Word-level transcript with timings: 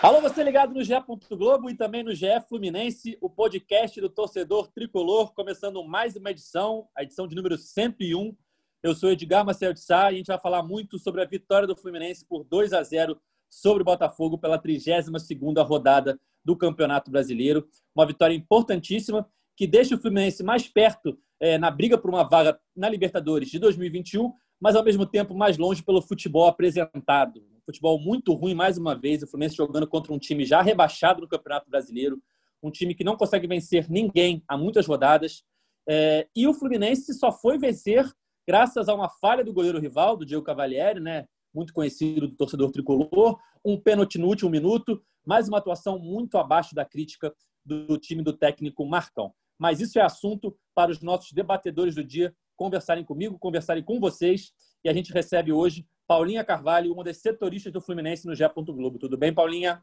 Alô, 0.00 0.20
você 0.20 0.44
ligado 0.44 0.72
no 0.72 0.84
GE. 0.84 0.94
Globo 1.32 1.68
e 1.68 1.74
também 1.74 2.04
no 2.04 2.14
GE 2.14 2.26
Fluminense, 2.48 3.18
o 3.20 3.28
podcast 3.28 4.00
do 4.00 4.08
torcedor 4.08 4.68
tricolor, 4.68 5.34
começando 5.34 5.82
mais 5.82 6.14
uma 6.14 6.30
edição, 6.30 6.86
a 6.96 7.02
edição 7.02 7.26
de 7.26 7.34
número 7.34 7.58
101. 7.58 8.32
Eu 8.80 8.94
sou 8.94 9.10
Edgar 9.10 9.44
Marcel 9.44 9.72
de 9.72 9.80
Sá 9.80 10.12
e 10.12 10.14
a 10.14 10.18
gente 10.18 10.28
vai 10.28 10.38
falar 10.38 10.62
muito 10.62 11.00
sobre 11.00 11.20
a 11.20 11.24
vitória 11.24 11.66
do 11.66 11.74
Fluminense 11.74 12.24
por 12.24 12.44
2 12.44 12.72
a 12.74 12.82
0 12.84 13.20
sobre 13.50 13.82
o 13.82 13.84
Botafogo 13.84 14.38
pela 14.38 14.56
32ª 14.56 15.66
rodada 15.66 16.16
do 16.44 16.56
Campeonato 16.56 17.10
Brasileiro. 17.10 17.66
Uma 17.92 18.06
vitória 18.06 18.36
importantíssima 18.36 19.28
que 19.56 19.66
deixa 19.66 19.96
o 19.96 19.98
Fluminense 19.98 20.44
mais 20.44 20.68
perto 20.68 21.18
é, 21.40 21.58
na 21.58 21.72
briga 21.72 21.98
por 21.98 22.08
uma 22.08 22.22
vaga 22.22 22.56
na 22.76 22.88
Libertadores 22.88 23.50
de 23.50 23.58
2021, 23.58 24.32
mas 24.60 24.76
ao 24.76 24.84
mesmo 24.84 25.04
tempo 25.04 25.34
mais 25.34 25.58
longe 25.58 25.82
pelo 25.82 26.00
futebol 26.00 26.46
apresentado 26.46 27.42
futebol 27.68 28.00
muito 28.00 28.32
ruim 28.32 28.54
mais 28.54 28.78
uma 28.78 28.94
vez. 28.94 29.22
O 29.22 29.26
Fluminense 29.26 29.54
jogando 29.56 29.86
contra 29.86 30.10
um 30.10 30.18
time 30.18 30.42
já 30.42 30.62
rebaixado 30.62 31.20
no 31.20 31.28
Campeonato 31.28 31.68
Brasileiro, 31.68 32.18
um 32.62 32.70
time 32.70 32.94
que 32.94 33.04
não 33.04 33.14
consegue 33.14 33.46
vencer 33.46 33.90
ninguém 33.90 34.42
há 34.48 34.56
muitas 34.56 34.86
rodadas. 34.86 35.44
É, 35.86 36.26
e 36.34 36.48
o 36.48 36.54
Fluminense 36.54 37.12
só 37.12 37.30
foi 37.30 37.58
vencer 37.58 38.10
graças 38.46 38.88
a 38.88 38.94
uma 38.94 39.10
falha 39.10 39.44
do 39.44 39.52
goleiro 39.52 39.78
rival, 39.78 40.16
do 40.16 40.24
Diego 40.24 40.42
Cavalieri, 40.42 40.98
né? 40.98 41.26
muito 41.54 41.74
conhecido 41.74 42.26
do 42.26 42.36
torcedor 42.36 42.70
tricolor, 42.70 43.38
um 43.64 43.78
pênalti 43.78 44.16
no 44.16 44.28
último 44.28 44.50
minuto, 44.50 45.02
mais 45.26 45.48
uma 45.48 45.58
atuação 45.58 45.98
muito 45.98 46.38
abaixo 46.38 46.74
da 46.74 46.84
crítica 46.84 47.34
do 47.64 47.98
time 47.98 48.22
do 48.22 48.32
técnico 48.32 48.86
Marcão. 48.86 49.34
Mas 49.58 49.80
isso 49.80 49.98
é 49.98 50.02
assunto 50.02 50.56
para 50.74 50.90
os 50.90 51.02
nossos 51.02 51.32
debatedores 51.32 51.94
do 51.94 52.04
dia 52.04 52.34
conversarem 52.56 53.04
comigo, 53.04 53.38
conversarem 53.38 53.82
com 53.82 54.00
vocês. 54.00 54.52
E 54.84 54.88
a 54.88 54.92
gente 54.92 55.12
recebe 55.12 55.52
hoje 55.52 55.86
Paulinha 56.08 56.42
Carvalho, 56.42 56.90
uma 56.90 57.04
das 57.04 57.18
setoristas 57.18 57.70
do 57.70 57.82
Fluminense 57.82 58.26
no 58.26 58.34
Gé. 58.34 58.48
Globo. 58.48 58.98
Tudo 58.98 59.18
bem, 59.18 59.30
Paulinha? 59.30 59.82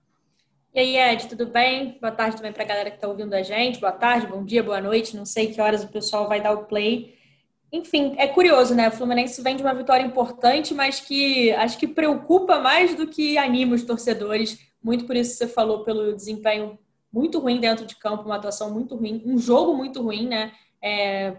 E 0.74 0.80
aí, 0.80 0.98
Ed, 0.98 1.28
tudo 1.28 1.46
bem? 1.46 2.00
Boa 2.02 2.12
tarde 2.12 2.38
também 2.38 2.52
para 2.52 2.64
a 2.64 2.68
galera 2.68 2.90
que 2.90 2.98
está 2.98 3.08
ouvindo 3.08 3.36
a 3.36 3.44
gente. 3.44 3.80
Boa 3.80 3.92
tarde, 3.92 4.26
bom 4.26 4.44
dia, 4.44 4.64
boa 4.64 4.82
noite. 4.82 5.16
Não 5.16 5.24
sei 5.24 5.54
que 5.54 5.62
horas 5.62 5.84
o 5.84 5.88
pessoal 5.88 6.28
vai 6.28 6.42
dar 6.42 6.54
o 6.54 6.66
play. 6.66 7.16
Enfim, 7.72 8.16
é 8.18 8.28
curioso, 8.28 8.74
né? 8.74 8.88
O 8.88 8.92
Fluminense 8.92 9.40
vem 9.44 9.56
de 9.56 9.62
uma 9.62 9.76
vitória 9.76 10.04
importante, 10.04 10.74
mas 10.74 11.00
que 11.00 11.52
acho 11.52 11.78
que 11.78 11.88
preocupa 11.88 12.58
mais 12.58 12.96
do 12.96 13.06
que 13.06 13.38
anima 13.38 13.76
os 13.76 13.84
torcedores. 13.84 14.60
Muito 14.84 15.06
por 15.06 15.16
isso 15.16 15.32
que 15.32 15.38
você 15.38 15.48
falou 15.48 15.84
pelo 15.84 16.16
desempenho 16.16 16.80
muito 17.14 17.38
ruim 17.38 17.60
dentro 17.60 17.86
de 17.86 17.96
campo, 17.96 18.26
uma 18.26 18.38
atuação 18.38 18.74
muito 18.74 18.96
ruim, 18.96 19.22
um 19.26 19.38
jogo 19.38 19.76
muito 19.76 20.02
ruim, 20.02 20.28
né? 20.28 20.52
É, 20.82 21.38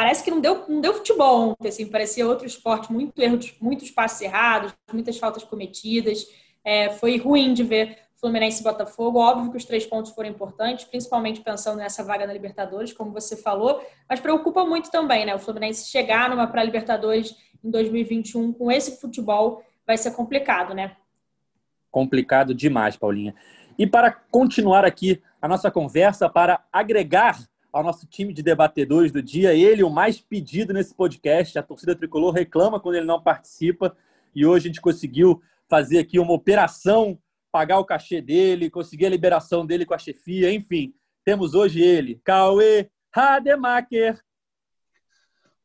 parece 0.00 0.24
que 0.24 0.30
não 0.30 0.40
deu, 0.40 0.64
não 0.66 0.80
deu 0.80 0.94
futebol 0.94 1.50
ontem, 1.50 1.68
assim, 1.68 1.84
parecia 1.84 2.26
outro 2.26 2.46
esporte, 2.46 2.90
muito 2.90 3.20
erros, 3.20 3.54
muitos 3.60 3.90
passes 3.90 4.22
errados, 4.22 4.72
muitas 4.90 5.18
faltas 5.18 5.44
cometidas. 5.44 6.26
É, 6.64 6.88
foi 6.88 7.18
ruim 7.18 7.52
de 7.52 7.62
ver 7.62 7.98
Fluminense 8.16 8.62
e 8.62 8.64
Botafogo. 8.64 9.18
Óbvio 9.18 9.50
que 9.50 9.58
os 9.58 9.64
três 9.66 9.84
pontos 9.84 10.12
foram 10.12 10.30
importantes, 10.30 10.86
principalmente 10.86 11.42
pensando 11.42 11.76
nessa 11.76 12.02
vaga 12.02 12.26
na 12.26 12.32
Libertadores, 12.32 12.94
como 12.94 13.12
você 13.12 13.36
falou, 13.36 13.84
mas 14.08 14.20
preocupa 14.20 14.64
muito 14.64 14.90
também, 14.90 15.26
né? 15.26 15.34
O 15.34 15.38
Fluminense 15.38 15.90
chegar 15.90 16.30
numa 16.30 16.46
pré-Libertadores 16.46 17.36
em 17.62 17.70
2021 17.70 18.54
com 18.54 18.72
esse 18.72 18.98
futebol 18.98 19.62
vai 19.86 19.98
ser 19.98 20.12
complicado, 20.12 20.72
né? 20.72 20.96
Complicado 21.90 22.54
demais, 22.54 22.96
Paulinha. 22.96 23.34
E 23.78 23.86
para 23.86 24.10
continuar 24.10 24.82
aqui 24.82 25.22
a 25.42 25.46
nossa 25.46 25.70
conversa, 25.70 26.26
para 26.26 26.64
agregar 26.72 27.49
ao 27.72 27.82
nosso 27.82 28.06
time 28.06 28.32
de 28.32 28.42
debatedores 28.42 29.12
do 29.12 29.22
dia. 29.22 29.54
Ele, 29.54 29.82
o 29.82 29.90
mais 29.90 30.20
pedido 30.20 30.72
nesse 30.72 30.94
podcast. 30.94 31.58
A 31.58 31.62
torcida 31.62 31.94
tricolor 31.94 32.32
reclama 32.32 32.80
quando 32.80 32.96
ele 32.96 33.06
não 33.06 33.22
participa. 33.22 33.96
E 34.34 34.44
hoje 34.46 34.66
a 34.66 34.68
gente 34.68 34.80
conseguiu 34.80 35.42
fazer 35.68 35.98
aqui 35.98 36.18
uma 36.18 36.32
operação, 36.32 37.18
pagar 37.52 37.78
o 37.78 37.84
cachê 37.84 38.20
dele, 38.20 38.70
conseguir 38.70 39.06
a 39.06 39.10
liberação 39.10 39.64
dele 39.64 39.86
com 39.86 39.94
a 39.94 39.98
chefia. 39.98 40.52
Enfim, 40.52 40.94
temos 41.24 41.54
hoje 41.54 41.80
ele, 41.80 42.20
Cauê 42.24 42.90
Rademacher. 43.12 44.20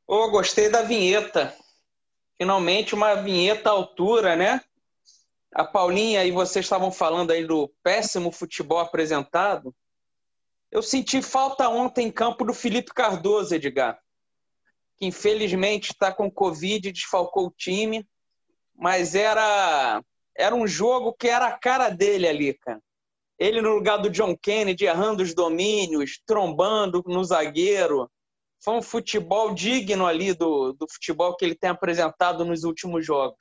Oh, 0.07 0.29
gostei 0.29 0.69
da 0.69 0.83
vinheta. 0.83 1.53
Finalmente 2.37 2.93
uma 2.93 3.15
vinheta 3.15 3.69
à 3.69 3.73
altura, 3.73 4.35
né? 4.35 4.61
A 5.53 5.63
Paulinha 5.63 6.23
e 6.25 6.31
vocês 6.31 6.65
estavam 6.65 6.91
falando 6.91 7.31
aí 7.31 7.45
do 7.45 7.73
péssimo 7.81 8.31
futebol 8.31 8.79
apresentado. 8.79 9.73
Eu 10.75 10.83
senti 10.83 11.21
falta 11.21 11.69
ontem 11.69 12.07
em 12.07 12.11
campo 12.11 12.43
do 12.43 12.53
Felipe 12.53 12.93
Cardoso, 12.93 13.55
Edgar, 13.55 13.97
que 14.97 15.05
infelizmente 15.05 15.93
está 15.93 16.11
com 16.11 16.29
Covid, 16.29 16.91
desfalcou 16.91 17.47
o 17.47 17.53
time, 17.57 18.05
mas 18.75 19.15
era, 19.15 20.03
era 20.37 20.53
um 20.53 20.67
jogo 20.67 21.13
que 21.13 21.29
era 21.29 21.47
a 21.47 21.57
cara 21.57 21.87
dele 21.87 22.27
ali, 22.27 22.53
cara. 22.55 22.81
Ele 23.39 23.61
no 23.61 23.73
lugar 23.73 23.99
do 23.99 24.09
John 24.09 24.35
Kennedy, 24.35 24.83
errando 24.83 25.23
os 25.23 25.33
domínios, 25.33 26.19
trombando 26.25 27.01
no 27.07 27.23
zagueiro. 27.23 28.11
Foi 28.61 28.73
um 28.73 28.81
futebol 28.81 29.53
digno 29.53 30.05
ali 30.05 30.33
do, 30.33 30.73
do 30.73 30.87
futebol 30.91 31.37
que 31.37 31.45
ele 31.45 31.55
tem 31.55 31.69
apresentado 31.69 32.43
nos 32.43 32.65
últimos 32.65 33.05
jogos. 33.05 33.39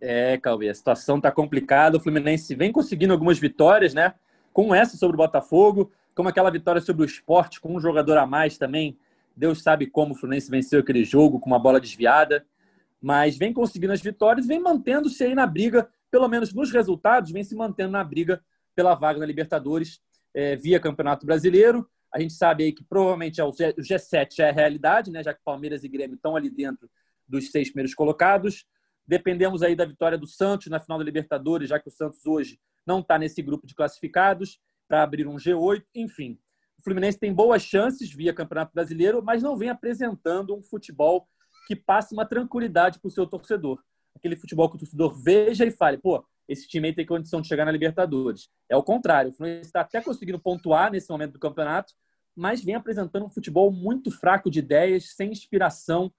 É, 0.00 0.38
Cauê, 0.38 0.68
a 0.68 0.74
situação 0.74 1.18
está 1.18 1.30
complicada. 1.30 1.96
O 1.96 2.00
Fluminense 2.00 2.54
vem 2.54 2.72
conseguindo 2.72 3.12
algumas 3.12 3.38
vitórias, 3.38 3.92
né? 3.92 4.14
Com 4.52 4.74
essa 4.74 4.96
sobre 4.96 5.14
o 5.14 5.18
Botafogo, 5.18 5.92
como 6.14 6.28
aquela 6.28 6.50
vitória 6.50 6.80
sobre 6.80 7.02
o 7.02 7.06
esporte, 7.06 7.60
com 7.60 7.76
um 7.76 7.80
jogador 7.80 8.16
a 8.16 8.26
mais 8.26 8.56
também. 8.56 8.96
Deus 9.36 9.62
sabe 9.62 9.86
como 9.86 10.14
o 10.14 10.16
Fluminense 10.16 10.50
venceu 10.50 10.80
aquele 10.80 11.04
jogo 11.04 11.38
com 11.38 11.50
uma 11.50 11.58
bola 11.58 11.80
desviada. 11.80 12.44
Mas 13.00 13.36
vem 13.36 13.52
conseguindo 13.52 13.92
as 13.92 14.00
vitórias, 14.00 14.46
vem 14.46 14.60
mantendo-se 14.60 15.22
aí 15.24 15.34
na 15.34 15.46
briga, 15.46 15.88
pelo 16.10 16.28
menos 16.28 16.52
nos 16.52 16.70
resultados, 16.70 17.30
vem 17.30 17.44
se 17.44 17.54
mantendo 17.54 17.92
na 17.92 18.04
briga 18.04 18.42
pela 18.74 18.94
vaga 18.94 19.18
na 19.18 19.26
Libertadores 19.26 20.00
é, 20.34 20.56
via 20.56 20.80
Campeonato 20.80 21.24
Brasileiro. 21.24 21.88
A 22.12 22.18
gente 22.20 22.32
sabe 22.32 22.64
aí 22.64 22.72
que 22.72 22.82
provavelmente 22.82 23.40
é 23.40 23.44
o 23.44 23.52
G7 23.52 24.36
já 24.36 24.46
é 24.46 24.50
realidade, 24.50 25.10
né? 25.10 25.22
Já 25.22 25.32
que 25.32 25.40
Palmeiras 25.44 25.84
e 25.84 25.88
Grêmio 25.88 26.16
estão 26.16 26.36
ali 26.36 26.50
dentro 26.50 26.90
dos 27.26 27.50
seis 27.50 27.68
primeiros 27.68 27.94
colocados. 27.94 28.66
Dependemos 29.10 29.60
aí 29.60 29.74
da 29.74 29.84
vitória 29.84 30.16
do 30.16 30.24
Santos 30.24 30.68
na 30.68 30.78
final 30.78 30.96
da 30.96 31.02
Libertadores, 31.02 31.68
já 31.68 31.80
que 31.80 31.88
o 31.88 31.90
Santos 31.90 32.24
hoje 32.24 32.60
não 32.86 33.00
está 33.00 33.18
nesse 33.18 33.42
grupo 33.42 33.66
de 33.66 33.74
classificados 33.74 34.60
para 34.86 35.02
abrir 35.02 35.26
um 35.26 35.34
G8. 35.34 35.82
Enfim, 35.96 36.38
o 36.78 36.82
Fluminense 36.84 37.18
tem 37.18 37.34
boas 37.34 37.60
chances 37.60 38.08
via 38.14 38.32
Campeonato 38.32 38.72
Brasileiro, 38.72 39.20
mas 39.20 39.42
não 39.42 39.56
vem 39.56 39.68
apresentando 39.68 40.56
um 40.56 40.62
futebol 40.62 41.26
que 41.66 41.74
passe 41.74 42.14
uma 42.14 42.24
tranquilidade 42.24 43.00
para 43.00 43.08
o 43.08 43.10
seu 43.10 43.26
torcedor. 43.26 43.82
Aquele 44.14 44.36
futebol 44.36 44.70
que 44.70 44.76
o 44.76 44.78
torcedor 44.78 45.12
veja 45.20 45.64
e 45.66 45.72
fale, 45.72 45.98
pô, 45.98 46.24
esse 46.48 46.68
time 46.68 46.86
aí 46.86 46.94
tem 46.94 47.04
condição 47.04 47.40
de 47.40 47.48
chegar 47.48 47.64
na 47.64 47.72
Libertadores. 47.72 48.48
É 48.68 48.76
o 48.76 48.82
contrário, 48.84 49.32
o 49.32 49.34
Fluminense 49.34 49.70
está 49.70 49.80
até 49.80 50.00
conseguindo 50.00 50.38
pontuar 50.38 50.92
nesse 50.92 51.10
momento 51.10 51.32
do 51.32 51.40
campeonato, 51.40 51.94
mas 52.36 52.62
vem 52.62 52.76
apresentando 52.76 53.26
um 53.26 53.28
futebol 53.28 53.72
muito 53.72 54.08
fraco 54.12 54.48
de 54.48 54.60
ideias, 54.60 55.16
sem 55.16 55.32
inspiração, 55.32 56.12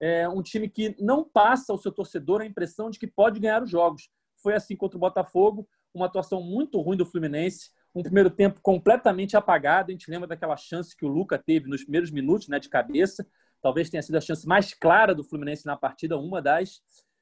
é 0.00 0.28
um 0.28 0.42
time 0.42 0.68
que 0.68 0.94
não 0.98 1.24
passa 1.24 1.72
ao 1.72 1.78
seu 1.78 1.90
torcedor 1.90 2.40
a 2.40 2.46
impressão 2.46 2.90
de 2.90 2.98
que 2.98 3.06
pode 3.06 3.40
ganhar 3.40 3.62
os 3.62 3.70
jogos. 3.70 4.08
Foi 4.36 4.54
assim 4.54 4.76
contra 4.76 4.96
o 4.96 5.00
Botafogo, 5.00 5.68
uma 5.92 6.06
atuação 6.06 6.40
muito 6.42 6.80
ruim 6.80 6.96
do 6.96 7.06
Fluminense, 7.06 7.70
um 7.94 8.02
primeiro 8.02 8.30
tempo 8.30 8.60
completamente 8.62 9.36
apagado. 9.36 9.90
A 9.90 9.92
gente 9.92 10.10
lembra 10.10 10.28
daquela 10.28 10.56
chance 10.56 10.96
que 10.96 11.04
o 11.04 11.08
Luca 11.08 11.38
teve 11.38 11.68
nos 11.68 11.82
primeiros 11.82 12.10
minutos, 12.10 12.48
né, 12.48 12.58
de 12.60 12.68
cabeça. 12.68 13.26
Talvez 13.60 13.90
tenha 13.90 14.02
sido 14.02 14.16
a 14.16 14.20
chance 14.20 14.46
mais 14.46 14.72
clara 14.72 15.14
do 15.14 15.24
Fluminense 15.24 15.66
na 15.66 15.76
partida, 15.76 16.16
uma 16.16 16.40
das. 16.40 16.80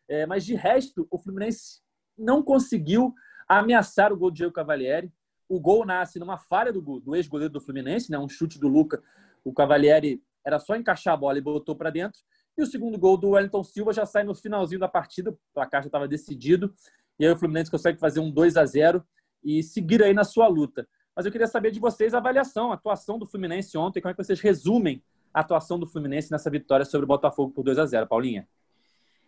É, 0.09 0.27
mas 0.27 0.45
de 0.45 0.55
resto, 0.55 1.07
o 1.11 1.19
Fluminense 1.19 1.81
não 2.17 2.43
conseguiu 2.43 3.15
ameaçar 3.49 4.13
o 4.13 4.17
gol 4.17 4.31
de 4.31 4.39
Diego 4.39 4.53
Cavalieri. 4.53 5.11
O 5.49 5.59
gol 5.59 5.87
nasce 5.87 6.19
numa 6.19 6.37
falha 6.37 6.73
do, 6.73 7.01
do 7.01 7.17
ex-goleiro 7.17 7.53
do 7.53 7.61
Fluminense, 7.61 8.11
né, 8.11 8.19
um 8.19 8.29
chute 8.29 8.59
do 8.59 8.69
Luca. 8.69 9.03
O 9.45 9.53
Cavalieri 9.53 10.23
era 10.45 10.59
só 10.59 10.77
encaixar 10.77 11.15
a 11.15 11.17
bola 11.17 11.39
e 11.39 11.41
botou 11.41 11.75
para 11.75 11.91
dentro. 11.91 12.21
E 12.57 12.63
o 12.63 12.67
segundo 12.67 12.99
gol 12.99 13.17
do 13.17 13.31
Wellington 13.31 13.63
Silva 13.63 13.93
já 13.93 14.07
sai 14.07 14.25
no 14.25 14.35
finalzinho 14.35 14.81
da 14.81 14.89
partida, 14.89 15.31
o 15.31 15.39
placar 15.53 15.83
já 15.83 15.89
estava 15.89 16.09
decidido. 16.09 16.73
E 17.19 17.27
aí 17.27 17.33
o 17.33 17.37
Fluminense 17.37 17.71
consegue 17.71 17.99
fazer 17.99 18.21
um 18.21 18.31
2 18.31 18.57
a 18.57 18.65
0 18.65 19.05
e 19.45 19.63
seguir 19.63 20.03
aí 20.03 20.15
na 20.15 20.25
sua 20.25 20.47
luta. 20.47 20.89
Mas 21.15 21.25
eu 21.25 21.33
queria 21.33 21.47
saber 21.47 21.71
de 21.71 21.81
vocês 21.81 22.13
a 22.15 22.19
avaliação, 22.19 22.71
a 22.71 22.75
atuação 22.75 23.19
do 23.19 23.27
Fluminense 23.27 23.77
ontem, 23.77 24.01
como 24.01 24.11
é 24.11 24.15
que 24.15 24.23
vocês 24.23 24.41
resumem 24.41 25.03
a 25.33 25.41
atuação 25.41 25.79
do 25.79 25.87
Fluminense 25.87 26.31
nessa 26.31 26.51
vitória 26.51 26.85
sobre 26.85 27.05
o 27.05 27.09
Botafogo 27.09 27.53
por 27.53 27.63
2 27.63 27.79
a 27.79 27.87
0 27.87 28.07
Paulinha? 28.07 28.49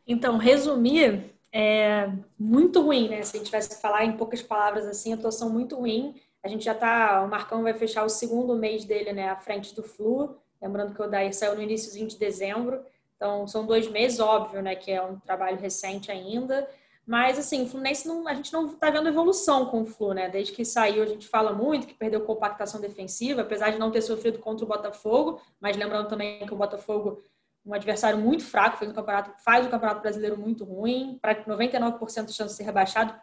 Então, 0.06 0.38
resumir, 0.38 1.34
é 1.52 2.10
muito 2.38 2.82
ruim, 2.82 3.08
né? 3.08 3.22
Se 3.22 3.36
a 3.36 3.38
gente 3.38 3.46
tivesse 3.46 3.80
falar 3.80 4.04
em 4.04 4.16
poucas 4.16 4.42
palavras 4.42 4.86
assim, 4.86 5.12
atuação 5.12 5.50
muito 5.50 5.76
ruim. 5.76 6.14
A 6.42 6.48
gente 6.48 6.64
já 6.64 6.74
tá, 6.74 7.22
o 7.22 7.28
Marcão 7.28 7.62
vai 7.62 7.74
fechar 7.74 8.04
o 8.04 8.08
segundo 8.08 8.56
mês 8.56 8.84
dele, 8.84 9.12
né, 9.12 9.28
à 9.28 9.36
frente 9.36 9.74
do 9.74 9.82
Flu. 9.82 10.36
Lembrando 10.60 10.94
que 10.94 11.02
o 11.02 11.08
Daí 11.08 11.32
saiu 11.32 11.54
no 11.54 11.62
iníciozinho 11.62 12.06
de 12.06 12.18
dezembro. 12.18 12.80
Então, 13.18 13.46
são 13.48 13.66
dois 13.66 13.90
meses, 13.90 14.20
óbvio, 14.20 14.62
né, 14.62 14.76
que 14.76 14.92
é 14.92 15.02
um 15.02 15.18
trabalho 15.18 15.58
recente 15.58 16.10
ainda. 16.10 16.66
Mas, 17.04 17.38
assim, 17.38 17.64
o 17.64 17.66
Fluminense, 17.66 18.06
não, 18.06 18.28
a 18.28 18.34
gente 18.34 18.52
não 18.52 18.66
está 18.66 18.90
vendo 18.90 19.08
evolução 19.08 19.66
com 19.66 19.82
o 19.82 19.84
Flu, 19.84 20.12
né? 20.12 20.28
Desde 20.28 20.52
que 20.52 20.64
saiu, 20.64 21.02
a 21.02 21.06
gente 21.06 21.26
fala 21.26 21.52
muito 21.52 21.86
que 21.86 21.94
perdeu 21.94 22.20
compactação 22.20 22.80
defensiva, 22.80 23.40
apesar 23.40 23.70
de 23.70 23.78
não 23.78 23.90
ter 23.90 24.02
sofrido 24.02 24.38
contra 24.38 24.64
o 24.64 24.68
Botafogo. 24.68 25.40
Mas 25.58 25.76
lembrando 25.76 26.06
também 26.06 26.46
que 26.46 26.52
o 26.52 26.56
Botafogo 26.56 27.22
um 27.64 27.74
adversário 27.74 28.18
muito 28.18 28.44
fraco, 28.44 28.78
fez 28.78 28.90
um 28.90 28.94
campeonato, 28.94 29.32
faz 29.42 29.66
o 29.66 29.70
campeonato 29.70 30.00
brasileiro 30.00 30.38
muito 30.38 30.64
ruim, 30.64 31.18
para 31.20 31.34
99% 31.44 32.26
de 32.26 32.32
chance 32.32 32.52
de 32.52 32.56
ser 32.56 32.64
rebaixado. 32.64 33.14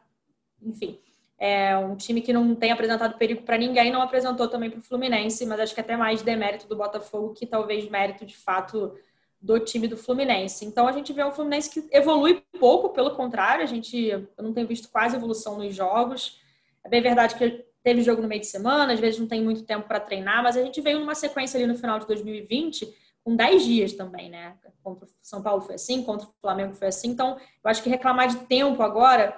Enfim, 0.61 0.99
é 1.37 1.75
um 1.77 1.95
time 1.95 2.21
que 2.21 2.31
não 2.31 2.55
tem 2.55 2.71
apresentado 2.71 3.17
perigo 3.17 3.41
para 3.43 3.57
ninguém, 3.57 3.91
não 3.91 4.01
apresentou 4.01 4.47
também 4.47 4.69
para 4.69 4.79
o 4.79 4.83
Fluminense, 4.83 5.45
mas 5.45 5.59
acho 5.59 5.73
que 5.73 5.81
até 5.81 5.97
mais 5.97 6.21
demérito 6.21 6.67
do 6.67 6.75
Botafogo 6.75 7.33
que 7.33 7.45
talvez 7.45 7.89
mérito 7.89 8.25
de 8.25 8.37
fato 8.37 8.95
do 9.41 9.59
time 9.59 9.87
do 9.87 9.97
Fluminense. 9.97 10.65
Então 10.65 10.87
a 10.87 10.91
gente 10.91 11.13
vê 11.13 11.23
um 11.23 11.31
Fluminense 11.31 11.69
que 11.69 11.87
evolui 11.91 12.43
pouco, 12.59 12.89
pelo 12.89 13.15
contrário, 13.15 13.63
a 13.63 13.67
gente 13.67 14.07
eu 14.07 14.27
não 14.43 14.53
tenho 14.53 14.67
visto 14.67 14.89
quase 14.89 15.15
evolução 15.15 15.57
nos 15.57 15.75
jogos. 15.75 16.39
É 16.83 16.89
bem 16.89 17.01
verdade 17.01 17.35
que 17.35 17.65
teve 17.83 18.01
jogo 18.01 18.21
no 18.21 18.27
meio 18.27 18.41
de 18.41 18.47
semana, 18.47 18.93
às 18.93 18.99
vezes 18.99 19.19
não 19.19 19.27
tem 19.27 19.43
muito 19.43 19.63
tempo 19.63 19.87
para 19.87 19.99
treinar, 19.99 20.41
mas 20.41 20.57
a 20.57 20.63
gente 20.63 20.81
veio 20.81 20.99
numa 20.99 21.13
sequência 21.13 21.57
ali 21.57 21.67
no 21.67 21.77
final 21.77 21.99
de 21.99 22.07
2020 22.07 22.91
com 23.23 23.35
10 23.35 23.65
dias 23.65 23.93
também, 23.93 24.29
né? 24.29 24.55
Contra 24.83 25.05
o 25.05 25.09
São 25.21 25.41
Paulo 25.41 25.61
foi 25.61 25.75
assim, 25.75 26.03
contra 26.03 26.27
o 26.27 26.33
Flamengo 26.39 26.73
foi 26.75 26.87
assim. 26.87 27.09
Então, 27.09 27.37
eu 27.63 27.69
acho 27.71 27.81
que 27.81 27.89
reclamar 27.89 28.27
de 28.27 28.37
tempo 28.45 28.83
agora 28.83 29.35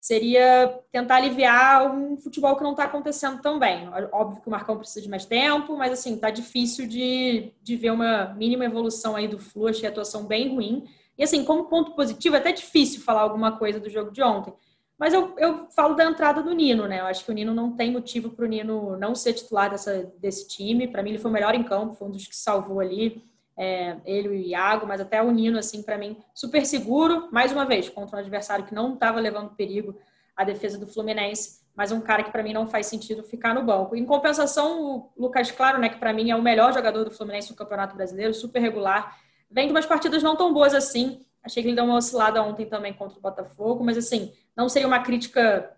seria 0.00 0.80
tentar 0.90 1.16
aliviar 1.16 1.94
um 1.94 2.16
futebol 2.16 2.56
que 2.56 2.62
não 2.62 2.70
está 2.70 2.84
acontecendo 2.84 3.40
tão 3.42 3.58
bem. 3.58 3.88
Óbvio 4.10 4.40
que 4.40 4.48
o 4.48 4.50
Marcão 4.50 4.78
precisa 4.78 5.02
de 5.02 5.10
mais 5.10 5.26
tempo, 5.26 5.76
mas 5.76 5.92
assim, 5.92 6.16
tá 6.16 6.30
difícil 6.30 6.88
de, 6.88 7.52
de 7.62 7.76
ver 7.76 7.90
uma 7.90 8.32
mínima 8.34 8.64
evolução 8.64 9.14
aí 9.14 9.28
do 9.28 9.38
Flu, 9.38 9.68
achei 9.68 9.86
a 9.86 9.90
atuação 9.90 10.24
bem 10.24 10.54
ruim. 10.54 10.84
E 11.18 11.22
assim, 11.22 11.44
como 11.44 11.64
ponto 11.64 11.92
positivo, 11.92 12.36
é 12.36 12.38
até 12.38 12.50
difícil 12.50 13.02
falar 13.02 13.20
alguma 13.20 13.58
coisa 13.58 13.78
do 13.78 13.90
jogo 13.90 14.10
de 14.10 14.22
ontem. 14.22 14.54
Mas 14.98 15.12
eu, 15.12 15.34
eu 15.38 15.66
falo 15.70 15.94
da 15.94 16.04
entrada 16.04 16.42
do 16.42 16.52
Nino, 16.52 16.86
né? 16.86 17.00
Eu 17.00 17.06
acho 17.06 17.24
que 17.24 17.30
o 17.30 17.34
Nino 17.34 17.54
não 17.54 17.74
tem 17.74 17.90
motivo 17.90 18.30
para 18.30 18.44
o 18.44 18.48
Nino 18.48 18.96
não 18.96 19.14
ser 19.14 19.34
titular 19.34 19.70
dessa, 19.70 20.10
desse 20.18 20.48
time. 20.48 20.88
Para 20.88 21.02
mim, 21.02 21.10
ele 21.10 21.18
foi 21.18 21.30
o 21.30 21.34
melhor 21.34 21.54
em 21.54 21.62
campo, 21.62 21.94
foi 21.94 22.08
um 22.08 22.10
dos 22.10 22.26
que 22.26 22.36
salvou 22.36 22.80
ali. 22.80 23.22
É, 23.62 23.98
ele 24.06 24.28
e 24.28 24.30
o 24.30 24.34
Iago, 24.34 24.86
mas 24.86 25.02
até 25.02 25.22
o 25.22 25.30
Nino, 25.30 25.58
assim, 25.58 25.82
para 25.82 25.98
mim, 25.98 26.16
super 26.34 26.64
seguro, 26.64 27.28
mais 27.30 27.52
uma 27.52 27.66
vez, 27.66 27.90
contra 27.90 28.16
um 28.16 28.18
adversário 28.18 28.64
que 28.64 28.74
não 28.74 28.94
estava 28.94 29.20
levando 29.20 29.54
perigo 29.54 29.94
à 30.34 30.44
defesa 30.44 30.78
do 30.78 30.86
Fluminense, 30.86 31.60
mas 31.76 31.92
um 31.92 32.00
cara 32.00 32.22
que 32.22 32.32
para 32.32 32.42
mim 32.42 32.54
não 32.54 32.66
faz 32.66 32.86
sentido 32.86 33.22
ficar 33.22 33.54
no 33.54 33.62
banco. 33.62 33.94
Em 33.94 34.06
compensação, 34.06 34.82
o 34.82 35.12
Lucas 35.14 35.50
Claro, 35.50 35.78
né, 35.78 35.90
que 35.90 35.98
para 35.98 36.10
mim 36.10 36.30
é 36.30 36.36
o 36.36 36.40
melhor 36.40 36.72
jogador 36.72 37.04
do 37.04 37.10
Fluminense 37.10 37.50
no 37.50 37.56
Campeonato 37.56 37.94
Brasileiro, 37.94 38.32
super 38.32 38.60
regular, 38.60 39.18
vem 39.50 39.66
de 39.66 39.74
umas 39.74 39.84
partidas 39.84 40.22
não 40.22 40.34
tão 40.34 40.54
boas 40.54 40.72
assim. 40.72 41.20
Achei 41.44 41.62
que 41.62 41.68
ele 41.68 41.76
deu 41.76 41.84
uma 41.84 41.96
oscilada 41.96 42.42
ontem 42.42 42.64
também 42.64 42.94
contra 42.94 43.18
o 43.18 43.20
Botafogo, 43.20 43.84
mas 43.84 43.98
assim, 43.98 44.32
não 44.56 44.70
seria 44.70 44.88
uma 44.88 45.00
crítica. 45.00 45.76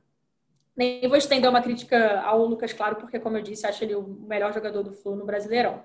Nem 0.76 1.00
vou 1.08 1.16
estender 1.16 1.50
uma 1.50 1.60
crítica 1.60 2.20
ao 2.20 2.46
Lucas 2.46 2.72
Claro, 2.72 2.94
porque, 2.94 3.18
como 3.18 3.38
eu 3.38 3.42
disse, 3.42 3.66
acho 3.66 3.82
ele 3.82 3.96
o 3.96 4.02
melhor 4.02 4.52
jogador 4.54 4.84
do 4.84 4.92
Flu 4.92 5.16
no 5.16 5.26
Brasileirão. 5.26 5.82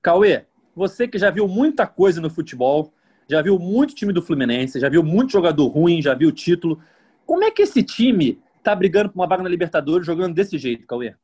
Cauê, 0.00 0.46
você 0.74 1.06
que 1.06 1.18
já 1.18 1.30
viu 1.30 1.46
muita 1.46 1.86
coisa 1.86 2.20
no 2.20 2.30
futebol, 2.30 2.92
já 3.28 3.40
viu 3.42 3.58
muito 3.58 3.94
time 3.94 4.12
do 4.12 4.22
Fluminense, 4.22 4.80
já 4.80 4.88
viu 4.88 5.02
muito 5.02 5.32
jogador 5.32 5.66
ruim, 5.68 6.02
já 6.02 6.14
viu 6.14 6.32
título. 6.32 6.82
Como 7.26 7.44
é 7.44 7.50
que 7.50 7.62
esse 7.62 7.82
time 7.82 8.40
tá 8.62 8.74
brigando 8.74 9.10
por 9.10 9.18
uma 9.18 9.26
vaga 9.26 9.42
na 9.42 9.48
Libertadores 9.48 10.06
jogando 10.06 10.34
desse 10.34 10.58
jeito, 10.58 10.86
Cauê? 10.86 11.14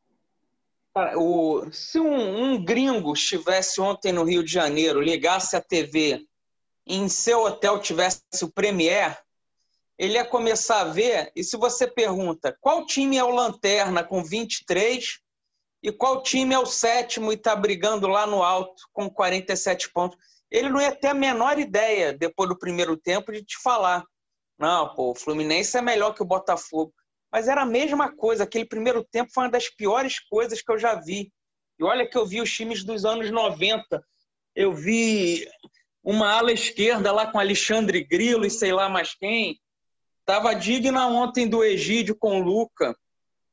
O, 1.16 1.64
se 1.70 2.00
um, 2.00 2.44
um, 2.44 2.64
gringo 2.64 3.12
estivesse 3.12 3.80
ontem 3.80 4.12
no 4.12 4.24
Rio 4.24 4.42
de 4.42 4.52
Janeiro, 4.52 5.00
ligasse 5.00 5.54
a 5.54 5.60
TV 5.60 6.24
e 6.86 6.96
em 6.96 7.08
seu 7.08 7.44
hotel 7.44 7.78
tivesse 7.78 8.22
o 8.42 8.50
Premier, 8.50 9.16
ele 9.96 10.14
ia 10.14 10.24
começar 10.24 10.80
a 10.80 10.84
ver, 10.84 11.30
e 11.36 11.44
se 11.44 11.56
você 11.56 11.86
pergunta 11.86 12.56
qual 12.60 12.86
time 12.86 13.16
é 13.16 13.22
o 13.22 13.30
Lanterna 13.30 14.02
com 14.02 14.24
23 14.24 15.20
e 15.82 15.92
qual 15.92 16.22
time 16.22 16.54
é 16.54 16.58
o 16.58 16.66
sétimo 16.66 17.30
e 17.30 17.36
está 17.36 17.54
brigando 17.54 18.08
lá 18.08 18.26
no 18.26 18.42
alto 18.42 18.82
com 18.92 19.08
47 19.08 19.90
pontos, 19.92 20.18
ele 20.50 20.68
não 20.68 20.80
ia 20.80 20.94
ter 20.94 21.08
a 21.08 21.14
menor 21.14 21.58
ideia, 21.58 22.12
depois 22.12 22.48
do 22.48 22.58
primeiro 22.58 22.96
tempo, 22.96 23.32
de 23.32 23.44
te 23.44 23.56
falar. 23.62 24.04
Não, 24.58 24.92
pô, 24.94 25.12
o 25.12 25.14
Fluminense 25.14 25.76
é 25.76 25.82
melhor 25.82 26.14
que 26.14 26.22
o 26.22 26.26
Botafogo. 26.26 26.92
Mas 27.30 27.46
era 27.46 27.62
a 27.62 27.66
mesma 27.66 28.14
coisa, 28.14 28.44
aquele 28.44 28.64
primeiro 28.64 29.04
tempo 29.04 29.30
foi 29.32 29.44
uma 29.44 29.50
das 29.50 29.68
piores 29.68 30.18
coisas 30.18 30.62
que 30.62 30.72
eu 30.72 30.78
já 30.78 30.94
vi. 30.94 31.30
E 31.78 31.84
olha 31.84 32.08
que 32.08 32.16
eu 32.16 32.26
vi 32.26 32.40
os 32.40 32.50
times 32.50 32.82
dos 32.82 33.04
anos 33.04 33.30
90. 33.30 34.02
Eu 34.54 34.72
vi 34.72 35.46
uma 36.02 36.32
ala 36.32 36.50
esquerda 36.50 37.12
lá 37.12 37.30
com 37.30 37.38
Alexandre 37.38 38.02
Grilo 38.02 38.46
e 38.46 38.50
sei 38.50 38.72
lá 38.72 38.88
mais 38.88 39.14
quem. 39.14 39.60
Tava 40.24 40.54
digna 40.54 41.06
ontem 41.06 41.46
do 41.46 41.62
Egídio 41.62 42.16
com 42.16 42.40
o 42.40 42.42
Luca. 42.42 42.96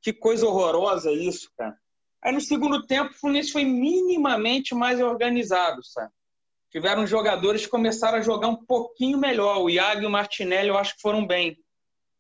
Que 0.01 0.13
coisa 0.13 0.47
horrorosa 0.47 1.11
isso, 1.11 1.51
cara. 1.57 1.77
Aí 2.25 2.31
no 2.31 2.41
segundo 2.41 2.83
tempo 2.87 3.11
o 3.11 3.13
Fluminense 3.13 3.51
foi 3.51 3.63
minimamente 3.63 4.73
mais 4.73 4.99
organizado, 4.99 5.83
sabe? 5.85 6.11
Tiveram 6.71 7.05
jogadores 7.05 7.65
que 7.65 7.69
começaram 7.71 8.17
a 8.17 8.21
jogar 8.21 8.47
um 8.47 8.65
pouquinho 8.65 9.19
melhor. 9.19 9.61
O 9.61 9.69
Iago 9.69 10.01
e 10.01 10.05
o 10.07 10.09
Martinelli 10.09 10.69
eu 10.69 10.77
acho 10.77 10.95
que 10.95 11.01
foram 11.03 11.27
bem, 11.27 11.55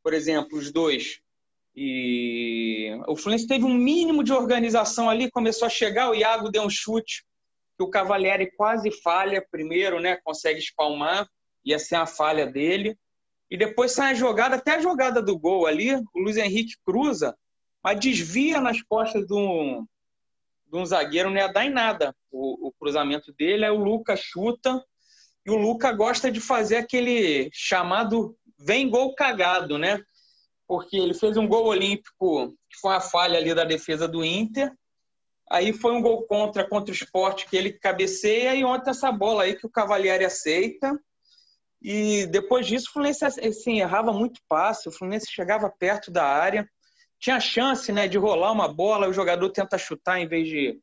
por 0.03 0.13
exemplo, 0.13 0.59
os 0.59 0.71
dois. 0.71 1.19
E 1.75 2.91
o 3.07 3.15
Fluminense 3.15 3.47
teve 3.47 3.65
um 3.65 3.73
mínimo 3.73 4.23
de 4.23 4.31
organização 4.31 5.09
ali, 5.09 5.31
começou 5.31 5.65
a 5.65 5.69
chegar, 5.69 6.11
o 6.11 6.15
Iago 6.15 6.51
deu 6.51 6.61
um 6.61 6.69
chute 6.69 7.25
que 7.75 7.83
o 7.83 7.89
Cavalieri 7.89 8.51
quase 8.55 8.91
falha 8.91 9.43
primeiro, 9.49 9.99
né? 9.99 10.19
Consegue 10.23 10.59
espalmar, 10.59 11.27
ia 11.65 11.79
ser 11.79 11.95
a 11.95 12.05
falha 12.05 12.45
dele. 12.45 12.95
E 13.49 13.57
depois 13.57 13.91
sai 13.91 14.11
a 14.11 14.15
jogada, 14.15 14.57
até 14.57 14.75
a 14.75 14.81
jogada 14.81 15.19
do 15.19 15.35
gol 15.35 15.65
ali, 15.65 15.95
o 15.95 16.19
Luiz 16.19 16.37
Henrique 16.37 16.75
cruza, 16.85 17.35
mas 17.83 17.99
desvia 17.99 18.61
nas 18.61 18.83
costas 18.83 19.29
um, 19.31 19.83
de 20.75 20.81
um 20.81 20.85
zagueiro, 20.85 21.29
não 21.29 21.37
ia 21.37 21.47
dar 21.47 21.65
em 21.65 21.69
nada 21.69 22.15
o, 22.31 22.67
o 22.67 22.71
cruzamento 22.73 23.33
dele. 23.33 23.65
Aí 23.65 23.71
o 23.71 23.83
Luca 23.83 24.15
chuta, 24.15 24.83
e 25.45 25.51
o 25.51 25.55
Luca 25.55 25.91
gosta 25.91 26.31
de 26.31 26.39
fazer 26.39 26.77
aquele 26.77 27.49
chamado 27.53 28.35
vem 28.59 28.89
gol 28.89 29.13
cagado, 29.13 29.77
né? 29.77 30.01
Porque 30.67 30.97
ele 30.97 31.13
fez 31.13 31.37
um 31.37 31.47
gol 31.47 31.65
olímpico, 31.65 32.49
que 32.69 32.79
foi 32.81 32.91
uma 32.91 33.01
falha 33.01 33.37
ali 33.37 33.53
da 33.53 33.63
defesa 33.63 34.07
do 34.07 34.25
Inter. 34.25 34.71
Aí 35.49 35.71
foi 35.71 35.93
um 35.93 36.01
gol 36.01 36.23
contra 36.23 36.67
contra 36.67 36.91
o 36.91 36.95
esporte 36.95 37.47
que 37.47 37.55
ele 37.55 37.71
cabeceia, 37.71 38.55
e 38.55 38.65
ontem 38.65 38.89
essa 38.89 39.11
bola 39.11 39.43
aí 39.43 39.55
que 39.55 39.65
o 39.67 39.69
Cavalieri 39.69 40.25
aceita. 40.25 40.99
E 41.81 42.25
depois 42.27 42.65
disso, 42.65 42.87
o 42.89 42.93
Fluminense 42.93 43.23
assim, 43.23 43.79
errava 43.79 44.11
muito 44.11 44.41
passe, 44.49 44.89
o 44.89 44.91
Fluminense 44.91 45.27
chegava 45.31 45.69
perto 45.69 46.09
da 46.09 46.25
área, 46.25 46.67
tinha 47.19 47.39
chance 47.39 47.91
né, 47.91 48.07
de 48.07 48.17
rolar 48.17 48.51
uma 48.51 48.67
bola, 48.67 49.07
o 49.07 49.13
jogador 49.13 49.49
tenta 49.49 49.77
chutar 49.77 50.19
em 50.19 50.27
vez 50.27 50.47
de, 50.47 50.79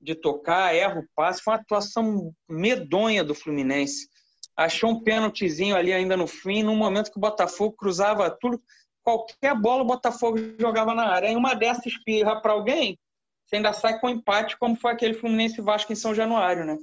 de 0.00 0.14
tocar, 0.14 0.74
erra 0.74 1.00
o 1.00 1.06
passe. 1.14 1.42
Foi 1.42 1.54
uma 1.54 1.60
atuação 1.60 2.32
medonha 2.48 3.22
do 3.22 3.34
Fluminense. 3.34 4.08
Achou 4.56 4.90
um 4.90 5.02
pênaltizinho 5.02 5.76
ali 5.76 5.92
ainda 5.92 6.16
no 6.16 6.26
fim, 6.26 6.62
num 6.62 6.76
momento 6.76 7.10
que 7.10 7.18
o 7.18 7.20
Botafogo 7.20 7.74
cruzava 7.76 8.30
tudo, 8.30 8.62
qualquer 9.02 9.54
bola 9.54 9.82
o 9.82 9.86
Botafogo 9.86 10.38
jogava 10.58 10.94
na 10.94 11.08
área. 11.08 11.28
Em 11.28 11.36
uma 11.36 11.54
dessas 11.54 11.86
espirra 11.86 12.40
para 12.40 12.52
alguém, 12.52 12.98
você 13.44 13.56
ainda 13.56 13.72
sai 13.72 13.98
com 13.98 14.08
empate, 14.08 14.58
como 14.58 14.76
foi 14.76 14.92
aquele 14.92 15.14
Fluminense 15.14 15.60
Vasco 15.60 15.92
em 15.92 15.96
São 15.96 16.14
Januário, 16.14 16.64
né? 16.64 16.78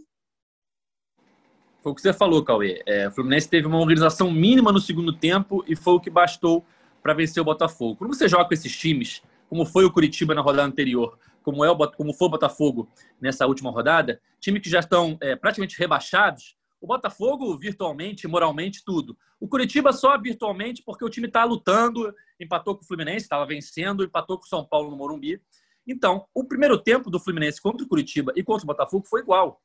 Foi 1.81 1.93
o 1.93 1.95
que 1.95 2.01
você 2.01 2.11
falou, 2.11 2.43
Cauê. 2.43 2.83
É, 2.85 3.07
o 3.07 3.11
Fluminense 3.11 3.49
teve 3.49 3.65
uma 3.65 3.79
organização 3.79 4.29
mínima 4.29 4.71
no 4.71 4.79
segundo 4.79 5.13
tempo 5.13 5.63
e 5.65 5.75
foi 5.75 5.93
o 5.93 5.99
que 5.99 6.09
bastou 6.09 6.65
para 7.01 7.13
vencer 7.13 7.41
o 7.41 7.45
Botafogo. 7.45 7.97
Quando 7.97 8.13
você 8.13 8.27
joga 8.27 8.45
com 8.45 8.53
esses 8.53 8.75
times, 8.75 9.21
como 9.47 9.65
foi 9.65 9.85
o 9.85 9.91
Curitiba 9.91 10.35
na 10.35 10.41
rodada 10.41 10.67
anterior, 10.67 11.17
como, 11.41 11.63
é 11.65 11.71
o, 11.71 11.77
como 11.91 12.13
foi 12.13 12.27
o 12.27 12.31
Botafogo 12.31 12.89
nessa 13.19 13.45
última 13.47 13.71
rodada, 13.71 14.21
time 14.39 14.59
que 14.59 14.69
já 14.69 14.79
estão 14.79 15.17
é, 15.21 15.35
praticamente 15.35 15.77
rebaixados, 15.77 16.55
o 16.81 16.87
Botafogo 16.87 17.57
virtualmente, 17.57 18.27
moralmente, 18.27 18.83
tudo. 18.85 19.17
O 19.39 19.47
Curitiba 19.47 19.91
só 19.91 20.17
virtualmente 20.17 20.81
porque 20.85 21.03
o 21.03 21.09
time 21.09 21.27
está 21.27 21.43
lutando, 21.43 22.13
empatou 22.39 22.75
com 22.75 22.83
o 22.83 22.87
Fluminense, 22.87 23.25
estava 23.25 23.45
vencendo, 23.45 24.03
empatou 24.03 24.37
com 24.37 24.45
o 24.45 24.47
São 24.47 24.63
Paulo 24.65 24.89
no 24.89 24.95
Morumbi. 24.95 25.41
Então, 25.85 26.25
o 26.33 26.45
primeiro 26.45 26.77
tempo 26.77 27.09
do 27.09 27.19
Fluminense 27.19 27.61
contra 27.61 27.85
o 27.85 27.89
Curitiba 27.89 28.31
e 28.35 28.43
contra 28.43 28.63
o 28.63 28.67
Botafogo 28.67 29.05
foi 29.07 29.21
igual 29.21 29.61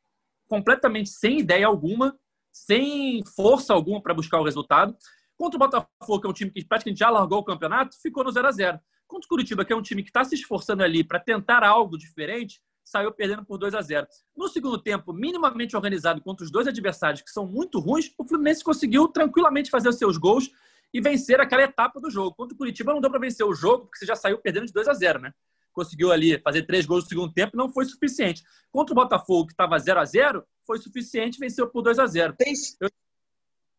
completamente 0.48 1.08
sem 1.08 1.40
ideia 1.40 1.66
alguma, 1.66 2.18
sem 2.52 3.22
força 3.36 3.72
alguma 3.72 4.00
para 4.00 4.14
buscar 4.14 4.40
o 4.40 4.44
resultado. 4.44 4.96
Contra 5.36 5.56
o 5.56 5.58
Botafogo, 5.58 6.20
que 6.20 6.26
é 6.26 6.30
um 6.30 6.32
time 6.32 6.50
que 6.50 6.64
praticamente 6.64 6.98
já 6.98 7.10
largou 7.10 7.38
o 7.38 7.44
campeonato, 7.44 7.96
ficou 8.00 8.22
no 8.24 8.30
0 8.30 8.46
a 8.46 8.52
0 8.52 8.80
Contra 9.06 9.26
o 9.26 9.28
Curitiba, 9.28 9.64
que 9.64 9.72
é 9.72 9.76
um 9.76 9.82
time 9.82 10.02
que 10.02 10.08
está 10.08 10.24
se 10.24 10.34
esforçando 10.34 10.82
ali 10.82 11.04
para 11.04 11.20
tentar 11.20 11.62
algo 11.62 11.98
diferente, 11.98 12.60
saiu 12.84 13.12
perdendo 13.12 13.44
por 13.44 13.58
2 13.58 13.74
a 13.74 13.80
0. 13.80 14.06
No 14.36 14.48
segundo 14.48 14.78
tempo, 14.78 15.12
minimamente 15.12 15.76
organizado 15.76 16.20
contra 16.20 16.44
os 16.44 16.50
dois 16.50 16.66
adversários 16.66 17.22
que 17.22 17.30
são 17.30 17.46
muito 17.46 17.80
ruins, 17.80 18.12
o 18.18 18.26
Fluminense 18.26 18.62
conseguiu 18.62 19.08
tranquilamente 19.08 19.70
fazer 19.70 19.88
os 19.88 19.96
seus 19.96 20.16
gols 20.16 20.50
e 20.92 21.00
vencer 21.00 21.40
aquela 21.40 21.62
etapa 21.62 22.00
do 22.00 22.10
jogo. 22.10 22.36
Contra 22.36 22.54
o 22.54 22.58
Curitiba 22.58 22.92
não 22.92 23.00
deu 23.00 23.10
para 23.10 23.18
vencer 23.18 23.44
o 23.44 23.54
jogo, 23.54 23.86
porque 23.86 23.98
você 23.98 24.06
já 24.06 24.14
saiu 24.14 24.38
perdendo 24.38 24.66
de 24.66 24.72
2 24.72 24.86
a 24.88 24.94
0, 24.94 25.20
né? 25.20 25.32
Conseguiu 25.72 26.12
ali 26.12 26.38
fazer 26.38 26.62
três 26.62 26.86
gols 26.86 27.02
no 27.02 27.08
segundo 27.08 27.32
tempo, 27.32 27.56
não 27.56 27.68
foi 27.68 27.84
suficiente. 27.84 28.44
Contra 28.70 28.92
o 28.92 28.94
Botafogo, 28.94 29.46
que 29.46 29.52
estava 29.52 29.76
0 29.76 29.98
a 29.98 30.04
0, 30.04 30.44
foi 30.64 30.78
suficiente, 30.78 31.38
venceu 31.38 31.68
por 31.68 31.82
2 31.82 31.98
a 31.98 32.06
0. 32.06 32.34
Tem... 32.36 32.54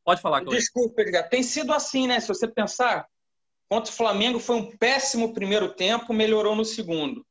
Pode 0.05 0.21
falar, 0.21 0.41
Cláudio. 0.41 0.59
Desculpa, 0.59 1.01
Edgar. 1.01 1.27
Tem 1.27 1.41
sido 1.41 1.73
assim, 1.73 2.05
né? 2.05 2.19
Se 2.19 2.27
você 2.27 2.47
pensar, 2.47 3.07
contra 3.67 3.91
o 3.91 3.95
Flamengo 3.95 4.39
foi 4.39 4.55
um 4.55 4.77
péssimo 4.77 5.33
primeiro 5.33 5.73
tempo, 5.73 6.13
melhorou 6.13 6.55
no 6.55 6.63
segundo. 6.63 7.25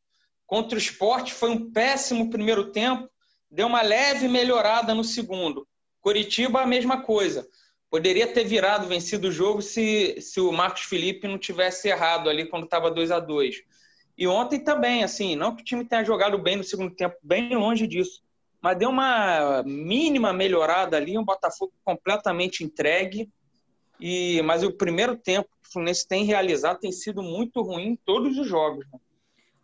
Contra 0.44 0.74
o 0.74 0.78
esporte 0.78 1.32
foi 1.32 1.50
um 1.50 1.70
péssimo 1.70 2.28
primeiro 2.28 2.72
tempo, 2.72 3.08
deu 3.48 3.68
uma 3.68 3.80
leve 3.80 4.26
melhorada 4.26 4.92
no 4.92 5.04
segundo. 5.04 5.66
Curitiba, 6.00 6.62
a 6.62 6.66
mesma 6.66 7.02
coisa. 7.02 7.48
Poderia 7.88 8.26
ter 8.26 8.42
virado, 8.42 8.88
vencido 8.88 9.28
o 9.28 9.32
jogo 9.32 9.62
se, 9.62 10.20
se 10.20 10.40
o 10.40 10.50
Marcos 10.50 10.82
Felipe 10.82 11.28
não 11.28 11.38
tivesse 11.38 11.88
errado 11.88 12.28
ali 12.28 12.44
quando 12.46 12.64
estava 12.64 12.90
2 12.90 13.12
a 13.12 13.20
2 13.20 13.62
E 14.18 14.26
ontem 14.26 14.58
também, 14.58 15.04
assim, 15.04 15.36
não 15.36 15.54
que 15.54 15.62
o 15.62 15.64
time 15.64 15.84
tenha 15.84 16.02
jogado 16.02 16.36
bem 16.36 16.56
no 16.56 16.64
segundo 16.64 16.92
tempo, 16.92 17.16
bem 17.22 17.54
longe 17.54 17.86
disso, 17.86 18.23
mas 18.64 18.78
deu 18.78 18.88
uma 18.88 19.62
mínima 19.62 20.32
melhorada 20.32 20.96
ali, 20.96 21.18
um 21.18 21.24
Botafogo 21.24 21.70
completamente 21.84 22.64
entregue. 22.64 23.30
E, 24.00 24.40
mas 24.40 24.62
o 24.62 24.72
primeiro 24.72 25.18
tempo 25.18 25.50
que 25.62 25.68
o 25.68 25.70
Fluminense 25.70 26.08
tem 26.08 26.24
realizado 26.24 26.80
tem 26.80 26.90
sido 26.90 27.22
muito 27.22 27.60
ruim 27.60 27.88
em 27.88 27.96
todos 27.96 28.38
os 28.38 28.48
jogos. 28.48 28.86
Né? 28.90 28.98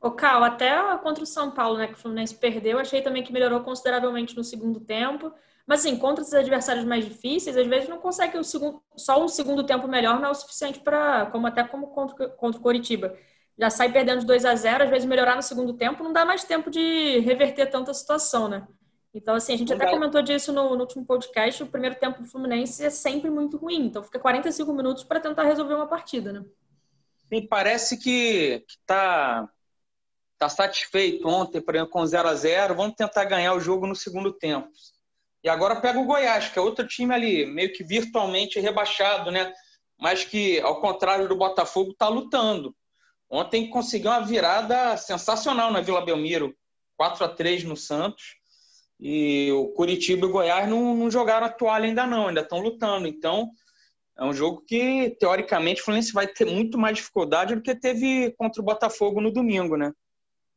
O 0.02 0.11
Cal, 0.11 0.45
até 0.45 0.76
contra 0.99 1.25
o 1.25 1.26
São 1.26 1.50
Paulo, 1.50 1.78
né, 1.78 1.87
que 1.87 1.95
o 1.95 1.97
Fluminense 1.97 2.35
perdeu, 2.35 2.78
achei 2.78 3.00
também 3.00 3.23
que 3.23 3.33
melhorou 3.33 3.61
consideravelmente 3.61 4.37
no 4.37 4.45
segundo 4.45 4.80
tempo. 4.80 5.33
Mas, 5.66 5.80
assim, 5.80 5.97
contra 5.97 6.23
os 6.23 6.35
adversários 6.35 6.85
mais 6.85 7.02
difíceis, 7.07 7.57
às 7.57 7.66
vezes 7.66 7.88
não 7.88 7.97
consegue 7.97 8.37
um 8.37 8.42
segundo, 8.42 8.83
só 8.99 9.25
um 9.25 9.28
segundo 9.28 9.64
tempo 9.64 9.88
melhor 9.88 10.21
não 10.21 10.28
é 10.28 10.30
o 10.30 10.35
suficiente 10.35 10.78
para, 10.80 11.25
como 11.33 11.47
até 11.47 11.64
como 11.64 11.87
contra, 11.87 12.28
contra 12.28 12.61
o 12.61 12.62
Coritiba. 12.62 13.16
Já 13.59 13.71
sai 13.71 13.90
perdendo 13.90 14.21
de 14.21 14.26
2 14.26 14.45
a 14.45 14.54
0 14.54 14.85
às 14.85 14.90
vezes 14.90 15.09
melhorar 15.09 15.37
no 15.37 15.42
segundo 15.42 15.73
tempo 15.73 16.04
não 16.04 16.12
dá 16.12 16.26
mais 16.26 16.45
tempo 16.45 16.71
de 16.71 17.21
reverter 17.21 17.71
tanta 17.71 17.95
situação, 17.95 18.47
né? 18.47 18.66
Então, 19.12 19.34
assim, 19.34 19.54
a 19.54 19.56
gente 19.56 19.72
até 19.72 19.90
comentou 19.90 20.22
disso 20.22 20.52
no, 20.52 20.74
no, 20.76 20.80
último 20.82 21.04
podcast, 21.04 21.62
o 21.62 21.66
primeiro 21.66 21.96
tempo 21.96 22.22
do 22.22 22.28
Fluminense 22.28 22.84
é 22.84 22.90
sempre 22.90 23.28
muito 23.28 23.56
ruim. 23.56 23.86
Então, 23.86 24.04
fica 24.04 24.18
45 24.18 24.72
minutos 24.72 25.02
para 25.02 25.18
tentar 25.18 25.44
resolver 25.44 25.74
uma 25.74 25.88
partida, 25.88 26.32
né? 26.32 26.44
Sim, 27.28 27.46
parece 27.46 27.96
que, 27.96 28.60
que 28.60 28.76
tá 28.86 29.48
está 30.40 30.48
satisfeito 30.48 31.28
ontem, 31.28 31.60
por 31.60 31.74
exemplo, 31.74 31.92
com 31.92 32.06
0 32.06 32.26
a 32.26 32.34
0 32.34 32.74
vamos 32.74 32.96
tentar 32.96 33.26
ganhar 33.26 33.52
o 33.52 33.60
jogo 33.60 33.86
no 33.86 33.94
segundo 33.94 34.32
tempo. 34.32 34.70
E 35.44 35.48
agora 35.50 35.80
pega 35.80 35.98
o 35.98 36.06
Goiás, 36.06 36.48
que 36.48 36.58
é 36.58 36.62
outro 36.62 36.86
time 36.86 37.14
ali, 37.14 37.44
meio 37.44 37.72
que 37.72 37.84
virtualmente 37.84 38.58
rebaixado, 38.58 39.30
né? 39.30 39.52
Mas 39.98 40.24
que, 40.24 40.58
ao 40.60 40.80
contrário 40.80 41.28
do 41.28 41.36
Botafogo, 41.36 41.90
está 41.90 42.08
lutando. 42.08 42.74
Ontem 43.28 43.68
conseguiu 43.68 44.10
uma 44.10 44.20
virada 44.20 44.96
sensacional 44.96 45.70
na 45.70 45.82
Vila 45.82 46.04
Belmiro, 46.04 46.56
4 46.96 47.24
a 47.24 47.28
3 47.28 47.64
no 47.64 47.76
Santos. 47.76 48.39
E 49.00 49.50
o 49.52 49.69
Curitiba 49.69 50.26
e 50.26 50.28
o 50.28 50.33
Goiás 50.33 50.69
não, 50.69 50.95
não 50.95 51.11
jogaram 51.11 51.47
a 51.47 51.50
toalha 51.50 51.87
ainda 51.87 52.07
não, 52.07 52.28
ainda 52.28 52.42
estão 52.42 52.61
lutando. 52.61 53.07
Então, 53.07 53.50
é 54.19 54.25
um 54.25 54.33
jogo 54.35 54.62
que, 54.66 55.16
teoricamente, 55.19 55.80
o 55.80 55.85
Fluminense 55.85 56.12
vai 56.12 56.26
ter 56.26 56.45
muito 56.45 56.76
mais 56.76 56.99
dificuldade 56.99 57.54
do 57.54 57.62
que 57.62 57.75
teve 57.75 58.33
contra 58.37 58.61
o 58.61 58.64
Botafogo 58.64 59.21
no 59.21 59.33
domingo, 59.33 59.76
né? 59.76 59.92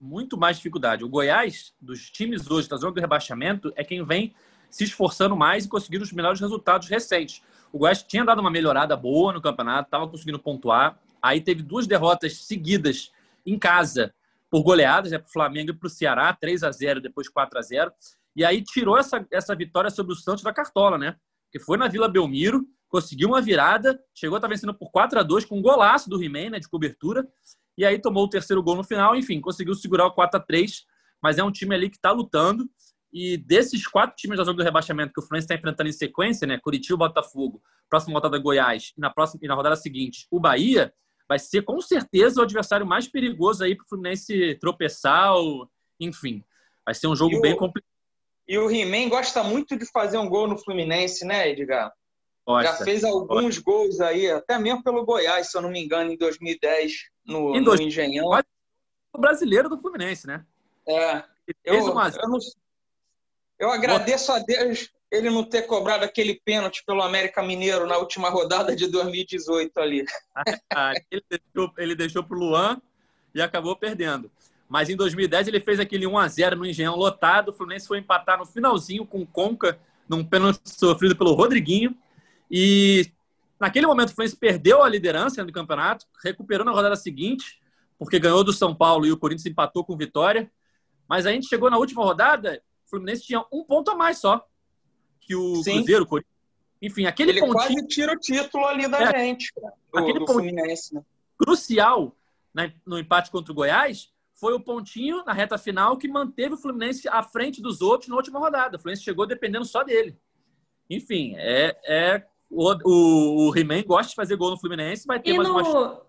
muito 0.04 0.38
mais 0.38 0.58
dificuldade. 0.58 1.04
O 1.04 1.10
Goiás, 1.10 1.74
dos 1.80 2.12
times 2.12 2.52
hoje 2.52 2.68
da 2.68 2.76
zona 2.76 2.92
do 2.92 3.00
rebaixamento, 3.00 3.72
é 3.76 3.84
quem 3.84 4.04
vem 4.04 4.36
se 4.70 4.84
esforçando 4.84 5.36
mais 5.36 5.64
e 5.64 5.70
conseguindo 5.70 6.04
os 6.04 6.12
melhores 6.12 6.42
resultados 6.42 6.90
recentes. 6.90 7.42
O 7.72 7.78
Goiás 7.78 8.04
tinha 8.04 8.26
dado 8.26 8.40
uma 8.40 8.52
melhorada 8.52 8.98
boa 8.98 9.32
no 9.32 9.42
campeonato, 9.42 9.88
estava 9.88 10.08
conseguindo 10.08 10.38
pontuar. 10.38 11.00
Aí 11.22 11.40
teve 11.40 11.64
duas 11.64 11.88
derrotas 11.88 12.36
seguidas 12.38 13.12
em 13.46 13.58
casa 13.58 14.14
por 14.50 14.62
goleadas, 14.62 15.12
né, 15.12 15.18
para 15.18 15.28
o 15.28 15.32
Flamengo 15.32 15.72
e 15.72 15.74
para 15.74 15.88
o 15.88 15.90
Ceará, 15.90 16.34
3 16.34 16.64
a 16.64 16.72
0 16.72 17.02
depois 17.02 17.30
4 17.30 17.58
a 17.58 17.62
0 17.62 17.92
E 18.36 18.44
aí 18.44 18.64
tirou 18.64 18.98
essa, 18.98 19.26
essa 19.32 19.56
vitória 19.56 19.90
sobre 19.90 20.14
o 20.14 20.16
Santos 20.16 20.44
da 20.44 20.54
Cartola, 20.54 20.98
né? 20.98 21.16
Que 21.52 21.60
foi 21.60 21.78
na 21.78 21.88
Vila 21.88 22.08
Belmiro, 22.08 22.66
conseguiu 22.90 23.30
uma 23.30 23.42
virada, 23.42 24.00
chegou 24.14 24.36
a 24.36 24.40
estar 24.40 24.48
tá 24.48 24.54
vencendo 24.54 24.74
por 24.74 24.92
4 24.92 25.20
a 25.20 25.24
2 25.24 25.46
com 25.46 25.58
um 25.58 25.62
golaço 25.62 26.10
do 26.10 26.22
He-Man, 26.22 26.52
né, 26.52 26.60
de 26.60 26.70
cobertura 26.70 27.28
e 27.78 27.86
aí 27.86 28.00
tomou 28.00 28.24
o 28.26 28.30
terceiro 28.30 28.62
gol 28.62 28.76
no 28.76 28.84
final, 28.84 29.16
enfim, 29.16 29.42
conseguiu 29.42 29.74
segurar 29.74 30.06
o 30.06 30.12
4 30.12 30.40
a 30.40 30.44
3 30.44 30.86
mas 31.24 31.38
é 31.38 31.44
um 31.44 31.52
time 31.52 31.74
ali 31.74 31.90
que 31.90 31.96
está 31.96 32.12
lutando. 32.12 32.70
E 33.14 33.38
desses 33.38 33.88
quatro 33.88 34.16
times 34.18 34.38
da 34.38 34.44
zona 34.44 34.58
do 34.58 34.64
rebaixamento 34.64 35.14
que 35.14 35.20
o 35.20 35.24
Fluminense 35.24 35.46
está 35.46 35.56
enfrentando 35.56 35.88
em 35.88 35.94
sequência, 35.94 36.46
né? 36.46 36.60
Curitiba, 36.60 36.98
Botafogo, 37.08 37.62
próxima 37.88 38.16
rodada 38.16 38.38
Goiás 38.38 38.92
e 38.98 39.00
na 39.00 39.10
próxima 39.10 39.40
e 39.42 39.48
na 39.48 39.54
rodada 39.54 39.76
seguinte 39.78 40.28
o 40.30 40.40
Bahia, 40.40 40.94
vai 41.30 41.40
ser 41.40 41.62
com 41.62 41.80
certeza 41.80 42.42
o 42.42 42.44
adversário 42.44 42.86
mais 42.86 43.08
perigoso 43.08 43.64
aí 43.64 43.76
para 43.76 43.86
o 43.86 43.88
Fluminense 43.88 44.56
tropeçar, 44.56 45.34
ou, 45.36 45.70
enfim, 46.00 46.44
vai 46.84 46.94
ser 46.94 47.08
um 47.08 47.16
jogo 47.16 47.40
bem 47.40 47.56
complicado. 47.56 47.93
E 48.48 48.58
o 48.58 48.70
He-Man 48.70 49.10
gosta 49.10 49.44
muito 49.44 49.78
de 49.78 49.86
fazer 49.86 50.18
um 50.18 50.28
gol 50.28 50.48
no 50.48 50.58
Fluminense, 50.58 51.26
né, 51.26 51.50
Edgar? 51.50 51.92
Gosta. 52.46 52.72
Já 52.72 52.84
fez 52.84 53.04
alguns 53.04 53.58
Gosta. 53.58 53.62
gols 53.64 54.02
aí, 54.02 54.30
até 54.30 54.60
mesmo 54.60 54.84
pelo 54.84 55.06
Goiás, 55.06 55.50
se 55.50 55.58
eu 55.58 55.62
não 55.62 55.70
me 55.70 55.84
engano, 55.84 56.12
em 56.12 56.18
2010, 56.18 56.92
no, 57.26 57.56
em 57.56 57.64
dois, 57.64 57.80
no 57.80 57.88
Engenhão. 57.88 58.30
O 59.14 59.18
brasileiro 59.18 59.70
do 59.70 59.80
Fluminense, 59.80 60.28
né? 60.28 60.46
É. 60.88 61.24
Eu, 61.64 61.76
eu, 61.76 61.86
não, 61.94 62.40
eu 63.60 63.72
agradeço 63.72 64.32
a 64.32 64.40
Deus 64.40 64.90
ele 65.14 65.30
não 65.30 65.44
ter 65.44 65.64
cobrado 65.64 66.04
aquele 66.04 66.42
pênalti 66.44 66.84
pelo 66.86 67.04
América 67.04 67.44
Mineiro 67.44 67.86
na 67.86 67.98
última 67.98 68.30
rodada 68.30 68.76
de 68.76 68.88
2018 68.88 69.80
ali. 69.80 70.06
ele, 71.12 71.24
deixou, 71.30 71.74
ele 71.78 71.96
deixou 71.96 72.24
pro 72.24 72.38
Luan 72.38 72.82
e 73.34 73.42
acabou 73.42 73.76
perdendo. 73.76 74.32
Mas 74.74 74.90
em 74.90 74.96
2010 74.96 75.50
ele 75.50 75.60
fez 75.60 75.80
aquele 75.80 76.08
1 76.08 76.18
a 76.18 76.28
0 76.28 76.56
no 76.56 76.66
Engenhão 76.66 76.96
lotado. 76.96 77.50
O 77.50 77.54
Fluminense 77.54 77.88
foi 77.88 78.00
empatar 78.00 78.40
no 78.40 78.46
finalzinho 78.48 79.06
com 79.06 79.22
o 79.22 79.28
Conca, 79.28 79.80
num 80.10 80.26
pênalti 80.26 80.62
sofrido 80.66 81.16
pelo 81.16 81.36
Rodriguinho. 81.36 81.96
E 82.50 83.06
naquele 83.60 83.86
momento 83.86 84.10
o 84.10 84.16
Fluminense 84.16 84.36
perdeu 84.36 84.82
a 84.82 84.90
liderança 84.90 85.46
do 85.46 85.54
campeonato, 85.54 86.08
recuperou 86.24 86.66
na 86.66 86.72
rodada 86.72 86.96
seguinte, 86.96 87.62
porque 88.00 88.18
ganhou 88.18 88.44
do 88.44 88.52
São 88.52 88.74
Paulo 88.74 89.06
e 89.06 89.12
o 89.12 89.18
Corinthians 89.18 89.46
empatou 89.46 89.86
com 89.86 89.96
vitória. 89.96 90.52
Mas 91.08 91.28
a 91.28 91.32
gente 91.32 91.46
chegou 91.46 91.70
na 91.70 91.78
última 91.78 92.04
rodada, 92.04 92.60
o 92.88 92.90
Fluminense 92.90 93.28
tinha 93.28 93.46
um 93.54 93.64
ponto 93.64 93.92
a 93.92 93.96
mais 93.96 94.18
só 94.18 94.44
que 95.22 95.36
o 95.36 95.58
Sim. 95.58 95.76
Cruzeiro, 95.76 96.04
o 96.04 96.08
Corinthians. 96.08 96.34
Enfim, 96.82 97.06
aquele 97.06 97.30
Ele 97.30 97.42
pontinho... 97.42 97.54
quase 97.54 97.88
tira 97.90 98.12
o 98.12 98.20
título 98.20 98.66
ali 98.66 98.88
da 98.88 99.04
é, 99.04 99.20
gente, 99.20 99.54
do, 99.54 100.00
aquele 100.00 100.18
do 100.18 100.26
Fluminense, 100.26 100.96
né? 100.96 101.04
crucial 101.38 102.18
no 102.84 102.98
empate 102.98 103.30
contra 103.30 103.52
o 103.52 103.56
Goiás 103.56 104.12
foi 104.36 104.54
o 104.54 104.60
pontinho 104.60 105.24
na 105.26 105.34
reta 105.34 105.58
final 105.58 105.98
que 105.98 106.08
manteve 106.08 106.56
o 106.56 106.58
Fluminense 106.58 107.08
à 107.08 107.22
frente 107.24 107.62
dos 107.62 107.82
outros 107.82 108.10
na 108.10 108.16
última 108.16 108.40
rodada. 108.40 108.78
O 108.78 108.80
Fluminense 108.80 109.04
chegou 109.04 109.26
dependendo 109.26 109.66
só 109.66 109.84
dele. 109.84 110.18
Enfim, 110.90 111.36
é, 111.38 111.78
é 111.86 112.24
o, 112.50 112.72
o, 112.84 113.50
o 113.50 113.58
He-Man 113.58 113.84
gosta 113.84 114.10
de 114.10 114.16
fazer 114.16 114.36
gol 114.36 114.52
no 114.52 114.60
Fluminense, 114.60 115.08
vai 115.08 115.20
ter 115.20 115.32
e 115.32 115.38
mais 115.38 115.48
no, 115.48 115.58
uma. 115.58 116.02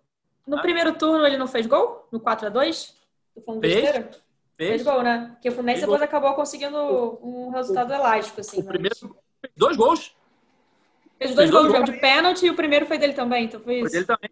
No 0.47 0.59
ah. 0.59 0.63
primeiro 0.63 0.93
turno 0.95 1.25
ele 1.27 1.39
não 1.39 1.47
fez 1.47 1.67
gol? 1.67 2.07
No 2.13 2.21
4x2? 2.21 2.93
Fez, 3.61 3.91
fez. 3.91 4.23
Fez 4.57 4.83
gol, 4.83 5.03
né? 5.03 5.31
Porque 5.33 5.49
o 5.49 5.53
Fluminense 5.53 5.81
depois 5.81 6.01
gol. 6.01 6.05
acabou 6.05 6.35
conseguindo 6.35 6.77
um 7.23 7.51
resultado 7.51 7.93
elástico, 7.93 8.41
assim. 8.41 8.61
O 8.61 8.65
mas... 8.65 8.69
primeiro 8.69 8.97
fez 8.97 9.53
dois 9.57 9.77
gols. 9.77 10.15
Fez 11.19 11.35
dois 11.35 11.51
fez 11.51 11.51
gols, 11.51 11.73
gols. 11.73 11.85
de 11.85 11.93
pênalti 11.99 12.47
e 12.47 12.51
o 12.51 12.55
primeiro 12.55 12.87
foi 12.87 12.99
dele 12.99 13.15
também, 13.15 13.45
então 13.45 13.61
foi 13.61 13.77
isso. 13.77 13.83
Foi 13.85 13.91
dele 13.91 14.07
também. 14.07 14.31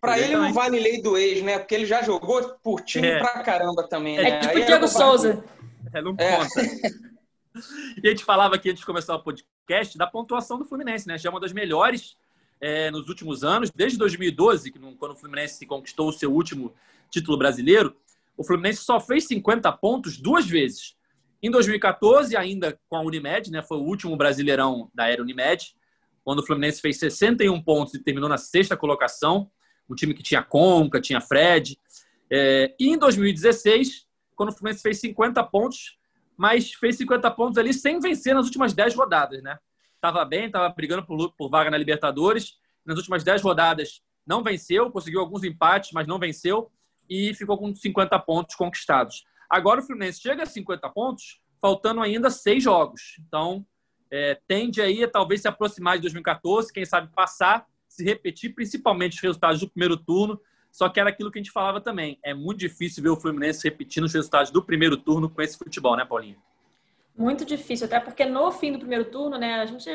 Pra 0.00 0.18
ele 0.18 0.34
não 0.34 0.52
vale 0.52 0.78
lei 0.78 1.02
do 1.02 1.16
ex, 1.16 1.42
né? 1.42 1.58
Porque 1.58 1.74
ele 1.74 1.86
já 1.86 2.02
jogou 2.02 2.42
por 2.62 2.80
time 2.80 3.06
é. 3.06 3.18
pra 3.18 3.42
caramba 3.42 3.86
também, 3.86 4.16
é 4.18 4.22
né? 4.22 4.28
É 4.30 4.40
tipo 4.40 4.58
o 4.58 4.64
Diego 4.64 4.88
Souza. 4.88 5.44
É, 5.92 6.00
não 6.00 6.14
é. 6.18 6.36
conta. 6.36 6.60
e 8.02 8.06
a 8.06 8.10
gente 8.10 8.24
falava 8.24 8.54
aqui 8.54 8.70
antes 8.70 8.80
de 8.80 8.86
começar 8.86 9.14
o 9.14 9.22
podcast 9.22 9.98
da 9.98 10.06
pontuação 10.06 10.58
do 10.58 10.64
Fluminense, 10.64 11.06
né? 11.06 11.18
Já 11.18 11.28
é 11.28 11.32
uma 11.32 11.40
das 11.40 11.52
melhores 11.52 12.16
é, 12.60 12.90
nos 12.90 13.08
últimos 13.08 13.42
anos, 13.42 13.70
desde 13.70 13.98
2012, 13.98 14.70
quando 14.98 15.12
o 15.12 15.16
Fluminense 15.16 15.66
conquistou 15.66 16.08
o 16.08 16.12
seu 16.12 16.32
último 16.32 16.72
título 17.10 17.36
brasileiro. 17.36 17.96
O 18.36 18.44
Fluminense 18.44 18.82
só 18.82 19.00
fez 19.00 19.26
50 19.26 19.70
pontos 19.72 20.16
duas 20.16 20.46
vezes. 20.46 20.96
Em 21.42 21.50
2014, 21.50 22.36
ainda 22.36 22.78
com 22.88 22.96
a 22.96 23.00
Unimed, 23.00 23.50
né? 23.50 23.62
Foi 23.62 23.78
o 23.78 23.82
último 23.82 24.16
brasileirão 24.16 24.90
da 24.94 25.08
era 25.08 25.22
Unimed, 25.22 25.74
quando 26.22 26.40
o 26.40 26.46
Fluminense 26.46 26.80
fez 26.80 26.98
61 26.98 27.62
pontos 27.62 27.94
e 27.94 27.98
terminou 27.98 28.28
na 28.28 28.36
sexta 28.36 28.76
colocação. 28.76 29.50
Um 29.90 29.94
time 29.94 30.14
que 30.14 30.22
tinha 30.22 30.42
Conca, 30.42 31.00
tinha 31.00 31.20
Fred. 31.20 31.78
É, 32.30 32.74
e 32.78 32.88
em 32.88 32.96
2016, 32.96 34.06
quando 34.36 34.50
o 34.50 34.52
Fluminense 34.52 34.82
fez 34.82 35.00
50 35.00 35.42
pontos, 35.44 35.98
mas 36.36 36.72
fez 36.72 36.96
50 36.96 37.30
pontos 37.32 37.58
ali 37.58 37.74
sem 37.74 37.98
vencer 38.00 38.34
nas 38.34 38.46
últimas 38.46 38.72
10 38.72 38.94
rodadas, 38.94 39.42
né? 39.42 39.58
Tava 40.00 40.24
bem, 40.24 40.50
tava 40.50 40.68
brigando 40.70 41.04
por, 41.04 41.32
por 41.32 41.50
vaga 41.50 41.70
na 41.70 41.76
Libertadores. 41.76 42.58
Nas 42.86 42.96
últimas 42.96 43.22
10 43.22 43.42
rodadas 43.42 44.00
não 44.26 44.42
venceu, 44.42 44.90
conseguiu 44.90 45.20
alguns 45.20 45.44
empates, 45.44 45.90
mas 45.92 46.06
não 46.06 46.18
venceu 46.18 46.70
e 47.08 47.34
ficou 47.34 47.58
com 47.58 47.74
50 47.74 48.18
pontos 48.20 48.54
conquistados. 48.54 49.24
Agora 49.50 49.80
o 49.80 49.82
Fluminense 49.82 50.20
chega 50.20 50.44
a 50.44 50.46
50 50.46 50.88
pontos, 50.90 51.40
faltando 51.60 52.00
ainda 52.00 52.30
seis 52.30 52.62
jogos. 52.62 53.16
Então, 53.26 53.66
é, 54.10 54.40
tende 54.46 54.80
aí 54.80 55.02
a 55.02 55.10
talvez 55.10 55.42
se 55.42 55.48
aproximar 55.48 55.96
de 55.96 56.02
2014, 56.02 56.72
quem 56.72 56.84
sabe 56.84 57.12
passar, 57.14 57.66
se 57.90 58.04
repetir, 58.04 58.54
principalmente 58.54 59.16
os 59.16 59.20
resultados 59.20 59.60
do 59.60 59.68
primeiro 59.68 59.96
turno. 59.96 60.40
Só 60.70 60.88
que 60.88 61.00
era 61.00 61.10
aquilo 61.10 61.30
que 61.32 61.38
a 61.38 61.42
gente 61.42 61.50
falava 61.50 61.80
também. 61.80 62.18
É 62.24 62.32
muito 62.32 62.60
difícil 62.60 63.02
ver 63.02 63.08
o 63.08 63.16
Fluminense 63.16 63.68
repetindo 63.68 64.04
os 64.04 64.14
resultados 64.14 64.52
do 64.52 64.62
primeiro 64.62 64.96
turno 64.96 65.28
com 65.28 65.42
esse 65.42 65.58
futebol, 65.58 65.96
né, 65.96 66.04
Paulinho? 66.04 66.36
Muito 67.18 67.44
difícil, 67.44 67.86
até 67.86 67.98
porque 67.98 68.24
no 68.24 68.52
fim 68.52 68.72
do 68.72 68.78
primeiro 68.78 69.06
turno, 69.06 69.36
né, 69.36 69.54
a 69.54 69.66
gente 69.66 69.90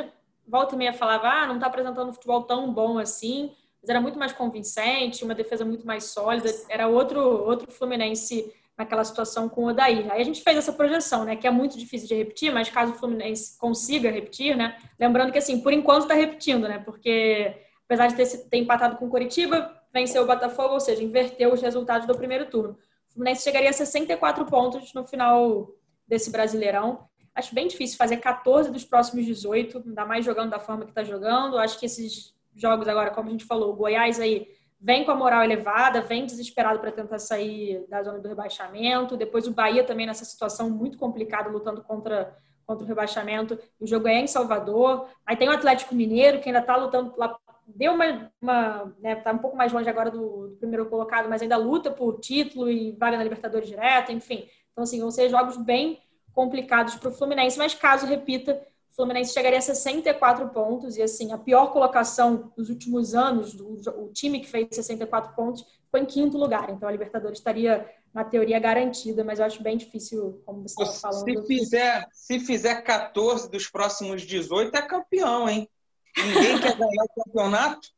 volta 0.46 0.76
e 0.76 0.78
meia 0.78 0.92
falava, 0.92 1.30
ah, 1.30 1.48
não 1.48 1.56
está 1.56 1.68
apresentando 1.68 2.10
um 2.10 2.14
futebol 2.14 2.44
tão 2.44 2.72
bom 2.74 3.00
assim, 3.00 3.52
mas 3.82 3.90
era 3.90 4.02
muito 4.02 4.20
mais 4.20 4.34
convincente, 4.34 5.24
uma 5.24 5.34
defesa 5.34 5.64
muito 5.64 5.88
mais 5.88 6.04
sólida, 6.04 6.50
era 6.70 6.88
outro, 6.88 7.22
outro 7.22 7.72
Fluminense 7.72 8.54
naquela 8.78 9.06
situação 9.06 9.48
com 9.48 9.64
o 9.64 9.70
Odair. 9.70 10.12
Aí 10.12 10.22
a 10.22 10.26
gente 10.26 10.44
fez 10.44 10.58
essa 10.58 10.74
projeção, 10.74 11.24
né, 11.24 11.38
que 11.38 11.48
é 11.48 11.52
muito 11.52 11.80
difícil 11.80 12.10
de 12.10 12.16
repetir, 12.16 12.52
mas 12.52 12.70
caso 12.70 12.92
o 12.92 12.96
Fluminense 12.96 13.58
consiga 13.58 14.12
repetir, 14.12 14.58
né, 14.58 14.78
lembrando 15.00 15.32
que 15.32 15.38
assim, 15.38 15.62
por 15.62 15.72
enquanto 15.72 16.04
está 16.04 16.14
repetindo, 16.14 16.68
né, 16.68 16.80
porque 16.80 17.65
apesar 17.86 18.08
de 18.08 18.16
ter, 18.16 18.26
ter 18.50 18.58
empatado 18.58 18.98
com 18.98 19.06
o 19.06 19.10
Coritiba, 19.10 19.74
venceu 19.94 20.24
o 20.24 20.28
Botafogo, 20.28 20.74
ou 20.74 20.80
seja, 20.80 21.04
inverteu 21.04 21.54
os 21.54 21.62
resultados 21.62 22.06
do 22.06 22.16
primeiro 22.16 22.50
turno. 22.50 22.78
O 23.10 23.14
Fluminense 23.14 23.44
chegaria 23.44 23.70
a 23.70 23.74
64 23.74 24.46
pontos 24.46 24.94
no 24.94 25.06
final 25.06 25.72
desse 26.08 26.32
Brasileirão. 26.32 27.08
Acho 27.34 27.54
bem 27.54 27.68
difícil 27.68 27.98
fazer 27.98 28.18
14 28.18 28.72
dos 28.72 28.86
próximos 28.86 29.26
18, 29.26 29.84
ainda 29.86 30.06
mais 30.06 30.26
jogando 30.26 30.50
da 30.50 30.60
forma 30.60 30.84
que 30.84 30.92
está 30.92 31.04
jogando. 31.04 31.58
Acho 31.58 31.80
que 31.80 31.86
esses 31.86 32.34
jogos 32.56 32.88
agora, 32.88 33.12
como 33.12 33.30
a 33.30 33.32
gente 33.32 33.46
falou, 33.46 33.72
o 33.72 33.76
Goiás 33.76 34.20
aí 34.20 34.48
vem 34.80 35.04
com 35.04 35.12
a 35.12 35.16
moral 35.16 35.44
elevada, 35.44 36.02
vem 36.02 36.26
desesperado 36.26 36.80
para 36.80 36.92
tentar 36.92 37.20
sair 37.20 37.86
da 37.90 38.04
zona 38.04 38.20
do 38.20 38.28
rebaixamento. 38.28 39.18
Depois 39.18 39.48
o 39.48 39.54
Bahia 39.54 39.84
também 39.84 40.06
nessa 40.06 40.24
situação 40.24 40.70
muito 40.70 40.98
complicada, 40.98 41.50
lutando 41.50 41.82
contra, 41.82 42.38
contra 42.66 42.86
o 42.86 42.88
rebaixamento. 42.88 43.58
O 43.80 43.88
jogo 43.88 44.08
é 44.08 44.20
em 44.20 44.28
Salvador. 44.28 45.08
Aí 45.26 45.36
tem 45.36 45.50
o 45.50 45.52
Atlético 45.52 45.96
Mineiro, 45.96 46.40
que 46.40 46.50
ainda 46.50 46.60
está 46.60 46.76
lutando 46.76 47.14
lá. 47.18 47.38
Deu 47.66 47.94
uma. 47.94 48.32
uma 48.42 48.96
né, 49.00 49.16
tá 49.16 49.32
um 49.32 49.38
pouco 49.38 49.58
mais 49.58 49.72
longe 49.72 49.90
agora 49.90 50.12
do, 50.12 50.50
do, 50.50 50.58
primeiro 50.58 50.86
colocado, 50.88 51.28
mas 51.28 51.42
ainda 51.42 51.58
luta 51.58 51.92
por 51.92 52.20
título 52.20 52.70
e 52.70 52.92
vaga 52.94 53.18
na 53.18 53.24
Libertadores 53.24 53.68
direto, 53.68 54.12
enfim. 54.12 54.48
Então, 54.72 54.84
assim, 54.84 55.00
vão 55.00 55.12
ser 55.12 55.30
jogos 55.30 55.58
bem 55.58 56.02
complicados 56.34 56.96
para 56.96 57.10
o 57.10 57.14
Fluminense, 57.14 57.58
mas 57.58 57.74
caso 57.74 58.06
repita, 58.06 58.62
o 58.92 58.96
Fluminense 58.96 59.34
chegaria 59.34 59.58
a 59.58 59.62
64 59.62 60.50
pontos 60.50 60.98
e 60.98 61.02
assim, 61.02 61.32
a 61.32 61.38
pior 61.38 61.72
colocação 61.72 62.52
dos 62.58 62.70
últimos 62.70 63.16
anos, 63.16 63.54
do, 63.54 63.74
o 64.04 64.12
time 64.12 64.40
que 64.40 64.48
fez 64.48 64.68
64 64.72 65.34
pontos 65.34 65.66
foi 65.90 66.02
em 66.02 66.06
quinto 66.06 66.38
lugar. 66.38 66.70
Então 66.70 66.88
a 66.88 66.92
Libertadores 66.92 67.40
estaria 67.40 67.90
na 68.14 68.24
teoria 68.24 68.60
garantida, 68.60 69.24
mas 69.24 69.40
eu 69.40 69.46
acho 69.46 69.62
bem 69.62 69.76
difícil, 69.76 70.42
como 70.46 70.62
você 70.62 70.84
estava 70.84 71.14
falando. 71.14 71.42
Se 71.42 71.48
fizer, 71.48 72.08
se 72.14 72.40
fizer 72.40 72.82
14 72.82 73.50
dos 73.50 73.68
próximos 73.68 74.22
18 74.22 74.74
é 74.76 74.82
campeão, 74.82 75.50
hein? 75.50 75.70
Ninguém 76.18 76.60
quer 76.60 76.78
ganhar 76.78 77.04
o 77.04 77.24
campeonato? 77.24 77.90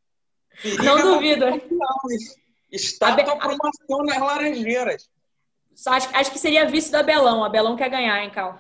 Não 0.84 1.02
duvido. 1.02 1.46
Está 2.72 3.14
a 3.14 3.36
promoção 3.36 4.04
nas 4.06 4.20
Laranjeiras. 4.20 5.10
Acho, 5.86 6.10
acho 6.16 6.32
que 6.32 6.40
seria 6.40 6.68
vice 6.68 6.92
do 6.92 6.98
Abelão. 6.98 7.44
Abelão 7.44 7.76
quer 7.76 7.90
ganhar, 7.90 8.24
hein, 8.24 8.32
Cal? 8.32 8.60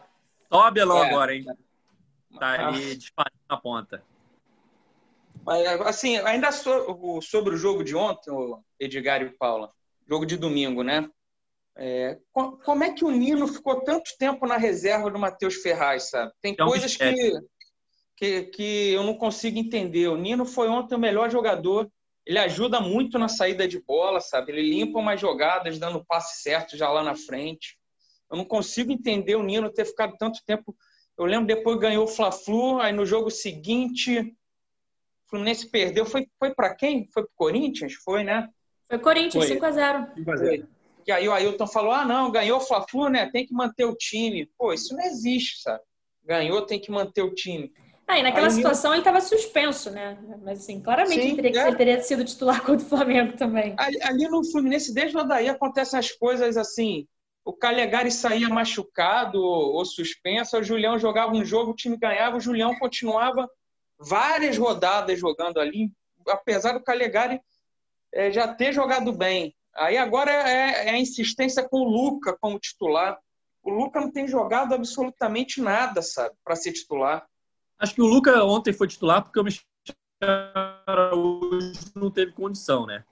Só 0.51 0.59
o 0.59 0.63
Abelão 0.63 1.03
é. 1.03 1.09
agora, 1.09 1.35
hein? 1.35 1.45
Tá 2.39 2.67
ali 2.67 2.95
disparando 2.95 3.35
na 3.49 3.57
ponta. 3.57 4.03
Mas, 5.43 5.65
assim, 5.81 6.17
ainda 6.17 6.51
so, 6.51 7.21
sobre 7.21 7.55
o 7.55 7.57
jogo 7.57 7.83
de 7.83 7.95
ontem, 7.95 8.29
o 8.29 8.61
Edgar 8.79 9.21
e 9.21 9.29
Paula, 9.29 9.71
jogo 10.07 10.25
de 10.25 10.37
domingo, 10.37 10.83
né? 10.83 11.09
É, 11.79 12.17
como 12.33 12.83
é 12.83 12.91
que 12.91 13.05
o 13.05 13.11
Nino 13.11 13.47
ficou 13.47 13.81
tanto 13.81 14.11
tempo 14.17 14.47
na 14.47 14.57
reserva 14.57 15.11
do 15.11 15.19
Matheus 15.19 15.55
Ferraz, 15.55 16.09
sabe? 16.09 16.31
Tem 16.41 16.55
é 16.57 16.63
um 16.63 16.67
coisas 16.67 16.97
que, 16.97 17.31
que, 18.17 18.43
que 18.43 18.91
eu 18.91 19.03
não 19.03 19.13
consigo 19.13 19.57
entender. 19.57 20.09
O 20.09 20.17
Nino 20.17 20.45
foi 20.45 20.67
ontem 20.67 20.95
o 20.95 20.99
melhor 20.99 21.31
jogador. 21.31 21.89
Ele 22.25 22.39
ajuda 22.39 22.81
muito 22.81 23.17
na 23.17 23.29
saída 23.29 23.65
de 23.65 23.79
bola, 23.79 24.19
sabe? 24.19 24.51
Ele 24.51 24.69
limpa 24.69 24.99
umas 24.99 25.21
jogadas, 25.21 25.79
dando 25.79 25.99
o 25.99 26.05
passe 26.05 26.41
certo 26.41 26.75
já 26.75 26.89
lá 26.89 27.01
na 27.01 27.15
frente. 27.15 27.77
Eu 28.29 28.35
não 28.35 28.43
consigo 28.43 28.91
entender 28.91 29.35
o 29.35 29.43
Nino 29.43 29.71
ter 29.71 29.85
ficado 29.85 30.17
tanto 30.17 30.41
tempo 30.45 30.75
eu 31.17 31.25
lembro 31.25 31.47
depois 31.47 31.79
ganhou 31.79 32.03
o 32.03 32.07
Fla-Flu, 32.07 32.79
aí 32.79 32.93
no 32.93 33.05
jogo 33.05 33.31
seguinte 33.31 34.19
o 34.19 35.29
Fluminense 35.29 35.69
perdeu. 35.69 36.05
Foi, 36.05 36.27
foi 36.37 36.53
para 36.53 36.73
quem? 36.75 37.09
Foi 37.11 37.23
para 37.23 37.31
Corinthians? 37.35 37.93
Foi, 37.95 38.23
né? 38.23 38.47
Foi 38.87 38.99
Corinthians, 38.99 39.49
5x0. 39.49 40.67
E 41.07 41.11
aí 41.11 41.27
o 41.27 41.33
Ailton 41.33 41.65
falou: 41.65 41.91
ah, 41.91 42.05
não, 42.05 42.31
ganhou 42.31 42.59
o 42.59 42.61
Fla-Flu, 42.61 43.09
né? 43.09 43.29
Tem 43.31 43.45
que 43.45 43.53
manter 43.53 43.85
o 43.85 43.95
time. 43.95 44.49
Pô, 44.57 44.71
isso 44.71 44.95
não 44.95 45.03
existe, 45.03 45.61
sabe? 45.63 45.81
Ganhou, 46.23 46.65
tem 46.65 46.79
que 46.79 46.91
manter 46.91 47.23
o 47.23 47.33
time. 47.33 47.73
Ah, 48.07 48.17
e 48.17 48.23
naquela 48.23 48.47
aí, 48.47 48.53
situação 48.53 48.93
ele 48.93 49.01
estava 49.01 49.19
suspenso, 49.19 49.91
né? 49.91 50.17
Mas 50.41 50.59
assim, 50.59 50.81
claramente 50.81 51.21
Sim, 51.21 51.33
ele, 51.33 51.41
teria, 51.41 51.61
é. 51.61 51.67
ele, 51.67 51.75
teria, 51.75 52.01
sido 52.01 52.23
titular 52.23 52.61
contra 52.65 52.85
o 52.85 52.89
Flamengo 52.89 53.35
também. 53.35 53.75
Ali, 53.77 54.01
ali 54.01 54.27
no 54.29 54.43
Fluminense, 54.49 54.93
desde 54.93 55.17
o 55.17 55.19
Odaí, 55.19 55.49
acontecem 55.49 55.99
as 55.99 56.11
coisas 56.11 56.55
assim 56.55 57.05
o 57.47 57.53
Calegari 57.53 58.11
saía 58.11 58.49
machucado 58.49 59.41
ou 59.41 59.85
suspenso, 59.85 60.57
o 60.57 60.63
Julião 60.63 60.99
jogava 60.99 61.31
um 61.31 61.45
jogo, 61.45 61.71
o 61.71 61.75
time 61.75 61.95
ganhava, 61.95 62.35
o 62.35 62.41
Julião 62.41 62.77
continuava 62.77 63.49
várias 63.97 64.57
rodadas 64.57 65.17
jogando 65.17 65.57
ali, 65.57 65.89
apesar 66.27 66.73
do 66.73 66.83
Calegari 66.83 67.39
é, 68.13 68.29
já 68.29 68.53
ter 68.53 68.73
jogado 68.73 69.13
bem. 69.13 69.55
Aí 69.73 69.97
agora 69.97 70.29
é, 70.29 70.87
é, 70.87 70.89
a 70.89 70.99
insistência 70.99 71.65
com 71.69 71.77
o 71.77 71.89
Luca 71.89 72.37
como 72.41 72.59
titular. 72.59 73.17
O 73.63 73.69
Luca 73.69 74.01
não 74.01 74.11
tem 74.11 74.27
jogado 74.27 74.73
absolutamente 74.73 75.61
nada, 75.61 76.01
sabe, 76.01 76.35
para 76.43 76.57
ser 76.57 76.73
titular. 76.73 77.25
Acho 77.79 77.93
que 77.93 78.01
o 78.01 78.07
Luca 78.07 78.43
ontem 78.43 78.73
foi 78.73 78.87
titular 78.87 79.21
porque 79.21 79.39
o 79.39 79.43
Michel 79.43 79.63
Araújo 80.85 81.73
não 81.95 82.09
teve 82.09 82.31
condição, 82.31 82.85
né? 82.85 83.03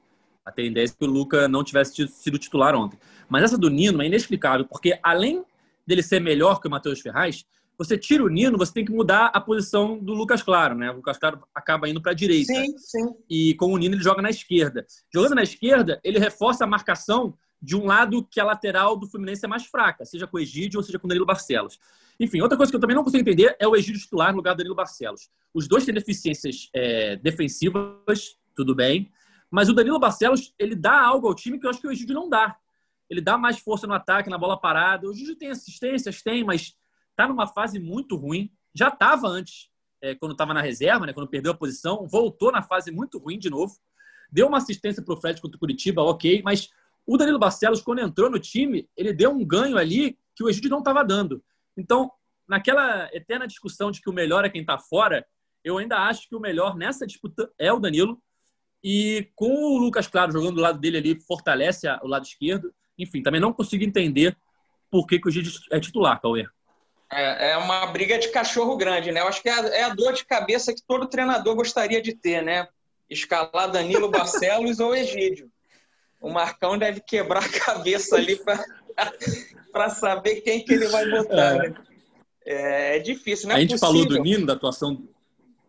A 0.43 0.51
tendência 0.51 0.93
é 0.93 0.97
que 0.97 1.05
o 1.05 1.09
Luca 1.09 1.47
não 1.47 1.63
tivesse 1.63 2.07
sido 2.07 2.37
titular 2.37 2.75
ontem. 2.75 2.99
Mas 3.27 3.43
essa 3.43 3.57
do 3.57 3.69
Nino 3.69 4.01
é 4.01 4.05
inexplicável, 4.05 4.65
porque 4.65 4.99
além 5.01 5.43
dele 5.85 6.03
ser 6.03 6.19
melhor 6.19 6.59
que 6.59 6.67
o 6.67 6.71
Matheus 6.71 6.99
Ferraz, 6.99 7.45
você 7.77 7.97
tira 7.97 8.23
o 8.23 8.29
Nino, 8.29 8.57
você 8.57 8.73
tem 8.73 8.85
que 8.85 8.91
mudar 8.91 9.27
a 9.33 9.41
posição 9.41 9.97
do 9.97 10.13
Lucas 10.13 10.41
Claro, 10.41 10.75
né? 10.75 10.89
O 10.91 10.95
Lucas 10.95 11.17
Claro 11.17 11.43
acaba 11.53 11.89
indo 11.89 12.01
para 12.01 12.11
a 12.11 12.15
direita. 12.15 12.53
Sim, 12.53 12.77
sim. 12.77 13.15
E 13.29 13.53
com 13.55 13.73
o 13.73 13.77
Nino 13.77 13.95
ele 13.95 14.03
joga 14.03 14.21
na 14.21 14.29
esquerda. 14.29 14.85
Jogando 15.13 15.35
na 15.35 15.43
esquerda, 15.43 15.99
ele 16.03 16.19
reforça 16.19 16.63
a 16.63 16.67
marcação 16.67 17.37
de 17.61 17.75
um 17.75 17.85
lado 17.85 18.23
que 18.23 18.39
a 18.39 18.45
lateral 18.45 18.95
do 18.95 19.07
Fluminense 19.07 19.43
é 19.43 19.47
mais 19.47 19.65
fraca, 19.65 20.05
seja 20.05 20.27
com 20.27 20.37
o 20.37 20.39
Egídio 20.39 20.77
ou 20.77 20.83
seja 20.83 20.99
com 20.99 21.07
o 21.07 21.09
Danilo 21.09 21.25
Barcelos. 21.25 21.79
Enfim, 22.19 22.41
outra 22.41 22.57
coisa 22.57 22.71
que 22.71 22.75
eu 22.75 22.79
também 22.79 22.95
não 22.95 23.03
consigo 23.03 23.21
entender 23.21 23.55
é 23.59 23.67
o 23.67 23.75
Egídio 23.75 24.01
titular 24.01 24.31
no 24.31 24.37
lugar 24.37 24.53
do 24.53 24.57
Danilo 24.57 24.75
Barcelos. 24.75 25.29
Os 25.53 25.67
dois 25.67 25.85
têm 25.85 25.93
deficiências 25.93 26.69
é, 26.73 27.15
defensivas, 27.17 28.37
tudo 28.55 28.73
bem, 28.73 29.11
mas 29.51 29.69
o 29.69 29.73
Danilo 29.73 29.99
Barcelos, 29.99 30.53
ele 30.57 30.75
dá 30.75 31.01
algo 31.01 31.27
ao 31.27 31.35
time 31.35 31.59
que 31.59 31.65
eu 31.65 31.69
acho 31.69 31.81
que 31.81 31.87
o 31.87 31.91
Egídio 31.91 32.15
não 32.15 32.29
dá 32.29 32.57
ele 33.09 33.21
dá 33.21 33.37
mais 33.37 33.59
força 33.59 33.85
no 33.85 33.93
ataque, 33.93 34.29
na 34.29 34.37
bola 34.37 34.59
parada. 34.59 35.07
O 35.07 35.13
Gigi 35.13 35.35
tem 35.35 35.49
assistências, 35.49 36.21
tem, 36.21 36.43
mas 36.43 36.75
está 37.11 37.27
numa 37.27 37.47
fase 37.47 37.79
muito 37.79 38.15
ruim. 38.15 38.51
Já 38.73 38.89
estava 38.89 39.27
antes, 39.27 39.69
é, 40.01 40.15
quando 40.15 40.33
estava 40.33 40.53
na 40.53 40.61
reserva, 40.61 41.05
né, 41.05 41.13
quando 41.13 41.29
perdeu 41.29 41.51
a 41.51 41.55
posição, 41.55 42.07
voltou 42.07 42.51
na 42.51 42.61
fase 42.61 42.91
muito 42.91 43.17
ruim 43.17 43.37
de 43.37 43.49
novo. 43.49 43.75
Deu 44.31 44.47
uma 44.47 44.57
assistência 44.57 45.03
para 45.03 45.13
o 45.13 45.17
Fred 45.17 45.41
contra 45.41 45.55
o 45.55 45.59
Curitiba, 45.59 46.01
ok, 46.01 46.41
mas 46.43 46.69
o 47.05 47.17
Danilo 47.17 47.39
Barcelos, 47.39 47.81
quando 47.81 47.99
entrou 47.99 48.29
no 48.29 48.39
time, 48.39 48.89
ele 48.97 49.13
deu 49.13 49.31
um 49.31 49.45
ganho 49.45 49.77
ali 49.77 50.17
que 50.35 50.43
o 50.43 50.49
Egídio 50.49 50.69
não 50.69 50.79
estava 50.79 51.03
dando. 51.03 51.43
Então, 51.77 52.11
naquela 52.47 53.09
eterna 53.13 53.47
discussão 53.47 53.91
de 53.91 54.01
que 54.01 54.09
o 54.09 54.13
melhor 54.13 54.45
é 54.45 54.49
quem 54.49 54.61
está 54.61 54.77
fora, 54.77 55.25
eu 55.63 55.77
ainda 55.77 55.97
acho 55.97 56.29
que 56.29 56.35
o 56.35 56.39
melhor 56.39 56.75
nessa 56.75 57.07
disputa 57.07 57.51
é 57.57 57.71
o 57.73 57.79
Danilo. 57.79 58.21
E 58.83 59.31
com 59.35 59.49
o 59.49 59.77
Lucas 59.79 60.07
Claro 60.07 60.31
jogando 60.31 60.55
do 60.55 60.61
lado 60.61 60.79
dele 60.79 60.97
ali, 60.97 61.15
fortalece 61.15 61.87
o 62.03 62.07
lado 62.07 62.23
esquerdo. 62.23 62.71
Enfim, 62.97 63.23
também 63.23 63.41
não 63.41 63.51
consigo 63.51 63.83
entender 63.83 64.37
por 64.91 65.07
que, 65.07 65.19
que 65.19 65.27
o 65.27 65.31
Gide 65.31 65.51
é 65.71 65.79
titular, 65.79 66.21
Cauê. 66.21 66.45
É, 67.11 67.51
é 67.51 67.57
uma 67.57 67.87
briga 67.87 68.17
de 68.17 68.29
cachorro 68.29 68.77
grande, 68.77 69.11
né? 69.11 69.21
Eu 69.21 69.27
acho 69.27 69.41
que 69.41 69.49
é 69.49 69.53
a, 69.53 69.67
é 69.67 69.83
a, 69.83 69.89
dor 69.89 70.13
de 70.13 70.25
cabeça 70.25 70.73
que 70.73 70.81
todo 70.87 71.07
treinador 71.07 71.55
gostaria 71.55 72.01
de 72.01 72.13
ter, 72.13 72.43
né? 72.43 72.67
Escalar 73.09 73.71
Danilo 73.71 74.09
Barcelos 74.09 74.79
ou 74.79 74.95
Egídio. 74.95 75.51
O 76.21 76.31
Marcão 76.31 76.77
deve 76.77 77.01
quebrar 77.01 77.43
a 77.43 77.49
cabeça 77.49 78.15
ali 78.15 78.35
para 78.37 78.63
saber 79.89 80.41
quem 80.41 80.63
que 80.63 80.73
ele 80.73 80.87
vai 80.87 81.09
botar. 81.09 81.55
É, 81.55 81.69
né? 81.69 81.75
é, 82.45 82.97
é 82.97 82.99
difícil, 82.99 83.49
né? 83.49 83.55
A 83.55 83.59
gente 83.59 83.77
falou 83.77 84.05
do 84.05 84.19
Nino, 84.19 84.45
da 84.45 84.53
atuação. 84.53 85.07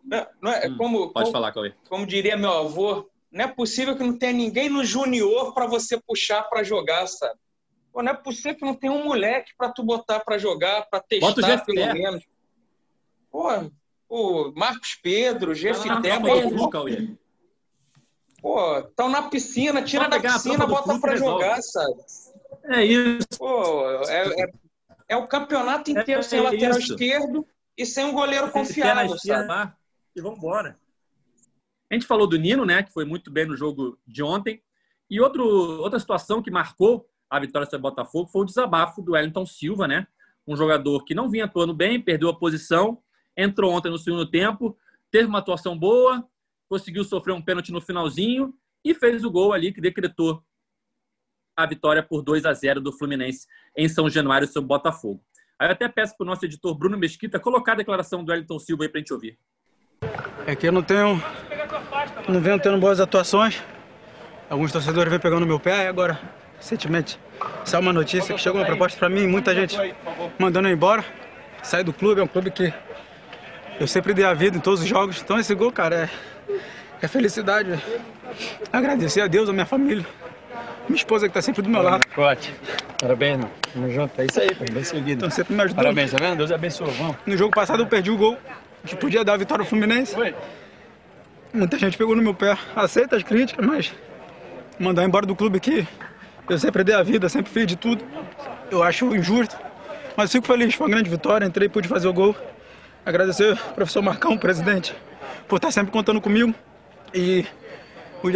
Não, 0.03 0.25
não 0.41 0.51
é, 0.51 0.67
hum, 0.67 0.77
como, 0.77 1.11
pode 1.11 1.25
como, 1.25 1.31
falar, 1.31 1.51
Cauê. 1.51 1.73
Como 1.89 2.05
diria 2.05 2.37
meu 2.37 2.51
avô, 2.51 3.09
não 3.31 3.45
é 3.45 3.47
possível 3.47 3.95
que 3.95 4.03
não 4.03 4.17
tenha 4.17 4.33
ninguém 4.33 4.69
no 4.69 4.85
junior 4.85 5.53
para 5.53 5.67
você 5.67 5.99
puxar 5.99 6.43
para 6.43 6.63
jogar, 6.63 7.05
sabe? 7.07 7.37
Pô, 7.91 8.01
não 8.01 8.11
é 8.11 8.15
possível 8.15 8.55
que 8.55 8.65
não 8.65 8.73
tenha 8.73 8.93
um 8.93 9.03
moleque 9.03 9.51
para 9.57 9.69
tu 9.69 9.83
botar 9.83 10.21
para 10.21 10.37
jogar, 10.37 10.87
para 10.89 11.01
testar 11.01 11.65
pelo 11.65 11.77
Té. 11.77 11.93
menos. 11.93 12.23
Pô, 13.29 13.49
o 14.09 14.53
Marcos 14.55 14.97
Pedro, 15.01 15.53
Jefité, 15.53 16.11
ah, 16.11 16.19
bota... 16.19 17.17
Pô, 18.41 18.77
estão 18.77 19.09
na 19.09 19.23
piscina, 19.23 19.81
tira 19.81 20.07
da 20.07 20.19
piscina, 20.19 20.65
bota 20.65 20.97
para 20.99 21.15
jogar, 21.17 21.61
sabe? 21.61 21.95
É 22.65 22.83
isso. 22.83 23.27
Pô, 23.37 23.89
é, 24.09 24.43
é, 24.43 24.51
é 25.09 25.17
o 25.17 25.27
campeonato 25.27 25.91
inteiro 25.91 26.19
É 26.19 26.23
sem 26.23 26.39
lateral 26.41 26.77
isso. 26.77 26.93
esquerdo 26.93 27.47
e 27.77 27.85
sem 27.85 28.05
um 28.05 28.13
goleiro 28.13 28.49
confiável, 28.51 29.15
E 30.15 30.21
vamos 30.21 30.37
embora. 30.37 30.77
A 31.89 31.93
gente 31.93 32.05
falou 32.05 32.27
do 32.27 32.37
Nino, 32.37 32.65
né, 32.65 32.83
que 32.83 32.91
foi 32.91 33.05
muito 33.05 33.31
bem 33.31 33.45
no 33.45 33.55
jogo 33.55 33.97
de 34.05 34.21
ontem. 34.21 34.61
E 35.09 35.21
outro, 35.21 35.45
outra 35.45 35.99
situação 35.99 36.41
que 36.41 36.51
marcou 36.51 37.09
a 37.29 37.39
vitória 37.39 37.65
sobre 37.65 37.79
o 37.87 37.89
Botafogo 37.89 38.29
foi 38.29 38.41
o 38.41 38.45
desabafo 38.45 39.01
do 39.01 39.13
Wellington 39.13 39.45
Silva, 39.45 39.87
né? 39.87 40.07
Um 40.45 40.55
jogador 40.55 41.03
que 41.05 41.13
não 41.13 41.29
vinha 41.29 41.45
atuando 41.45 41.73
bem, 41.73 42.01
perdeu 42.01 42.29
a 42.29 42.37
posição, 42.37 43.01
entrou 43.35 43.71
ontem 43.71 43.89
no 43.89 43.97
segundo 43.97 44.25
tempo, 44.25 44.77
teve 45.11 45.27
uma 45.27 45.39
atuação 45.39 45.77
boa, 45.77 46.27
conseguiu 46.69 47.03
sofrer 47.03 47.33
um 47.33 47.41
pênalti 47.41 47.71
no 47.71 47.81
finalzinho 47.81 48.53
e 48.83 48.93
fez 48.93 49.23
o 49.23 49.31
gol 49.31 49.53
ali 49.53 49.71
que 49.71 49.81
decretou 49.81 50.43
a 51.57 51.65
vitória 51.65 52.03
por 52.03 52.21
2 52.21 52.45
a 52.45 52.53
0 52.53 52.79
do 52.79 52.93
Fluminense 52.93 53.47
em 53.75 53.89
São 53.89 54.07
Januário 54.07 54.47
sobre 54.47 54.65
o 54.65 54.67
Botafogo. 54.67 55.19
Aí 55.59 55.67
eu 55.67 55.71
até 55.71 55.89
peço 55.89 56.15
para 56.15 56.23
o 56.23 56.27
nosso 56.27 56.45
editor 56.45 56.77
Bruno 56.77 56.95
Mesquita 56.95 57.39
colocar 57.39 57.71
a 57.71 57.75
declaração 57.75 58.23
do 58.23 58.31
Wellington 58.31 58.59
Silva 58.59 58.83
aí 58.83 58.89
para 58.89 58.99
a 58.99 59.01
gente 59.01 59.11
ouvir. 59.11 59.39
É 60.45 60.55
que 60.55 60.67
eu 60.67 60.71
não 60.71 60.83
tenho. 60.83 61.21
Não 62.29 62.39
venho 62.39 62.59
tendo 62.59 62.77
boas 62.77 62.99
atuações. 62.99 63.59
Alguns 64.47 64.71
torcedores 64.71 65.09
vêm 65.09 65.19
pegando 65.19 65.47
meu 65.47 65.59
pé 65.59 65.85
e 65.85 65.87
agora, 65.87 66.19
recentemente, 66.57 67.19
saiu 67.65 67.81
uma 67.81 67.91
notícia 67.91 68.35
que 68.35 68.39
chegou 68.39 68.61
uma 68.61 68.67
proposta 68.67 68.97
pra 68.99 69.09
mim, 69.09 69.25
muita 69.25 69.53
gente 69.53 69.75
mandando 70.37 70.67
eu 70.67 70.73
embora. 70.73 71.03
Sair 71.63 71.83
do 71.83 71.91
clube, 71.91 72.21
é 72.21 72.23
um 72.23 72.27
clube 72.27 72.51
que 72.51 72.71
eu 73.79 73.87
sempre 73.87 74.13
dei 74.13 74.23
a 74.23 74.33
vida 74.33 74.57
em 74.57 74.61
todos 74.61 74.81
os 74.81 74.87
jogos. 74.87 75.19
Então 75.21 75.39
esse 75.39 75.53
gol, 75.55 75.71
cara, 75.71 76.03
é, 76.03 76.09
é 77.01 77.07
felicidade. 77.07 77.71
Agradecer 78.71 79.21
a 79.21 79.27
Deus, 79.27 79.49
a 79.49 79.53
minha 79.53 79.65
família, 79.65 80.05
minha 80.89 80.97
esposa 80.97 81.27
que 81.27 81.33
tá 81.33 81.41
sempre 81.41 81.61
do 81.61 81.69
meu 81.69 81.81
lado. 81.81 82.03
Forte. 82.09 82.53
Parabéns, 82.99 83.33
irmão. 83.33 83.51
Tamo 83.73 83.91
junto. 83.91 84.21
É 84.21 84.25
isso 84.25 84.39
aí, 84.39 84.55
pai. 84.55 84.67
Bem 84.71 84.83
seguido. 84.83 85.25
Estão 85.25 85.29
sempre 85.29 85.53
me 85.53 85.61
ajudando. 85.61 85.83
Parabéns, 85.83 86.11
tá 86.11 86.17
vendo? 86.19 86.37
Deus 86.37 86.51
abençoe. 86.51 86.91
Vamos. 86.91 87.17
No 87.25 87.37
jogo 87.37 87.53
passado 87.53 87.83
eu 87.83 87.87
perdi 87.87 88.11
o 88.11 88.17
gol, 88.17 88.37
que 88.85 88.95
podia 88.95 89.23
dar 89.23 89.33
a 89.33 89.37
vitória 89.37 89.61
ao 89.61 89.67
Fluminense. 89.67 90.15
Muita 91.53 91.77
gente 91.77 91.97
pegou 91.97 92.15
no 92.15 92.21
meu 92.21 92.33
pé. 92.33 92.57
Aceita 92.75 93.15
as 93.15 93.23
críticas, 93.23 93.65
mas 93.65 93.93
mandar 94.79 95.03
embora 95.03 95.25
do 95.25 95.35
clube 95.35 95.59
que 95.59 95.87
eu 96.49 96.57
sempre 96.57 96.83
dei 96.83 96.95
a 96.95 97.03
vida, 97.03 97.27
sempre 97.29 97.51
fiz 97.51 97.67
de 97.67 97.75
tudo. 97.75 98.03
Eu 98.71 98.83
acho 98.83 99.15
injusto. 99.15 99.57
Mas 100.15 100.31
fico 100.31 100.47
feliz, 100.47 100.73
foi 100.73 100.87
uma 100.87 100.91
grande 100.93 101.09
vitória. 101.09 101.45
Entrei 101.45 101.67
e 101.67 101.69
pude 101.69 101.87
fazer 101.87 102.07
o 102.07 102.13
gol. 102.13 102.35
Agradecer 103.05 103.51
ao 103.51 103.73
professor 103.73 104.01
Marcão, 104.01 104.37
presidente, 104.37 104.93
por 105.47 105.57
estar 105.57 105.71
sempre 105.71 105.91
contando 105.91 106.19
comigo. 106.19 106.53
E 107.13 107.45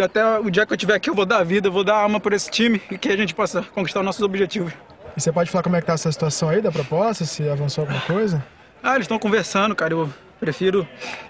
até 0.03 0.39
o 0.39 0.49
dia 0.49 0.65
que 0.65 0.73
eu 0.73 0.75
estiver 0.75 0.95
aqui, 0.95 1.09
eu 1.09 1.15
vou 1.15 1.25
dar 1.25 1.39
a 1.39 1.43
vida, 1.43 1.67
eu 1.67 1.71
vou 1.71 1.83
dar 1.83 1.95
a 1.95 2.01
alma 2.01 2.19
por 2.19 2.33
esse 2.33 2.49
time 2.49 2.81
e 2.89 2.97
que 2.97 3.09
a 3.09 3.17
gente 3.17 3.33
possa 3.33 3.61
conquistar 3.61 4.03
nossos 4.03 4.21
objetivos. 4.21 4.73
E 5.15 5.21
você 5.21 5.31
pode 5.31 5.49
falar 5.49 5.63
como 5.63 5.75
é 5.75 5.81
que 5.81 5.87
tá 5.87 5.93
essa 5.93 6.11
situação 6.11 6.49
aí 6.49 6.61
da 6.61 6.71
proposta, 6.71 7.25
se 7.25 7.47
avançou 7.49 7.83
alguma 7.83 8.01
coisa? 8.01 8.43
Ah, 8.81 8.95
eles 8.95 9.05
estão 9.05 9.19
conversando, 9.19 9.75
cara. 9.75 9.93
Eu 9.93 10.09
prefiro 10.39 10.87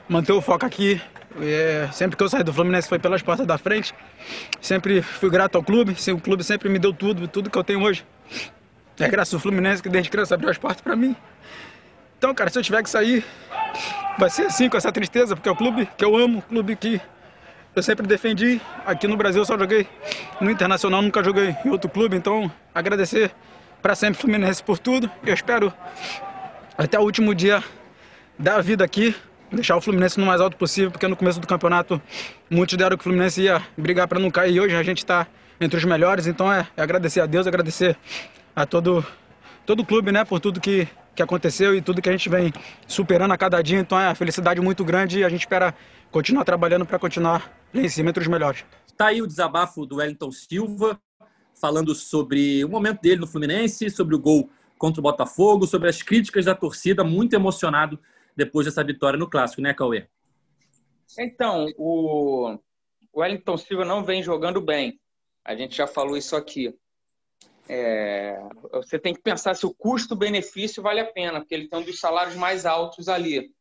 manter 0.07 0.31
o 0.31 0.41
foco 0.41 0.65
aqui. 0.65 1.01
É, 1.41 1.87
sempre 1.91 2.17
que 2.17 2.23
eu 2.23 2.29
saí 2.29 2.43
do 2.43 2.53
Fluminense 2.53 2.87
foi 2.87 2.99
pelas 2.99 3.21
portas 3.21 3.47
da 3.47 3.57
frente. 3.57 3.93
Sempre 4.61 5.01
fui 5.01 5.29
grato 5.29 5.55
ao 5.55 5.63
clube. 5.63 5.95
O 6.13 6.19
clube 6.19 6.43
sempre 6.43 6.69
me 6.69 6.77
deu 6.77 6.93
tudo, 6.93 7.27
tudo 7.27 7.49
que 7.49 7.57
eu 7.57 7.63
tenho 7.63 7.81
hoje. 7.81 8.05
É 8.99 9.07
graças 9.07 9.33
ao 9.33 9.39
Fluminense 9.39 9.81
que 9.81 9.89
desde 9.89 10.09
criança 10.09 10.35
abriu 10.35 10.49
as 10.49 10.57
portas 10.57 10.81
pra 10.81 10.95
mim. 10.95 11.15
Então, 12.17 12.35
cara, 12.35 12.49
se 12.49 12.59
eu 12.59 12.63
tiver 12.63 12.83
que 12.83 12.89
sair, 12.89 13.25
vai 14.19 14.29
ser 14.29 14.43
assim, 14.43 14.69
com 14.69 14.77
essa 14.77 14.91
tristeza, 14.91 15.35
porque 15.35 15.49
é 15.49 15.51
o 15.51 15.55
clube 15.55 15.89
que 15.97 16.05
eu 16.05 16.15
amo, 16.15 16.39
o 16.39 16.41
clube 16.43 16.75
que 16.75 17.01
eu 17.75 17.81
sempre 17.81 18.05
defendi. 18.05 18.62
Aqui 18.86 19.07
no 19.07 19.15
Brasil 19.15 19.41
eu 19.41 19.45
só 19.45 19.57
joguei 19.57 19.88
no 20.39 20.49
Internacional, 20.49 21.01
nunca 21.01 21.23
joguei 21.23 21.55
em 21.65 21.69
outro 21.69 21.89
clube. 21.89 22.15
Então, 22.15 22.51
agradecer 22.73 23.31
pra 23.81 23.95
sempre 23.95 24.19
Fluminense 24.19 24.62
por 24.62 24.77
tudo. 24.77 25.10
Eu 25.25 25.34
espero 25.34 25.73
até 26.77 26.99
o 26.99 27.03
último 27.03 27.34
dia 27.34 27.63
dar 28.38 28.55
a 28.55 28.62
vida 28.62 28.84
aqui, 28.84 29.15
deixar 29.51 29.77
o 29.77 29.81
Fluminense 29.81 30.19
no 30.19 30.25
mais 30.25 30.41
alto 30.41 30.57
possível, 30.57 30.91
porque 30.91 31.07
no 31.07 31.15
começo 31.15 31.39
do 31.39 31.47
campeonato 31.47 32.01
muitos 32.49 32.77
deram 32.77 32.97
que 32.97 33.01
o 33.01 33.03
Fluminense 33.03 33.41
ia 33.41 33.62
brigar 33.77 34.07
para 34.07 34.19
não 34.19 34.29
cair. 34.29 34.60
Hoje 34.60 34.75
a 34.75 34.84
gente 34.84 34.99
está 34.99 35.27
entre 35.60 35.77
os 35.77 35.86
melhores, 35.86 36.27
então 36.27 36.51
é, 36.51 36.67
é 36.75 36.81
agradecer 36.81 37.21
a 37.21 37.25
Deus, 37.25 37.47
agradecer 37.47 37.95
a 38.55 38.65
todo, 38.65 39.05
todo 39.65 39.81
o 39.81 39.86
clube, 39.86 40.12
né, 40.12 40.25
por 40.25 40.39
tudo 40.39 40.60
que, 40.60 40.88
que 41.15 41.21
aconteceu 41.21 41.75
e 41.75 41.81
tudo 41.81 42.01
que 42.01 42.10
a 42.10 42.12
gente 42.12 42.27
vem 42.27 42.51
superando 42.88 43.31
a 43.31 43.38
cada 43.38 43.62
dia. 43.62 43.79
Então 43.79 43.99
é 43.99 44.07
uma 44.07 44.15
felicidade 44.15 44.60
muito 44.60 44.84
grande 44.84 45.19
e 45.19 45.23
a 45.23 45.29
gente 45.29 45.41
espera 45.41 45.73
continuar 46.12 46.43
trabalhando 46.43 46.86
para 46.86 47.00
continuar 47.00 47.52
lá 47.74 47.82
em 47.82 47.89
cima 47.89 48.10
entre 48.10 48.21
os 48.21 48.28
melhores. 48.28 48.65
Está 48.86 49.08
aí 49.08 49.21
o 49.21 49.28
desabafo 49.28 49.86
do 49.86 49.97
Wellington 49.97 50.32
Silva, 50.32 51.02
falando 51.60 51.95
sobre 51.95 52.63
o 52.63 52.69
momento 52.69 53.02
dele 53.02 53.21
no 53.21 53.28
Fluminense, 53.28 53.89
sobre 53.89 54.15
o 54.15 54.19
gol 54.19 54.50
contra 54.78 55.00
o 55.00 55.04
Botafogo, 55.04 55.65
sobre 55.65 55.89
as 55.89 56.02
críticas 56.02 56.45
da 56.45 56.56
torcida, 56.56 57.04
muito 57.04 57.34
emocionado 57.34 58.00
depois 58.36 58.65
dessa 58.65 58.84
vitória 58.84 59.17
no 59.17 59.30
Clássico, 59.30 59.62
né, 59.62 59.74
Cauê? 59.74 60.08
Então, 61.17 61.67
o 61.78 62.58
o 63.13 63.19
Wellington 63.19 63.58
Silva 63.58 63.86
não 63.86 64.04
vem 64.04 64.24
jogando 64.24 64.62
bem. 64.62 65.00
A 65.43 65.56
gente 65.56 65.76
já 65.76 65.86
falou 65.86 66.15
isso 66.15 66.36
aqui. 66.36 66.74
É, 67.67 68.38
você 68.71 68.97
tem 68.97 69.13
que 69.13 69.21
pensar 69.21 69.56
se 69.56 69.65
o 69.65 69.74
custo-benefício 69.74 70.82
vale 70.82 71.00
a 71.00 71.12
pena, 71.12 71.39
porque 71.39 71.54
ele 71.54 71.67
tem 71.67 71.80
um 71.80 71.84
dos 71.84 72.00
salários 72.00 72.36
mais 72.36 72.65
altos 72.65 73.08
ali. 73.08 73.52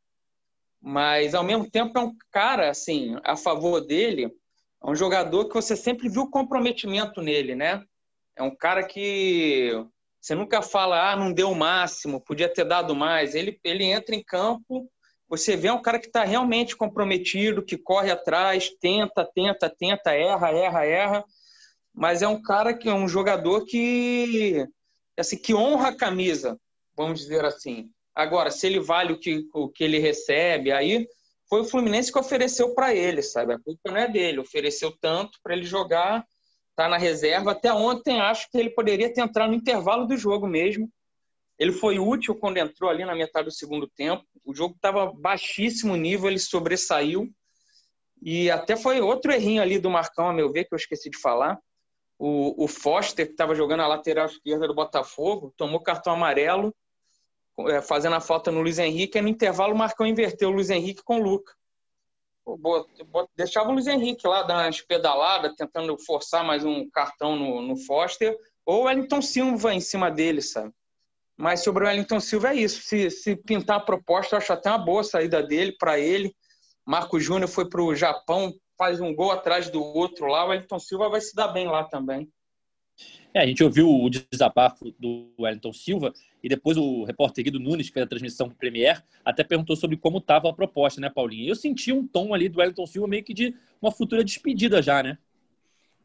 Mas, 0.81 1.35
ao 1.35 1.45
mesmo 1.45 1.71
tempo, 1.71 1.99
é 1.99 2.03
um 2.03 2.15
cara, 2.31 2.71
assim, 2.71 3.17
a 3.23 3.37
favor 3.37 3.81
dele, 3.81 4.33
é 4.83 4.91
um 4.91 4.95
jogador 4.95 5.47
que 5.47 5.55
você 5.55 5.77
sempre 5.77 6.09
viu 6.09 6.31
comprometimento 6.31 7.21
nele, 7.21 7.55
né? 7.55 7.85
É 8.37 8.43
um 8.43 8.55
cara 8.55 8.83
que 8.83 9.73
você 10.21 10.35
nunca 10.35 10.63
fala, 10.63 11.13
ah, 11.13 11.17
não 11.17 11.33
deu 11.33 11.51
o 11.51 11.55
máximo, 11.55 12.21
podia 12.21 12.49
ter 12.49 12.65
dado 12.65 12.95
mais. 12.95 13.35
Ele, 13.35 13.59
ele 13.63 13.85
entra 13.85 14.15
em 14.15 14.23
campo, 14.23 14.91
você 15.29 15.57
vê 15.57 15.71
um 15.71 15.81
cara 15.81 15.99
que 15.99 16.07
está 16.07 16.25
realmente 16.25 16.77
comprometido, 16.77 17.65
que 17.65 17.79
corre 17.79 18.11
atrás, 18.11 18.71
tenta, 18.81 19.25
tenta, 19.25 19.71
tenta, 19.71 20.13
erra, 20.13 20.51
erra, 20.51 20.85
erra. 20.85 21.25
Mas 21.95 22.23
é 22.23 22.29
um 22.29 22.41
cara 22.41 22.75
que 22.75 22.89
é 22.89 22.95
um 22.95 23.09
jogador 23.09 23.65
que 23.65 24.67
assim 25.17 25.37
que 25.37 25.55
honra 25.55 25.89
a 25.89 25.97
camisa, 25.97 26.59
vamos 26.97 27.21
dizer 27.21 27.45
assim. 27.45 27.91
Agora, 28.15 28.51
se 28.51 28.67
ele 28.67 28.81
vale 28.81 29.13
o 29.13 29.19
que, 29.19 29.47
o 29.55 29.69
que 29.69 29.85
ele 29.85 29.99
recebe, 29.99 30.73
aí 30.73 31.07
foi 31.49 31.63
o 31.63 31.65
Fluminense 31.65 32.13
que 32.13 32.19
ofereceu 32.19 32.75
para 32.75 32.95
ele, 32.95 33.23
sabe? 33.23 33.55
A 33.55 33.59
culpa 33.59 33.91
não 33.91 33.97
é 33.97 34.09
dele, 34.09 34.39
ofereceu 34.39 34.93
tanto 35.01 35.39
para 35.43 35.55
ele 35.55 35.65
jogar, 35.65 36.25
tá 36.77 36.89
na 36.89 36.97
reserva. 36.97 37.53
Até 37.53 37.73
ontem 37.73 38.21
acho 38.21 38.49
que 38.51 38.59
ele 38.59 38.71
poderia 38.71 39.13
ter 39.13 39.21
entrado 39.21 39.51
no 39.51 39.57
intervalo 39.57 40.07
do 40.07 40.17
jogo 40.17 40.47
mesmo. 40.47 40.89
Ele 41.59 41.73
foi 41.73 41.99
útil 41.99 42.35
quando 42.35 42.57
entrou 42.57 42.89
ali 42.89 43.05
na 43.05 43.15
metade 43.15 43.47
do 43.47 43.53
segundo 43.53 43.87
tempo. 43.87 44.25
O 44.45 44.55
jogo 44.55 44.75
estava 44.77 45.13
baixíssimo 45.13 45.95
nível, 45.97 46.31
ele 46.31 46.39
sobressaiu. 46.39 47.29
E 48.23 48.51
até 48.51 48.77
foi 48.77 49.01
outro 49.01 49.33
errinho 49.33 49.61
ali 49.61 49.79
do 49.79 49.91
Marcão, 49.91 50.29
a 50.29 50.33
meu 50.33 50.51
ver, 50.51 50.65
que 50.65 50.75
eu 50.75 50.79
esqueci 50.79 51.11
de 51.11 51.19
falar. 51.19 51.59
O, 52.19 52.65
o 52.65 52.69
Foster, 52.69 53.27
que 53.27 53.33
estava 53.33 53.55
jogando 53.55 53.81
a 53.81 53.89
lateral 53.89 54.27
esquerda 54.27 54.69
do 54.69 54.75
Botafogo, 54.75 55.53
tomou 55.57 55.83
cartão 55.83 56.13
amarelo, 56.13 56.75
fazendo 57.83 58.17
a 58.17 58.21
falta 58.21 58.51
no 58.51 58.61
Luiz 58.61 58.79
Henrique. 58.79 59.19
E 59.19 59.23
no 59.23 59.29
intervalo, 59.29 59.75
o 59.75 59.79
Marcão 59.79 60.07
inverteu 60.07 60.49
o 60.49 60.53
Luiz 60.53 60.71
Henrique 60.71 61.03
com 61.03 61.19
o 61.19 61.23
Luca. 61.23 61.53
Deixava 63.37 63.69
o 63.69 63.73
Luiz 63.73 63.87
Henrique 63.87 64.27
lá, 64.27 64.43
dar 64.43 64.65
umas 64.65 64.81
pedaladas, 64.81 65.55
tentando 65.57 65.97
forçar 65.99 66.45
mais 66.45 66.65
um 66.65 66.89
cartão 66.91 67.37
no, 67.37 67.63
no 67.63 67.77
Foster. 67.77 68.37
Ou 68.65 68.83
o 68.83 68.85
Wellington 68.85 69.23
Silva 69.23 69.75
em 69.75 69.81
cima 69.81 70.11
dele, 70.11 70.43
sabe? 70.43 70.73
Mas 71.37 71.61
sobre 71.61 71.85
o 71.85 71.87
Wellington 71.87 72.21
Silva 72.21 72.51
é 72.51 72.57
isso. 72.57 72.83
Se, 72.83 73.11
se 73.11 73.37
pintar 73.37 73.77
a 73.77 73.81
proposta, 73.81 74.35
eu 74.35 74.39
acho 74.39 74.53
até 74.53 74.69
uma 74.69 74.79
boa 74.79 75.03
saída 75.03 75.43
dele 75.43 75.73
para 75.73 75.99
ele. 75.99 76.35
Marco 76.85 77.21
Júnior 77.21 77.49
foi 77.49 77.69
para 77.69 77.83
o 77.83 77.95
Japão, 77.95 78.53
faz 78.77 79.01
um 79.01 79.15
gol 79.15 79.31
atrás 79.31 79.71
do 79.71 79.83
outro 79.83 80.27
lá. 80.27 80.45
O 80.45 80.49
Wellington 80.49 80.79
Silva 80.79 81.09
vai 81.09 81.21
se 81.21 81.35
dar 81.35 81.49
bem 81.49 81.67
lá 81.67 81.85
também. 81.85 82.29
É, 83.33 83.41
a 83.41 83.47
gente 83.47 83.63
ouviu 83.63 83.89
o 83.89 84.11
desabafo 84.11 84.93
do 84.99 85.33
Wellington 85.39 85.73
Silva 85.73 86.13
e 86.43 86.49
depois 86.49 86.77
o 86.77 87.05
repórter 87.05 87.45
Guido 87.45 87.61
Nunes, 87.61 87.89
que 87.89 87.95
fez 87.95 88.05
a 88.05 88.09
transmissão 88.09 88.49
para 88.49 88.55
o 88.55 88.59
Premier, 88.59 89.05
até 89.25 89.45
perguntou 89.45 89.77
sobre 89.77 89.97
como 89.97 90.19
estava 90.19 90.49
a 90.49 90.53
proposta, 90.53 91.01
né, 91.01 91.11
Paulinho? 91.11 91.49
Eu 91.49 91.55
senti 91.55 91.93
um 91.93 92.07
tom 92.07 92.35
ali 92.35 92.49
do 92.49 92.59
Wellington 92.59 92.87
Silva 92.87 93.09
meio 93.09 93.25
que 93.25 93.35
de 93.35 93.55
uma 93.81 93.91
futura 93.91 94.25
despedida 94.25 94.83
já, 94.83 95.03
né? 95.03 95.19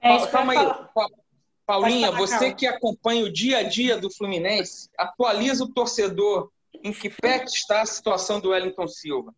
É 0.01 0.17
isso 0.17 0.29
Calma 0.29 0.53
aí, 0.53 1.13
Paulinha, 1.65 2.11
você 2.11 2.53
que 2.53 2.67
acompanha 2.67 3.23
o 3.23 3.31
dia 3.31 3.57
a 3.57 3.63
dia 3.63 3.97
do 3.97 4.11
Fluminense, 4.11 4.89
atualiza 4.97 5.63
o 5.63 5.73
torcedor 5.73 6.51
em 6.83 6.91
que 6.91 7.09
pé 7.09 7.43
está 7.43 7.81
a 7.81 7.85
situação 7.85 8.39
do 8.39 8.49
Wellington 8.49 8.87
Silva. 8.87 9.33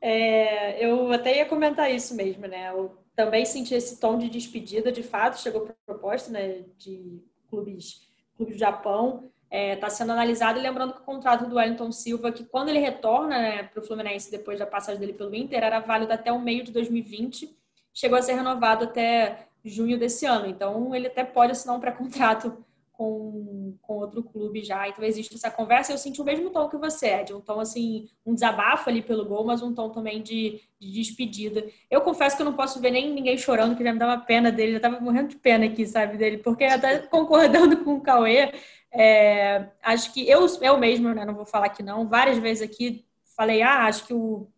É, 0.00 0.84
eu 0.84 1.10
até 1.10 1.38
ia 1.38 1.46
comentar 1.46 1.90
isso 1.90 2.14
mesmo, 2.14 2.46
né? 2.46 2.70
Eu 2.70 2.98
também 3.14 3.46
senti 3.46 3.74
esse 3.74 3.98
tom 3.98 4.18
de 4.18 4.28
despedida, 4.28 4.92
de 4.92 5.02
fato, 5.02 5.40
chegou 5.40 5.68
proposta, 5.86 6.30
né, 6.30 6.64
de 6.76 7.22
clubes, 7.48 8.02
clube 8.36 8.52
do 8.52 8.58
Japão, 8.58 9.30
está 9.50 9.88
sendo 9.88 10.12
analisado, 10.12 10.60
lembrando 10.60 10.92
que 10.92 11.00
o 11.00 11.04
contrato 11.04 11.46
do 11.46 11.56
Wellington 11.56 11.92
Silva, 11.92 12.32
que 12.32 12.44
quando 12.44 12.68
ele 12.68 12.78
retorna 12.78 13.38
né, 13.38 13.62
para 13.62 13.80
o 13.80 13.86
Fluminense 13.86 14.30
depois 14.30 14.58
da 14.58 14.66
passagem 14.66 15.00
dele 15.00 15.12
pelo 15.12 15.34
Inter, 15.34 15.62
era 15.62 15.80
válido 15.80 16.12
até 16.12 16.32
o 16.32 16.40
meio 16.40 16.64
de 16.64 16.72
2020, 16.72 17.56
chegou 17.92 18.18
a 18.18 18.22
ser 18.22 18.34
renovado 18.34 18.84
até 18.84 19.46
junho 19.64 19.98
desse 19.98 20.26
ano. 20.26 20.46
Então, 20.46 20.94
ele 20.94 21.06
até 21.08 21.24
pode 21.24 21.52
assinar 21.52 21.76
um 21.76 21.80
pré-contrato 21.80 22.64
com, 22.92 23.76
com 23.82 23.94
outro 23.94 24.22
clube 24.22 24.64
já. 24.64 24.88
Então, 24.88 25.04
existe 25.04 25.34
essa 25.34 25.50
conversa. 25.50 25.92
Eu 25.92 25.98
senti 25.98 26.20
o 26.20 26.24
mesmo 26.24 26.50
tom 26.50 26.68
que 26.68 26.76
você, 26.76 27.08
Ed. 27.08 27.34
Um 27.34 27.40
tom, 27.40 27.60
assim, 27.60 28.08
um 28.24 28.34
desabafo 28.34 28.88
ali 28.88 29.02
pelo 29.02 29.26
gol, 29.26 29.44
mas 29.44 29.62
um 29.62 29.74
tom 29.74 29.90
também 29.90 30.22
de, 30.22 30.60
de 30.80 30.92
despedida. 30.92 31.66
Eu 31.90 32.00
confesso 32.00 32.36
que 32.36 32.42
eu 32.42 32.46
não 32.46 32.54
posso 32.54 32.80
ver 32.80 32.90
nem 32.90 33.12
ninguém 33.12 33.36
chorando, 33.36 33.76
que 33.76 33.84
já 33.84 33.92
me 33.92 33.98
dava 33.98 34.22
pena 34.22 34.50
dele. 34.50 34.74
Já 34.74 34.80
tava 34.80 35.00
morrendo 35.00 35.28
de 35.28 35.36
pena 35.36 35.66
aqui, 35.66 35.86
sabe, 35.86 36.16
dele. 36.16 36.38
Porque 36.38 36.64
até 36.64 36.98
concordando 36.98 37.78
com 37.84 37.94
o 37.94 38.00
Cauê, 38.00 38.52
é, 38.98 39.68
acho 39.82 40.12
que 40.12 40.28
eu, 40.28 40.46
eu 40.60 40.78
mesmo, 40.78 41.12
né, 41.12 41.24
não 41.24 41.34
vou 41.34 41.46
falar 41.46 41.68
que 41.68 41.82
não, 41.82 42.08
várias 42.08 42.38
vezes 42.38 42.62
aqui 42.62 43.04
falei, 43.36 43.62
ah, 43.62 43.84
acho 43.84 44.06
que 44.06 44.14
o 44.14 44.48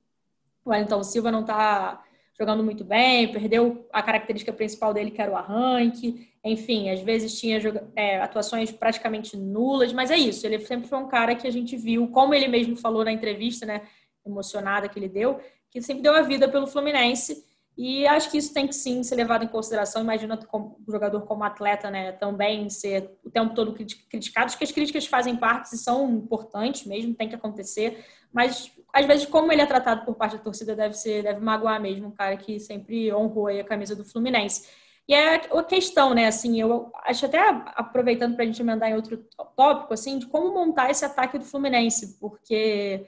Wellington 0.64 1.02
Silva 1.02 1.32
não 1.32 1.40
está 1.40 2.02
jogando 2.38 2.62
muito 2.62 2.84
bem, 2.84 3.32
perdeu 3.32 3.88
a 3.92 4.00
característica 4.00 4.52
principal 4.52 4.94
dele, 4.94 5.10
que 5.10 5.20
era 5.20 5.32
o 5.32 5.36
arranque. 5.36 6.28
Enfim, 6.44 6.88
às 6.88 7.00
vezes 7.00 7.38
tinha 7.38 7.60
é, 7.96 8.20
atuações 8.20 8.70
praticamente 8.70 9.36
nulas, 9.36 9.92
mas 9.92 10.10
é 10.10 10.16
isso. 10.16 10.46
Ele 10.46 10.60
sempre 10.60 10.88
foi 10.88 10.98
um 10.98 11.08
cara 11.08 11.34
que 11.34 11.48
a 11.48 11.50
gente 11.50 11.76
viu, 11.76 12.06
como 12.08 12.32
ele 12.32 12.46
mesmo 12.46 12.76
falou 12.76 13.04
na 13.04 13.10
entrevista, 13.10 13.66
né, 13.66 13.82
emocionada 14.24 14.88
que 14.88 14.98
ele 14.98 15.08
deu, 15.08 15.40
que 15.68 15.82
sempre 15.82 16.02
deu 16.02 16.14
a 16.14 16.22
vida 16.22 16.48
pelo 16.48 16.68
Fluminense. 16.68 17.44
E 17.78 18.08
acho 18.08 18.28
que 18.28 18.36
isso 18.36 18.52
tem 18.52 18.66
que 18.66 18.74
sim 18.74 19.04
ser 19.04 19.14
levado 19.14 19.44
em 19.44 19.48
consideração. 19.48 20.02
Imagina 20.02 20.36
como 20.36 20.80
jogador 20.88 21.20
como 21.20 21.44
atleta, 21.44 21.88
né, 21.88 22.10
também 22.10 22.68
ser 22.68 23.16
o 23.24 23.30
tempo 23.30 23.54
todo 23.54 23.72
criticado. 23.72 24.46
Acho 24.46 24.58
que 24.58 24.64
as 24.64 24.72
críticas 24.72 25.06
fazem 25.06 25.36
parte 25.36 25.76
e 25.76 25.78
são 25.78 26.10
importantes 26.10 26.84
mesmo, 26.84 27.14
tem 27.14 27.28
que 27.28 27.36
acontecer. 27.36 28.04
Mas 28.32 28.72
às 28.92 29.06
vezes, 29.06 29.26
como 29.26 29.52
ele 29.52 29.62
é 29.62 29.66
tratado 29.66 30.04
por 30.04 30.16
parte 30.16 30.36
da 30.36 30.42
torcida, 30.42 30.74
deve 30.74 30.94
ser, 30.94 31.22
deve 31.22 31.40
magoar 31.40 31.80
mesmo 31.80 32.08
um 32.08 32.10
cara 32.10 32.36
que 32.36 32.58
sempre 32.58 33.14
honrou 33.14 33.46
a 33.46 33.62
camisa 33.62 33.94
do 33.94 34.04
Fluminense. 34.04 34.66
E 35.06 35.14
é 35.14 35.36
a 35.36 35.62
questão, 35.62 36.12
né, 36.12 36.26
assim, 36.26 36.60
eu 36.60 36.90
acho 37.04 37.26
até 37.26 37.38
aproveitando 37.76 38.34
para 38.34 38.42
a 38.42 38.46
gente 38.46 38.60
emendar 38.60 38.90
em 38.90 38.94
outro 38.94 39.24
tópico, 39.56 39.94
assim, 39.94 40.18
de 40.18 40.26
como 40.26 40.52
montar 40.52 40.90
esse 40.90 41.04
ataque 41.04 41.38
do 41.38 41.44
Fluminense, 41.44 42.18
porque 42.18 43.06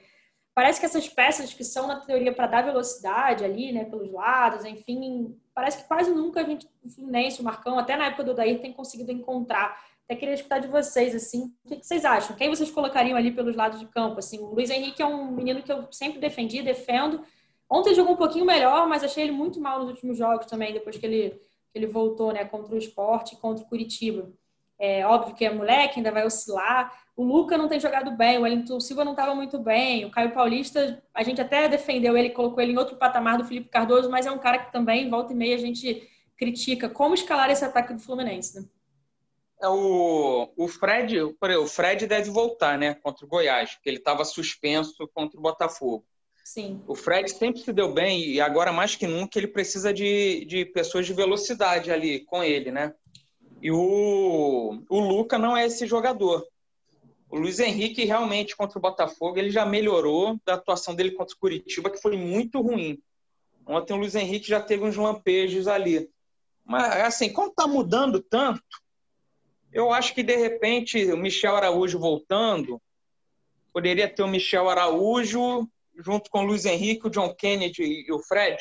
parece 0.53 0.79
que 0.79 0.85
essas 0.85 1.07
peças 1.07 1.53
que 1.53 1.63
são, 1.63 1.87
na 1.87 1.99
teoria, 1.99 2.33
para 2.33 2.47
dar 2.47 2.61
velocidade 2.63 3.43
ali, 3.43 3.71
né, 3.71 3.85
pelos 3.85 4.11
lados, 4.11 4.65
enfim, 4.65 5.37
parece 5.53 5.81
que 5.81 5.87
quase 5.87 6.11
nunca 6.11 6.41
a 6.41 6.43
gente, 6.43 6.67
o 6.83 6.89
Fluminense, 6.89 7.41
o 7.41 7.43
Marcão, 7.43 7.79
até 7.79 7.95
na 7.95 8.07
época 8.07 8.23
do 8.23 8.33
Daí, 8.33 8.59
tem 8.59 8.73
conseguido 8.73 9.11
encontrar. 9.11 9.81
Até 10.05 10.15
queria 10.15 10.35
escutar 10.35 10.59
de 10.59 10.67
vocês, 10.67 11.15
assim, 11.15 11.53
o 11.63 11.69
que 11.69 11.85
vocês 11.85 12.03
acham? 12.03 12.35
Quem 12.35 12.49
vocês 12.49 12.69
colocariam 12.69 13.17
ali 13.17 13.31
pelos 13.31 13.55
lados 13.55 13.79
de 13.79 13.85
campo? 13.87 14.19
Assim, 14.19 14.39
o 14.39 14.53
Luiz 14.53 14.69
Henrique 14.69 15.01
é 15.01 15.05
um 15.05 15.31
menino 15.31 15.63
que 15.63 15.71
eu 15.71 15.87
sempre 15.91 16.19
defendi, 16.19 16.61
defendo. 16.61 17.23
Ontem 17.69 17.95
jogou 17.95 18.13
um 18.13 18.17
pouquinho 18.17 18.45
melhor, 18.45 18.87
mas 18.87 19.03
achei 19.03 19.23
ele 19.23 19.31
muito 19.31 19.61
mal 19.61 19.79
nos 19.79 19.89
últimos 19.89 20.17
jogos 20.17 20.47
também, 20.47 20.73
depois 20.73 20.97
que 20.97 21.05
ele, 21.05 21.29
que 21.29 21.79
ele 21.79 21.87
voltou, 21.87 22.33
né, 22.33 22.43
contra 22.43 22.75
o 22.75 22.77
esporte 22.77 23.35
e 23.35 23.37
contra 23.37 23.63
o 23.63 23.67
Curitiba. 23.67 24.29
É 24.83 25.05
óbvio 25.05 25.35
que 25.35 25.45
é 25.45 25.53
moleque, 25.53 25.99
ainda 25.99 26.11
vai 26.11 26.25
oscilar. 26.25 26.91
O 27.15 27.23
Luca 27.23 27.55
não 27.55 27.67
tem 27.67 27.79
jogado 27.79 28.17
bem, 28.17 28.39
o 28.39 28.41
Wellington 28.41 28.79
Silva 28.79 29.05
não 29.05 29.11
estava 29.11 29.35
muito 29.35 29.59
bem. 29.59 30.05
O 30.05 30.09
Caio 30.09 30.31
Paulista, 30.31 31.03
a 31.13 31.21
gente 31.21 31.39
até 31.39 31.69
defendeu 31.69 32.17
ele, 32.17 32.31
colocou 32.31 32.63
ele 32.63 32.71
em 32.71 32.77
outro 32.77 32.95
patamar 32.97 33.37
do 33.37 33.45
Felipe 33.45 33.69
Cardoso, 33.69 34.09
mas 34.09 34.25
é 34.25 34.31
um 34.31 34.39
cara 34.39 34.57
que 34.57 34.71
também, 34.71 35.07
volta 35.07 35.33
e 35.33 35.35
meia, 35.35 35.55
a 35.55 35.59
gente 35.59 36.09
critica. 36.35 36.89
Como 36.89 37.13
escalar 37.13 37.51
esse 37.51 37.63
ataque 37.63 37.93
do 37.93 37.99
Fluminense, 37.99 38.59
né? 38.59 38.65
É 39.61 39.67
o, 39.69 40.51
o 40.57 40.67
Fred, 40.67 41.21
o 41.21 41.67
Fred 41.67 42.07
deve 42.07 42.31
voltar, 42.31 42.79
né, 42.79 42.95
contra 42.95 43.23
o 43.23 43.29
Goiás, 43.29 43.75
porque 43.75 43.87
ele 43.87 43.97
estava 43.97 44.25
suspenso 44.25 45.07
contra 45.13 45.37
o 45.37 45.43
Botafogo. 45.43 46.03
Sim. 46.43 46.81
O 46.87 46.95
Fred 46.95 47.29
sempre 47.29 47.61
se 47.61 47.71
deu 47.71 47.93
bem 47.93 48.25
e 48.25 48.41
agora 48.41 48.73
mais 48.73 48.95
que 48.95 49.05
nunca 49.05 49.37
ele 49.37 49.47
precisa 49.47 49.93
de, 49.93 50.43
de 50.45 50.65
pessoas 50.65 51.05
de 51.05 51.13
velocidade 51.13 51.91
ali 51.91 52.25
com 52.25 52.43
ele, 52.43 52.71
né? 52.71 52.95
E 53.61 53.71
o, 53.71 54.83
o 54.89 54.99
Luca 54.99 55.37
não 55.37 55.55
é 55.55 55.65
esse 55.65 55.85
jogador. 55.85 56.45
O 57.29 57.37
Luiz 57.37 57.59
Henrique 57.59 58.03
realmente 58.03 58.57
contra 58.57 58.77
o 58.77 58.81
Botafogo 58.81 59.37
ele 59.37 59.51
já 59.51 59.65
melhorou 59.65 60.37
da 60.45 60.55
atuação 60.55 60.93
dele 60.93 61.11
contra 61.11 61.35
o 61.35 61.39
Curitiba, 61.39 61.89
que 61.89 62.01
foi 62.01 62.17
muito 62.17 62.59
ruim. 62.59 63.01
Ontem 63.65 63.93
o 63.93 63.97
Luiz 63.97 64.15
Henrique 64.15 64.49
já 64.49 64.59
teve 64.59 64.83
uns 64.83 64.97
lampejos 64.97 65.67
ali. 65.67 66.09
Mas 66.65 66.91
assim, 67.01 67.31
como 67.31 67.49
está 67.49 67.67
mudando 67.67 68.21
tanto, 68.21 68.61
eu 69.71 69.93
acho 69.93 70.13
que 70.13 70.23
de 70.23 70.35
repente 70.35 71.11
o 71.11 71.17
Michel 71.17 71.55
Araújo 71.55 71.99
voltando, 71.99 72.81
poderia 73.71 74.13
ter 74.13 74.23
o 74.23 74.27
Michel 74.27 74.69
Araújo 74.69 75.69
junto 75.95 76.29
com 76.29 76.39
o 76.39 76.45
Luiz 76.45 76.65
Henrique, 76.65 77.07
o 77.07 77.09
John 77.09 77.33
Kennedy 77.33 78.05
e 78.07 78.11
o 78.11 78.19
Fred. 78.19 78.57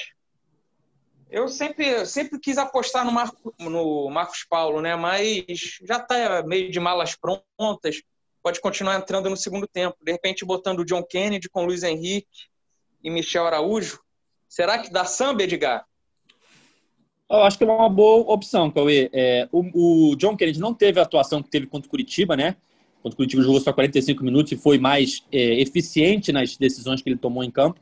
Eu 1.30 1.46
sempre, 1.46 2.04
sempre 2.06 2.40
quis 2.40 2.58
apostar 2.58 3.04
no, 3.04 3.12
Marco, 3.12 3.54
no 3.58 4.10
Marcos 4.10 4.44
Paulo, 4.48 4.80
né? 4.80 4.96
Mas 4.96 5.78
já 5.86 5.96
está 5.96 6.42
meio 6.42 6.70
de 6.70 6.80
malas 6.80 7.14
prontas. 7.14 8.02
Pode 8.42 8.60
continuar 8.60 8.96
entrando 8.96 9.30
no 9.30 9.36
segundo 9.36 9.66
tempo. 9.68 9.96
De 10.02 10.10
repente, 10.10 10.44
botando 10.44 10.80
o 10.80 10.84
John 10.84 11.04
Kennedy 11.04 11.48
com 11.48 11.64
Luiz 11.64 11.84
Henrique 11.84 12.48
e 13.02 13.10
Michel 13.10 13.46
Araújo. 13.46 14.00
Será 14.48 14.78
que 14.78 14.90
dá 14.90 15.04
samba, 15.04 15.44
Edgar? 15.44 15.86
Eu 17.30 17.44
acho 17.44 17.56
que 17.56 17.62
é 17.62 17.66
uma 17.68 17.88
boa 17.88 18.32
opção, 18.32 18.68
Cauê. 18.68 19.08
É, 19.12 19.48
o, 19.52 20.10
o, 20.10 20.16
John 20.16 20.36
Kennedy 20.36 20.58
não 20.58 20.74
teve 20.74 20.98
a 20.98 21.04
atuação 21.04 21.40
que 21.40 21.48
teve 21.48 21.66
contra 21.66 21.86
o 21.86 21.90
Curitiba, 21.90 22.36
né? 22.36 22.56
Contra 23.00 23.14
o 23.14 23.16
Curitiba 23.16 23.42
jogou 23.42 23.60
só 23.60 23.72
45 23.72 24.24
minutos 24.24 24.50
e 24.50 24.56
foi 24.56 24.78
mais 24.78 25.22
é, 25.30 25.60
eficiente 25.60 26.32
nas 26.32 26.56
decisões 26.56 27.00
que 27.00 27.08
ele 27.08 27.16
tomou 27.16 27.44
em 27.44 27.50
campo. 27.50 27.80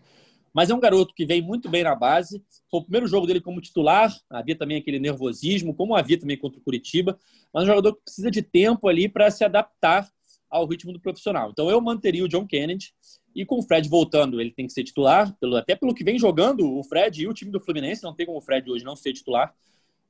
Mas 0.52 0.70
é 0.70 0.74
um 0.74 0.80
garoto 0.80 1.14
que 1.14 1.26
vem 1.26 1.42
muito 1.42 1.68
bem 1.68 1.82
na 1.82 1.94
base. 1.94 2.42
Foi 2.70 2.80
o 2.80 2.82
primeiro 2.82 3.06
jogo 3.06 3.26
dele 3.26 3.40
como 3.40 3.60
titular. 3.60 4.14
Havia 4.30 4.56
também 4.56 4.76
aquele 4.76 4.98
nervosismo, 4.98 5.74
como 5.74 5.94
havia 5.94 6.18
também 6.18 6.36
contra 6.36 6.58
o 6.58 6.62
Curitiba. 6.62 7.18
Mas 7.52 7.62
é 7.62 7.64
um 7.64 7.68
jogador 7.68 7.94
que 7.94 8.02
precisa 8.02 8.30
de 8.30 8.42
tempo 8.42 8.88
ali 8.88 9.08
para 9.08 9.30
se 9.30 9.44
adaptar 9.44 10.08
ao 10.50 10.66
ritmo 10.66 10.92
do 10.92 11.00
profissional. 11.00 11.50
Então 11.50 11.70
eu 11.70 11.80
manteria 11.80 12.24
o 12.24 12.28
John 12.28 12.46
Kennedy. 12.46 12.92
E 13.34 13.44
com 13.44 13.58
o 13.58 13.62
Fred 13.62 13.88
voltando, 13.88 14.40
ele 14.40 14.50
tem 14.50 14.66
que 14.66 14.72
ser 14.72 14.82
titular, 14.82 15.32
pelo, 15.38 15.56
até 15.56 15.76
pelo 15.76 15.94
que 15.94 16.02
vem 16.02 16.18
jogando 16.18 16.68
o 16.68 16.82
Fred 16.82 17.22
e 17.22 17.28
o 17.28 17.34
time 17.34 17.52
do 17.52 17.60
Fluminense. 17.60 18.02
Não 18.02 18.14
tem 18.14 18.26
como 18.26 18.38
o 18.38 18.42
Fred 18.42 18.68
hoje 18.68 18.84
não 18.84 18.96
ser 18.96 19.12
titular. 19.12 19.54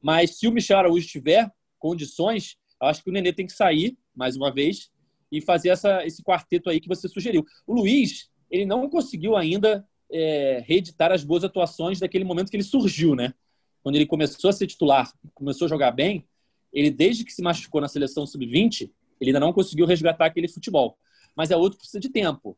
Mas 0.01 0.39
se 0.39 0.47
o 0.47 0.53
Michel 0.53 0.79
Araújo 0.79 1.07
tiver 1.07 1.51
condições, 1.79 2.57
eu 2.81 2.89
acho 2.89 3.03
que 3.03 3.11
o 3.11 3.13
Nenê 3.13 3.33
tem 3.33 3.47
que 3.47 3.53
sair, 3.53 3.99
mais 4.15 4.37
uma 4.37 4.53
vez, 4.53 4.91
e 5.31 5.41
fazer 5.41 5.71
essa, 5.71 6.07
esse 6.07 6.23
quarteto 6.23 6.71
aí 6.71 6.81
que 6.81 6.89
você 6.89 7.09
sugeriu. 7.09 7.45
O 7.67 7.75
Luiz, 7.75 8.31
ele 8.51 8.65
não 8.65 8.89
conseguiu 8.89 9.37
ainda 9.37 9.87
é, 10.11 10.63
reeditar 10.67 11.13
as 11.13 11.23
boas 11.23 11.45
atuações 11.45 12.01
daquele 12.01 12.25
momento 12.25 12.51
que 12.51 12.57
ele 12.57 12.65
surgiu, 12.65 13.15
né? 13.15 13.35
Quando 13.83 13.97
ele 13.97 14.07
começou 14.07 14.51
a 14.51 14.53
ser 14.53 14.67
titular, 14.67 15.13
começou 15.35 15.67
a 15.67 15.69
jogar 15.69 15.91
bem, 15.93 16.27
ele, 16.73 16.91
desde 16.91 17.25
que 17.25 17.33
se 17.33 17.43
machucou 17.43 17.81
na 17.81 17.89
seleção 17.89 18.27
sub-20, 18.27 18.91
ele 19.21 19.31
ainda 19.31 19.41
não 19.41 19.53
conseguiu 19.53 19.87
resgatar 19.87 20.27
aquele 20.27 20.49
futebol. 20.49 20.99
Mas 21.35 21.51
é 21.51 21.57
outro 21.57 21.79
que 21.79 21.83
precisa 21.83 22.01
de 22.01 22.09
tempo. 22.09 22.57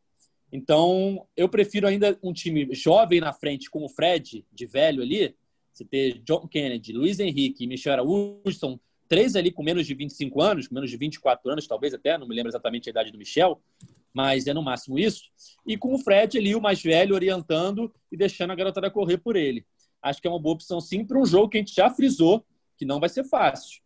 Então, 0.51 1.25
eu 1.37 1.47
prefiro 1.47 1.87
ainda 1.87 2.17
um 2.21 2.33
time 2.33 2.73
jovem 2.73 3.21
na 3.21 3.31
frente, 3.31 3.69
com 3.69 3.85
o 3.85 3.89
Fred, 3.89 4.45
de 4.51 4.65
velho 4.65 5.01
ali. 5.01 5.33
Você 5.71 5.85
ter 5.85 6.19
John 6.23 6.47
Kennedy, 6.47 6.91
Luiz 6.91 7.19
Henrique 7.19 7.65
Michel 7.65 7.93
Araújo, 7.93 8.53
são 8.53 8.79
três 9.07 9.35
ali 9.35 9.51
com 9.51 9.63
menos 9.63 9.87
de 9.87 9.93
25 9.93 10.41
anos, 10.41 10.67
com 10.67 10.75
menos 10.75 10.89
de 10.89 10.97
24 10.97 11.49
anos, 11.49 11.67
talvez 11.67 11.93
até, 11.93 12.17
não 12.17 12.27
me 12.27 12.35
lembro 12.35 12.49
exatamente 12.49 12.89
a 12.89 12.91
idade 12.91 13.11
do 13.11 13.17
Michel 13.17 13.61
mas 14.13 14.47
é 14.47 14.53
no 14.53 14.61
máximo 14.61 14.99
isso. 14.99 15.23
E 15.65 15.77
com 15.77 15.93
o 15.93 15.97
Fred 15.97 16.37
ali, 16.37 16.55
o 16.55 16.61
mais 16.61 16.81
velho, 16.81 17.15
orientando 17.15 17.93
e 18.11 18.17
deixando 18.17 18.51
a 18.51 18.55
garotada 18.55 18.91
correr 18.91 19.17
por 19.17 19.35
ele. 19.35 19.65
Acho 20.01 20.21
que 20.21 20.27
é 20.27 20.31
uma 20.31 20.39
boa 20.39 20.55
opção 20.55 20.81
sim 20.81 21.05
para 21.05 21.19
um 21.19 21.25
jogo 21.25 21.49
que 21.49 21.57
a 21.57 21.61
gente 21.61 21.75
já 21.75 21.89
frisou 21.89 22.45
que 22.77 22.85
não 22.85 22.99
vai 22.99 23.09
ser 23.09 23.23
fácil. 23.23 23.81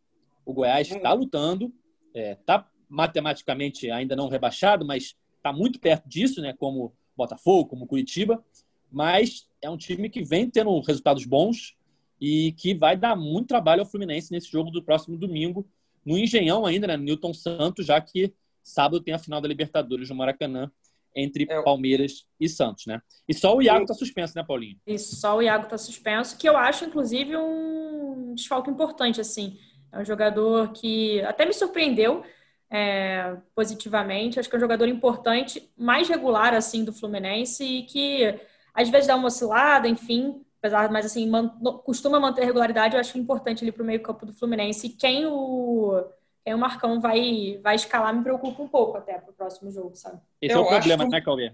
O 0.45 0.53
Goiás 0.53 0.89
está 0.89 1.11
lutando, 1.11 1.73
está 2.13 2.19
é, 2.19 2.35
tá 2.35 2.69
matematicamente 2.87 3.89
ainda 3.91 4.15
não 4.15 4.29
rebaixado, 4.29 4.85
mas 4.85 5.15
está 5.35 5.51
muito 5.51 5.79
perto 5.79 6.07
disso, 6.07 6.41
né? 6.41 6.53
Como 6.53 6.93
Botafogo, 7.15 7.69
como 7.69 7.87
Curitiba. 7.87 8.43
Mas 8.91 9.49
é 9.61 9.69
um 9.69 9.77
time 9.77 10.09
que 10.09 10.23
vem 10.23 10.49
tendo 10.49 10.79
resultados 10.79 11.25
bons 11.25 11.75
e 12.21 12.53
que 12.53 12.73
vai 12.73 12.95
dar 12.95 13.15
muito 13.15 13.47
trabalho 13.47 13.81
ao 13.81 13.85
Fluminense 13.85 14.31
nesse 14.31 14.49
jogo 14.49 14.71
do 14.71 14.81
próximo 14.81 15.17
domingo, 15.17 15.67
no 16.05 16.17
Engenhão 16.17 16.65
ainda, 16.65 16.87
né? 16.87 16.95
Newton 16.95 17.33
Santos, 17.33 17.85
já 17.85 17.99
que 17.99 18.33
Sábado 18.65 18.99
tem 18.99 19.13
a 19.13 19.19
final 19.19 19.39
da 19.39 19.47
Libertadores 19.47 20.09
no 20.09 20.15
Maracanã 20.15 20.71
entre 21.15 21.45
é. 21.47 21.61
Palmeiras 21.61 22.25
e 22.39 22.49
Santos, 22.49 22.87
né? 22.87 22.99
E 23.27 23.33
só 23.33 23.55
o 23.55 23.61
Iago 23.61 23.83
está 23.83 23.93
suspenso, 23.93 24.33
né, 24.35 24.43
Paulinho? 24.43 24.77
Isso, 24.87 25.15
só 25.15 25.37
o 25.37 25.41
Iago 25.41 25.65
está 25.65 25.77
suspenso, 25.77 26.35
que 26.35 26.49
eu 26.49 26.57
acho, 26.57 26.83
inclusive, 26.83 27.37
um 27.37 28.33
desfalque 28.35 28.69
importante, 28.69 29.21
assim. 29.21 29.57
É 29.91 29.99
um 29.99 30.03
jogador 30.03 30.73
que 30.73 31.21
até 31.21 31.45
me 31.45 31.53
surpreendeu 31.53 32.23
é, 32.69 33.37
positivamente. 33.53 34.39
Acho 34.39 34.49
que 34.49 34.55
é 34.55 34.57
um 34.57 34.61
jogador 34.61 34.87
importante, 34.87 35.71
mais 35.77 36.09
regular, 36.09 36.53
assim, 36.55 36.83
do 36.83 36.91
Fluminense 36.91 37.63
e 37.63 37.83
que 37.83 38.39
às 38.73 38.89
vezes 38.89 39.07
dá 39.07 39.15
uma 39.15 39.27
oscilada, 39.27 39.87
enfim, 39.87 40.43
apesar, 40.59 40.91
mas 40.91 41.05
assim, 41.05 41.29
man, 41.29 41.47
costuma 41.85 42.19
manter 42.19 42.41
a 42.41 42.45
regularidade. 42.45 42.95
Eu 42.95 42.99
acho 42.99 43.17
importante 43.17 43.63
ali 43.63 43.71
para 43.71 43.83
o 43.83 43.85
meio 43.85 44.01
campo 44.01 44.25
do 44.25 44.33
Fluminense. 44.33 44.87
E 44.87 44.89
quem 44.89 45.25
o 45.27 46.03
quem 46.45 46.53
o 46.53 46.59
Marcão 46.59 47.01
vai, 47.01 47.59
vai 47.63 47.75
escalar 47.75 48.15
me 48.15 48.23
preocupa 48.23 48.61
um 48.61 48.67
pouco 48.67 48.97
até 48.97 49.17
para 49.17 49.31
o 49.31 49.33
próximo 49.33 49.71
jogo, 49.71 49.95
sabe? 49.95 50.21
Esse 50.39 50.53
eu 50.53 50.59
é 50.59 50.63
o 50.63 50.67
problema, 50.67 51.03
que, 51.05 51.09
né, 51.09 51.21
Cauê? 51.21 51.51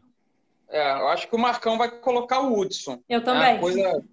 É, 0.67 0.91
eu 0.99 1.07
acho 1.07 1.29
que 1.29 1.35
o 1.35 1.39
Marcão 1.39 1.77
vai 1.77 1.89
colocar 1.89 2.41
o 2.41 2.59
Hudson. 2.59 3.01
Eu 3.07 3.23
também. 3.23 3.55
É 3.55 3.57
coisa... 3.57 4.05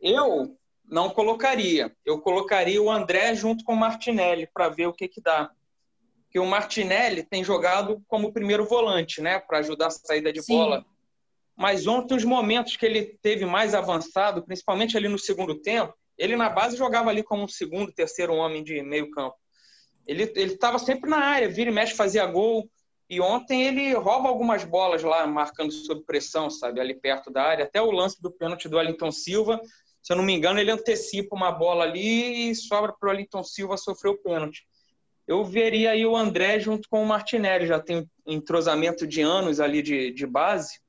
Eu, 0.00 0.56
não 0.84 1.08
colocaria. 1.10 1.94
Eu 2.04 2.20
colocaria 2.20 2.82
o 2.82 2.90
André 2.90 3.32
junto 3.36 3.62
com 3.62 3.74
o 3.74 3.76
Martinelli 3.76 4.48
para 4.52 4.68
ver 4.68 4.88
o 4.88 4.92
que, 4.92 5.06
que 5.06 5.20
dá. 5.20 5.50
Porque 6.24 6.40
o 6.40 6.46
Martinelli 6.46 7.22
tem 7.22 7.44
jogado 7.44 8.02
como 8.08 8.32
primeiro 8.32 8.64
volante, 8.64 9.20
né? 9.20 9.38
Para 9.38 9.58
ajudar 9.58 9.86
a 9.86 9.90
saída 9.90 10.32
de 10.32 10.42
Sim. 10.42 10.56
bola. 10.56 10.84
Mas 11.56 11.86
ontem, 11.86 12.16
os 12.16 12.24
momentos 12.24 12.76
que 12.76 12.86
ele 12.86 13.18
teve 13.22 13.44
mais 13.44 13.74
avançado, 13.74 14.44
principalmente 14.44 14.96
ali 14.96 15.08
no 15.08 15.18
segundo 15.18 15.54
tempo, 15.60 15.94
ele 16.16 16.36
na 16.36 16.48
base 16.48 16.76
jogava 16.76 17.10
ali 17.10 17.22
como 17.22 17.44
um 17.44 17.48
segundo, 17.48 17.92
terceiro 17.92 18.34
homem 18.34 18.64
de 18.64 18.82
meio 18.82 19.10
campo. 19.10 19.36
Ele 20.08 20.24
estava 20.24 20.78
sempre 20.78 21.08
na 21.08 21.18
área, 21.18 21.48
vira 21.48 21.70
e 21.70 21.72
mexe, 21.72 21.94
fazia 21.94 22.24
gol. 22.24 22.68
E 23.10 23.20
ontem 23.20 23.66
ele 23.66 23.92
rouba 23.92 24.28
algumas 24.28 24.64
bolas 24.64 25.02
lá, 25.02 25.26
marcando 25.26 25.70
sob 25.70 26.02
pressão, 26.04 26.50
sabe? 26.50 26.80
Ali 26.80 26.94
perto 26.94 27.30
da 27.30 27.42
área. 27.42 27.64
Até 27.64 27.80
o 27.80 27.90
lance 27.90 28.20
do 28.20 28.30
pênalti 28.30 28.68
do 28.68 28.76
Wellington 28.76 29.12
Silva, 29.12 29.60
se 30.02 30.12
eu 30.12 30.16
não 30.16 30.24
me 30.24 30.32
engano, 30.32 30.58
ele 30.58 30.70
antecipa 30.70 31.36
uma 31.36 31.52
bola 31.52 31.84
ali 31.84 32.50
e 32.50 32.54
sobra 32.54 32.94
para 32.98 33.08
o 33.08 33.10
Wellington 33.10 33.44
Silva 33.44 33.76
sofrer 33.76 34.10
o 34.10 34.18
pênalti. 34.18 34.66
Eu 35.26 35.44
veria 35.44 35.90
aí 35.90 36.06
o 36.06 36.16
André 36.16 36.58
junto 36.58 36.88
com 36.88 37.02
o 37.02 37.06
Martinelli, 37.06 37.66
já 37.66 37.78
tem 37.78 38.08
entrosamento 38.26 39.06
de 39.06 39.20
anos 39.20 39.60
ali 39.60 39.82
de, 39.82 40.10
de 40.10 40.26
base. 40.26 40.80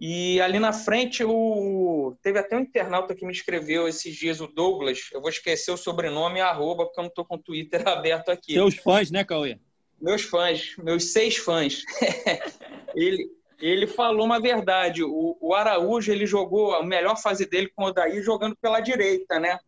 E 0.00 0.40
ali 0.40 0.60
na 0.60 0.72
frente, 0.72 1.24
o... 1.24 2.16
teve 2.22 2.38
até 2.38 2.56
um 2.56 2.60
internauta 2.60 3.16
que 3.16 3.26
me 3.26 3.32
escreveu 3.32 3.88
esses 3.88 4.14
dias, 4.14 4.40
o 4.40 4.46
Douglas. 4.46 5.08
Eu 5.12 5.20
vou 5.20 5.28
esquecer 5.28 5.72
o 5.72 5.76
sobrenome 5.76 6.38
e 6.38 6.42
arroba, 6.42 6.84
porque 6.84 7.00
eu 7.00 7.02
não 7.02 7.08
estou 7.08 7.24
com 7.24 7.34
o 7.34 7.42
Twitter 7.42 7.82
aberto 7.88 8.28
aqui. 8.28 8.52
Seus 8.52 8.76
fãs, 8.76 9.10
né, 9.10 9.24
Cauê? 9.24 9.58
Meus 10.00 10.22
fãs, 10.22 10.76
meus 10.78 11.12
seis 11.12 11.36
fãs. 11.36 11.82
ele, 12.94 13.28
ele 13.58 13.88
falou 13.88 14.24
uma 14.24 14.40
verdade. 14.40 15.02
O, 15.02 15.36
o, 15.40 15.52
Araújo 15.52 16.12
ele 16.12 16.26
jogou 16.26 16.74
a 16.74 16.84
melhor 16.84 17.16
fase 17.20 17.44
dele 17.44 17.68
com 17.74 17.82
o 17.82 17.86
Odair 17.88 18.22
jogando 18.22 18.56
pela 18.56 18.78
direita, 18.78 19.40
né? 19.40 19.58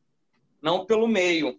Não 0.62 0.86
pelo 0.86 1.08
meio. 1.08 1.58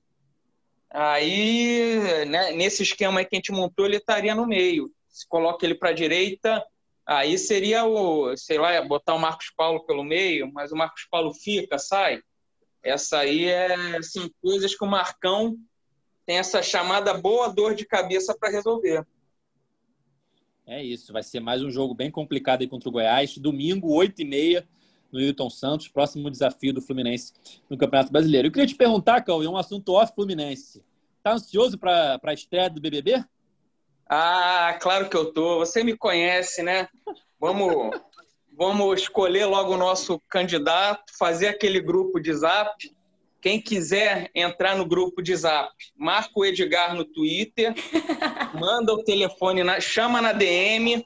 Aí, 0.89 2.25
né, 2.27 2.51
nesse 2.53 2.83
esquema 2.83 3.19
aí 3.19 3.25
que 3.25 3.35
a 3.35 3.37
gente 3.37 3.51
montou, 3.51 3.85
ele 3.85 3.97
estaria 3.97 4.33
no 4.33 4.47
meio. 4.47 4.89
Se 5.09 5.27
coloca 5.27 5.65
ele 5.65 5.75
para 5.75 5.89
a 5.89 5.93
direita, 5.93 6.63
Aí 7.13 7.37
seria 7.37 7.83
o, 7.83 8.37
sei 8.37 8.57
lá, 8.57 8.81
botar 8.81 9.13
o 9.13 9.19
Marcos 9.19 9.51
Paulo 9.53 9.85
pelo 9.85 10.01
meio, 10.01 10.49
mas 10.53 10.71
o 10.71 10.77
Marcos 10.77 11.05
Paulo 11.11 11.33
fica, 11.33 11.77
sai. 11.77 12.21
Essa 12.81 13.19
aí 13.19 13.49
é, 13.49 14.01
são 14.01 14.31
coisas 14.41 14.73
que 14.73 14.85
o 14.85 14.87
Marcão 14.87 15.57
tem 16.25 16.37
essa 16.37 16.63
chamada 16.63 17.13
boa 17.13 17.49
dor 17.49 17.75
de 17.75 17.85
cabeça 17.85 18.33
para 18.33 18.49
resolver. 18.49 19.05
É 20.65 20.81
isso, 20.81 21.11
vai 21.11 21.21
ser 21.21 21.41
mais 21.41 21.61
um 21.61 21.69
jogo 21.69 21.93
bem 21.93 22.09
complicado 22.09 22.61
aí 22.61 22.67
contra 22.67 22.87
o 22.87 22.91
Goiás. 22.93 23.37
Domingo, 23.37 23.89
8h30, 23.89 24.65
no 25.11 25.19
Hilton 25.19 25.49
Santos, 25.49 25.89
próximo 25.89 26.31
desafio 26.31 26.73
do 26.73 26.81
Fluminense 26.81 27.33
no 27.69 27.77
Campeonato 27.77 28.09
Brasileiro. 28.09 28.47
Eu 28.47 28.53
queria 28.53 28.67
te 28.67 28.75
perguntar, 28.75 29.19
Cauê, 29.19 29.49
um 29.49 29.57
assunto 29.57 29.91
off-Fluminense. 29.91 30.81
Tá 31.21 31.33
ansioso 31.33 31.77
para 31.77 32.21
a 32.23 32.33
estreia 32.33 32.69
do 32.69 32.79
BBB? 32.79 33.21
Ah, 34.13 34.77
claro 34.81 35.07
que 35.07 35.15
eu 35.15 35.31
tô. 35.31 35.59
Você 35.59 35.85
me 35.85 35.95
conhece, 35.95 36.61
né? 36.61 36.89
Vamos, 37.39 37.97
vamos 38.57 39.03
escolher 39.03 39.45
logo 39.45 39.73
o 39.73 39.77
nosso 39.77 40.19
candidato, 40.27 41.13
fazer 41.17 41.47
aquele 41.47 41.79
grupo 41.79 42.19
de 42.19 42.33
Zap. 42.33 42.75
Quem 43.41 43.61
quiser 43.61 44.29
entrar 44.35 44.75
no 44.75 44.85
grupo 44.85 45.21
de 45.21 45.33
Zap, 45.33 45.71
marca 45.95 46.29
o 46.35 46.43
Edgar 46.43 46.93
no 46.93 47.05
Twitter, 47.05 47.73
manda 48.53 48.91
o 48.91 49.01
telefone, 49.01 49.63
na, 49.63 49.79
chama 49.79 50.21
na 50.21 50.33
DM, 50.33 51.05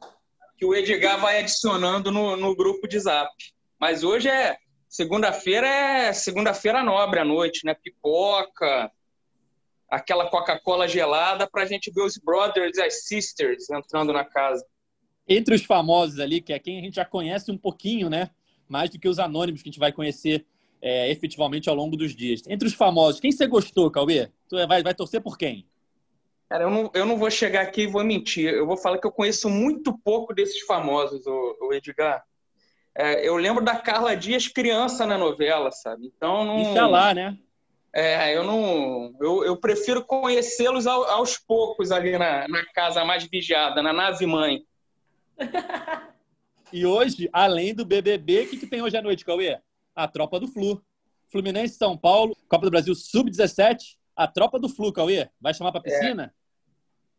que 0.57 0.65
o 0.65 0.73
Edgar 0.73 1.19
vai 1.19 1.41
adicionando 1.41 2.11
no, 2.11 2.35
no 2.35 2.55
grupo 2.55 2.87
de 2.87 2.99
Zap. 2.99 3.31
Mas 3.79 4.03
hoje 4.03 4.29
é 4.29 4.57
segunda-feira 4.89 5.67
é 5.67 6.11
segunda-feira 6.11 6.81
nobre 6.81 7.19
à 7.19 7.23
noite, 7.23 7.65
né? 7.65 7.75
Pipoca, 7.75 8.91
aquela 9.95 10.29
Coca-Cola 10.29 10.87
gelada 10.87 11.47
para 11.49 11.63
a 11.63 11.65
gente 11.65 11.91
ver 11.91 12.01
os 12.01 12.17
brothers 12.17 12.77
e 12.77 12.81
as 12.81 13.05
sisters 13.05 13.69
entrando 13.69 14.11
na 14.11 14.25
casa. 14.25 14.65
Entre 15.27 15.55
os 15.55 15.63
famosos 15.63 16.19
ali, 16.19 16.41
que 16.41 16.53
é 16.53 16.59
quem 16.59 16.79
a 16.79 16.81
gente 16.81 16.95
já 16.95 17.05
conhece 17.05 17.51
um 17.51 17.57
pouquinho, 17.57 18.09
né? 18.09 18.29
Mais 18.67 18.89
do 18.89 18.99
que 18.99 19.07
os 19.07 19.19
anônimos 19.19 19.61
que 19.61 19.69
a 19.69 19.71
gente 19.71 19.79
vai 19.79 19.91
conhecer 19.91 20.45
é, 20.81 21.09
efetivamente 21.09 21.69
ao 21.69 21.75
longo 21.75 21.95
dos 21.95 22.15
dias. 22.15 22.41
Entre 22.47 22.67
os 22.67 22.73
famosos, 22.73 23.19
quem 23.19 23.31
você 23.31 23.47
gostou, 23.47 23.89
Cauê? 23.89 24.29
Tu 24.49 24.67
vai, 24.67 24.83
vai 24.83 24.93
torcer 24.93 25.21
por 25.21 25.37
quem? 25.37 25.65
Cara, 26.49 26.65
eu 26.65 26.69
não, 26.69 26.91
eu 26.93 27.05
não 27.05 27.17
vou 27.17 27.31
chegar 27.31 27.61
aqui 27.61 27.83
e 27.83 27.87
vou 27.87 28.03
mentir. 28.03 28.53
Eu 28.53 28.67
vou 28.67 28.77
falar 28.77 28.99
que 28.99 29.07
eu 29.07 29.11
conheço 29.11 29.49
muito 29.49 29.97
pouco 29.97 30.33
desses 30.33 30.61
famosos, 30.61 31.25
o, 31.25 31.57
o 31.61 31.73
Edgar. 31.73 32.23
É, 32.95 33.27
eu 33.27 33.35
lembro 33.35 33.63
da 33.63 33.75
Carla 33.75 34.15
Dias 34.15 34.47
criança 34.47 35.05
na 35.05 35.17
novela, 35.17 35.71
sabe? 35.71 36.11
Então 36.15 36.45
não. 36.45 36.59
Inxalá, 36.59 37.13
né? 37.13 37.37
É, 37.95 38.35
eu 38.35 38.43
não. 38.43 39.15
Eu, 39.21 39.45
eu 39.45 39.55
prefiro 39.55 40.03
conhecê-los 40.03 40.85
ao, 40.85 41.05
aos 41.05 41.37
poucos 41.37 41.93
ali 41.93 42.17
na, 42.17 42.45
na 42.45 42.65
casa 42.73 43.05
mais 43.05 43.23
vigiada, 43.23 43.81
na 43.81 43.93
nave 43.93 44.25
mãe. 44.25 44.65
e 46.73 46.85
hoje, 46.85 47.29
além 47.31 47.73
do 47.73 47.85
BBB, 47.85 48.41
o 48.41 48.49
que, 48.49 48.57
que 48.57 48.67
tem 48.67 48.81
hoje 48.81 48.97
à 48.97 49.01
noite, 49.01 49.23
Cauê? 49.23 49.61
A 49.95 50.09
Tropa 50.09 50.41
do 50.41 50.47
Flu. 50.47 50.83
Fluminense 51.31 51.77
São 51.77 51.97
Paulo, 51.97 52.35
Copa 52.49 52.65
do 52.65 52.71
Brasil 52.71 52.93
Sub-17, 52.93 53.95
a 54.13 54.27
Tropa 54.27 54.59
do 54.59 54.67
Flu, 54.67 54.91
Cauê. 54.91 55.29
Vai 55.39 55.53
chamar 55.53 55.71
para 55.71 55.81
piscina? 55.81 56.33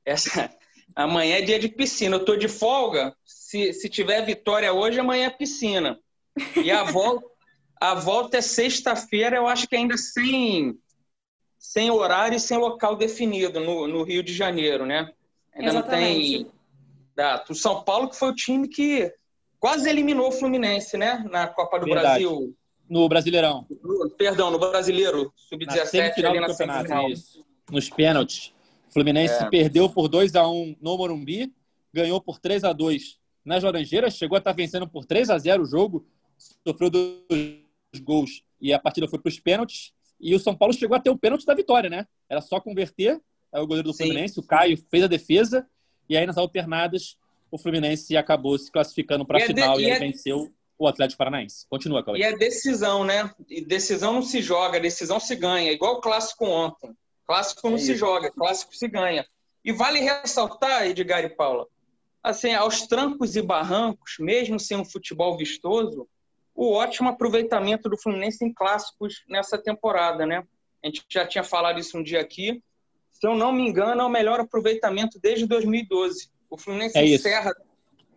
É. 0.05 0.13
Essa... 0.13 0.55
Amanhã 0.95 1.39
é 1.39 1.43
dia 1.43 1.59
de 1.59 1.69
piscina. 1.69 2.17
Eu 2.17 2.25
tô 2.25 2.37
de 2.37 2.49
folga. 2.49 3.17
Se, 3.25 3.73
se 3.73 3.89
tiver 3.89 4.21
vitória 4.27 4.73
hoje, 4.73 5.01
amanhã 5.01 5.27
é 5.27 5.31
piscina. 5.31 5.99
E 6.63 6.71
a 6.71 6.85
volta. 6.85 7.27
A 7.81 7.95
volta 7.95 8.39
é 8.39 8.41
sexta-feira, 8.41 9.37
eu 9.37 9.47
acho 9.47 9.69
que 9.69 9.77
ainda 9.77 9.97
sem, 9.97 10.79
sem 11.59 11.91
horário 11.91 12.37
e 12.37 12.41
sem 12.41 12.57
local 12.57 12.97
definido 12.97 13.61
no, 13.61 13.87
no 13.87 14.03
Rio 14.03 14.23
de 14.23 14.33
Janeiro, 14.33 14.87
né? 14.87 15.11
Ainda 15.55 15.71
Exatamente. 15.71 16.39
não 16.39 16.45
tem 16.45 16.53
data. 17.15 17.53
O 17.53 17.55
São 17.55 17.83
Paulo 17.83 18.09
que 18.09 18.17
foi 18.17 18.31
o 18.31 18.35
time 18.35 18.69
que 18.69 19.13
quase 19.59 19.89
eliminou 19.89 20.29
o 20.29 20.33
Fluminense, 20.33 20.97
né? 20.97 21.25
Na 21.31 21.47
Copa 21.47 21.79
do 21.79 21.87
Verdade. 21.87 22.25
Brasil. 22.25 22.57
No 22.89 23.09
Brasileirão. 23.09 23.67
No, 23.83 24.11
perdão, 24.11 24.51
no 24.51 24.59
Brasileiro, 24.59 25.33
sub-17 25.37 26.25
ali 26.25 26.41
na 26.41 26.55
semifinal. 26.55 27.11
Isso. 27.11 27.45
Nos 27.71 27.91
pênaltis. 27.91 28.55
O 28.89 28.93
Fluminense 28.93 29.43
é. 29.43 29.51
perdeu 29.51 29.91
por 29.91 30.09
2 30.09 30.37
a 30.37 30.49
1 30.49 30.77
no 30.81 30.97
Morumbi, 30.97 31.53
ganhou 31.93 32.21
por 32.21 32.39
3 32.39 32.65
a 32.65 32.73
2 32.73 33.19
nas 33.45 33.63
Laranjeiras, 33.63 34.15
chegou 34.15 34.37
a 34.37 34.39
estar 34.39 34.53
vencendo 34.53 34.89
por 34.89 35.05
3 35.05 35.31
a 35.31 35.39
0 35.39 35.63
o 35.63 35.67
jogo, 35.67 36.07
sofreu 36.65 36.91
dois 36.91 37.66
gols 37.99 38.43
e 38.61 38.73
a 38.73 38.79
partida 38.79 39.09
foi 39.09 39.19
para 39.19 39.29
os 39.29 39.41
pênaltis. 39.41 39.93
E 40.19 40.35
o 40.35 40.41
São 40.41 40.57
Paulo 40.57 40.73
chegou 40.73 40.97
a 40.97 41.01
ter 41.01 41.11
o 41.11 41.19
pênalti 41.19 41.45
da 41.45 41.55
vitória, 41.55 41.91
né? 41.91 42.07
Era 42.29 42.41
só 42.41 42.61
converter. 42.61 43.21
Aí 43.53 43.61
o 43.61 43.67
goleiro 43.67 43.89
do 43.89 43.95
Sim. 43.95 44.05
Fluminense, 44.05 44.41
o 44.41 44.43
Caio, 44.43 44.77
fez 44.91 45.05
a 45.05 45.07
defesa. 45.07 45.67
E 46.09 46.17
aí 46.17 46.27
nas 46.27 46.39
alternadas, 46.39 47.19
o 47.51 47.59
Fluminense 47.59 48.17
acabou 48.17 48.59
se 48.59 48.71
classificando 48.71 49.27
para 49.27 49.39
a 49.39 49.43
é 49.43 49.47
final 49.47 49.81
e, 49.81 49.87
aí 49.87 49.91
é... 49.91 49.99
venceu 49.99 50.53
o 50.79 50.87
Atlético 50.87 51.19
Paranaense. 51.19 51.67
Continua, 51.69 52.05
Cauê. 52.05 52.19
E 52.19 52.23
é 52.23 52.37
decisão, 52.37 53.05
né? 53.05 53.31
E 53.49 53.65
decisão 53.65 54.15
não 54.15 54.23
se 54.23 54.43
joga, 54.43 54.79
decisão 54.79 55.19
se 55.19 55.35
ganha. 55.35 55.73
Igual 55.73 55.97
o 55.97 56.01
clássico 56.01 56.47
ontem. 56.47 56.95
Clássico 57.27 57.69
não 57.69 57.77
é 57.77 57.81
se 57.81 57.95
joga, 57.97 58.31
clássico 58.31 58.75
se 58.75 58.87
ganha. 58.87 59.27
E 59.65 59.73
vale 59.73 60.01
ressaltar, 60.01 60.87
Edgar 60.87 61.25
e 61.25 61.29
Paula, 61.29 61.67
assim, 62.23 62.55
aos 62.55 62.87
trancos 62.87 63.35
e 63.35 63.43
barrancos, 63.43 64.17
mesmo 64.21 64.61
sem 64.61 64.77
um 64.77 64.85
futebol 64.85 65.37
vistoso, 65.37 66.09
o 66.57 66.73
ótimo 66.73 67.11
aproveitamento 67.11 67.89
do 67.89 67.99
Fluminense 67.99 68.43
em 68.43 68.53
clássicos 68.53 69.23
nessa 69.29 69.59
temporada, 69.59 70.25
né? 70.25 70.43
A 70.83 70.87
gente 70.87 71.05
já 71.09 71.27
tinha 71.27 71.45
falado 71.45 71.79
isso 71.79 71.99
um 71.99 72.03
dia 72.03 72.21
aqui. 72.21 72.63
Se 73.13 73.27
eu 73.27 73.35
não 73.35 73.53
me 73.53 73.69
engano, 73.69 74.01
é 74.01 74.05
o 74.05 74.09
melhor 74.09 74.41
aproveitamento 74.41 75.21
desde 75.21 75.47
2012. 75.47 76.31
O 76.49 76.57
Fluminense 76.57 76.97
é 76.97 77.05
encerra 77.05 77.55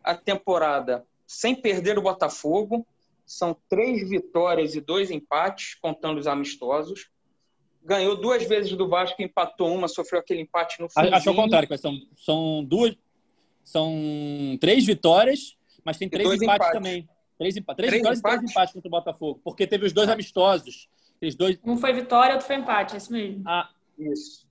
a 0.03 0.15
temporada 0.15 1.05
sem 1.27 1.53
perder 1.53 1.99
o 1.99 2.01
Botafogo. 2.01 2.87
São 3.25 3.55
três 3.69 4.07
vitórias 4.07 4.73
e 4.73 4.81
dois 4.81 5.11
empates, 5.11 5.75
contando 5.75 6.17
os 6.17 6.25
amistosos. 6.25 7.09
Ganhou 7.83 8.15
duas 8.15 8.43
vezes 8.43 8.71
do 8.71 8.87
Vasco, 8.87 9.21
empatou 9.21 9.73
uma, 9.73 9.87
sofreu 9.87 10.19
aquele 10.19 10.41
empate 10.41 10.81
no 10.81 10.89
final. 10.89 11.13
Acho 11.13 11.29
ao 11.29 11.35
contrário, 11.35 11.77
são, 11.77 11.97
são 12.15 12.63
duas. 12.63 12.95
São 13.63 14.57
três 14.59 14.85
vitórias, 14.85 15.55
mas 15.83 15.97
tem 15.97 16.09
três 16.09 16.25
empates, 16.25 16.43
empates 16.43 16.71
também. 16.71 17.07
Três, 17.39 17.55
empa 17.55 17.73
três, 17.73 17.89
três 17.89 18.01
vitórias 18.01 18.19
empates? 18.19 18.37
e 18.37 18.41
três 18.41 18.51
empates 18.51 18.73
contra 18.73 18.87
o 18.87 18.91
Botafogo. 18.91 19.41
Porque 19.41 19.65
teve 19.65 19.85
os 19.85 19.93
dois 19.93 20.09
amistosos. 20.09 20.89
Eles 21.21 21.35
dois... 21.35 21.57
Um 21.63 21.77
foi 21.77 21.93
vitória, 21.93 22.33
outro 22.33 22.45
foi 22.45 22.57
empate, 22.57 22.95
é 22.95 22.97
isso 22.97 23.11
mesmo. 23.13 23.43
Ah, 23.47 23.69
isso. 23.97 24.45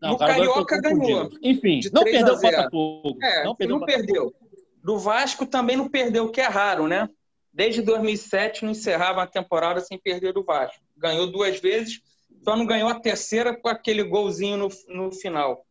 Não, 0.00 0.12
o 0.12 0.18
Carioca 0.18 0.80
ganhou. 0.80 1.30
Enfim, 1.42 1.80
não 1.92 2.04
perdeu 2.04 2.34
o 2.34 2.40
Botafogo. 2.40 3.18
É, 3.22 3.44
não 3.44 3.54
perdeu. 3.54 3.78
Não 3.78 3.86
perdeu. 3.86 4.34
Do 4.82 4.98
Vasco 4.98 5.44
também 5.44 5.76
não 5.76 5.88
perdeu, 5.88 6.24
o 6.24 6.30
que 6.30 6.40
é 6.40 6.46
raro, 6.46 6.86
né? 6.86 7.08
Desde 7.52 7.82
2007 7.82 8.64
não 8.64 8.70
encerrava 8.70 9.22
a 9.22 9.26
temporada 9.26 9.80
sem 9.80 9.98
perder 9.98 10.32
do 10.32 10.44
Vasco. 10.44 10.80
Ganhou 10.96 11.26
duas 11.26 11.60
vezes, 11.60 12.00
só 12.42 12.56
não 12.56 12.64
ganhou 12.64 12.88
a 12.88 12.98
terceira 12.98 13.54
com 13.54 13.68
aquele 13.68 14.04
golzinho 14.04 14.56
no, 14.56 14.68
no 14.88 15.12
final. 15.12 15.66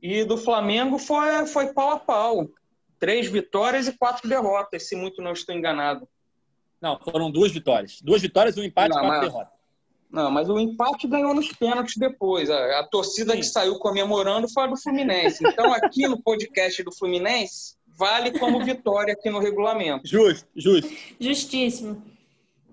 E 0.00 0.24
do 0.24 0.38
Flamengo 0.38 0.98
foi, 0.98 1.46
foi 1.46 1.74
pau 1.74 1.90
a 1.90 1.98
pau. 1.98 2.48
Três 2.98 3.28
vitórias 3.28 3.86
e 3.86 3.92
quatro 3.92 4.28
derrotas, 4.28 4.88
se 4.88 4.96
muito 4.96 5.20
não 5.20 5.32
estou 5.32 5.54
enganado. 5.54 6.08
Não, 6.80 6.98
foram 6.98 7.30
duas 7.30 7.52
vitórias. 7.52 8.00
Duas 8.00 8.22
vitórias, 8.22 8.56
um 8.56 8.62
empate 8.62 8.90
e 8.90 8.92
quatro 8.92 9.08
mas... 9.08 9.20
derrotas. 9.20 9.56
Não, 10.10 10.30
mas 10.30 10.48
o 10.48 10.58
empate 10.58 11.06
ganhou 11.06 11.34
nos 11.34 11.52
pênaltis 11.52 11.96
depois. 11.96 12.48
A, 12.48 12.80
a 12.80 12.84
torcida 12.84 13.32
Sim. 13.32 13.38
que 13.38 13.44
saiu 13.44 13.78
comemorando 13.78 14.48
foi 14.48 14.64
a 14.64 14.66
do 14.66 14.76
Fluminense. 14.76 15.44
Então, 15.46 15.72
aqui 15.74 16.06
no 16.06 16.22
podcast 16.22 16.82
do 16.82 16.92
Fluminense, 16.92 17.74
vale 17.86 18.38
como 18.38 18.64
vitória 18.64 19.14
aqui 19.14 19.28
no 19.30 19.38
regulamento. 19.38 20.06
Justo, 20.06 20.48
justo. 20.54 20.90
Justíssimo. 21.18 22.02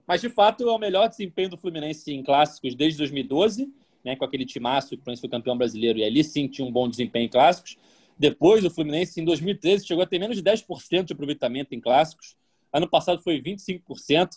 Mas, 0.05 0.21
de 0.21 0.29
fato, 0.29 0.67
é 0.67 0.71
o 0.71 0.77
melhor 0.77 1.07
desempenho 1.09 1.49
do 1.49 1.57
Fluminense 1.57 2.13
em 2.13 2.21
clássicos 2.21 2.75
desde 2.75 2.97
2012, 2.99 3.71
né, 4.03 4.15
com 4.15 4.25
aquele 4.25 4.45
timaço 4.45 4.89
que 4.89 4.95
o 4.95 4.97
Fluminense 4.99 5.21
foi 5.21 5.29
campeão 5.29 5.57
brasileiro 5.57 5.97
e 5.99 6.03
ali 6.03 6.23
sim 6.23 6.47
tinha 6.47 6.67
um 6.67 6.71
bom 6.71 6.89
desempenho 6.89 7.25
em 7.25 7.29
clássicos. 7.29 7.77
Depois, 8.17 8.63
o 8.63 8.69
Fluminense, 8.69 9.19
em 9.19 9.25
2013, 9.25 9.85
chegou 9.85 10.03
a 10.03 10.07
ter 10.07 10.19
menos 10.19 10.35
de 10.35 10.43
10% 10.43 11.05
de 11.05 11.13
aproveitamento 11.13 11.73
em 11.73 11.79
clássicos. 11.79 12.35
Ano 12.71 12.87
passado 12.87 13.21
foi 13.21 13.41
25%. 13.41 14.29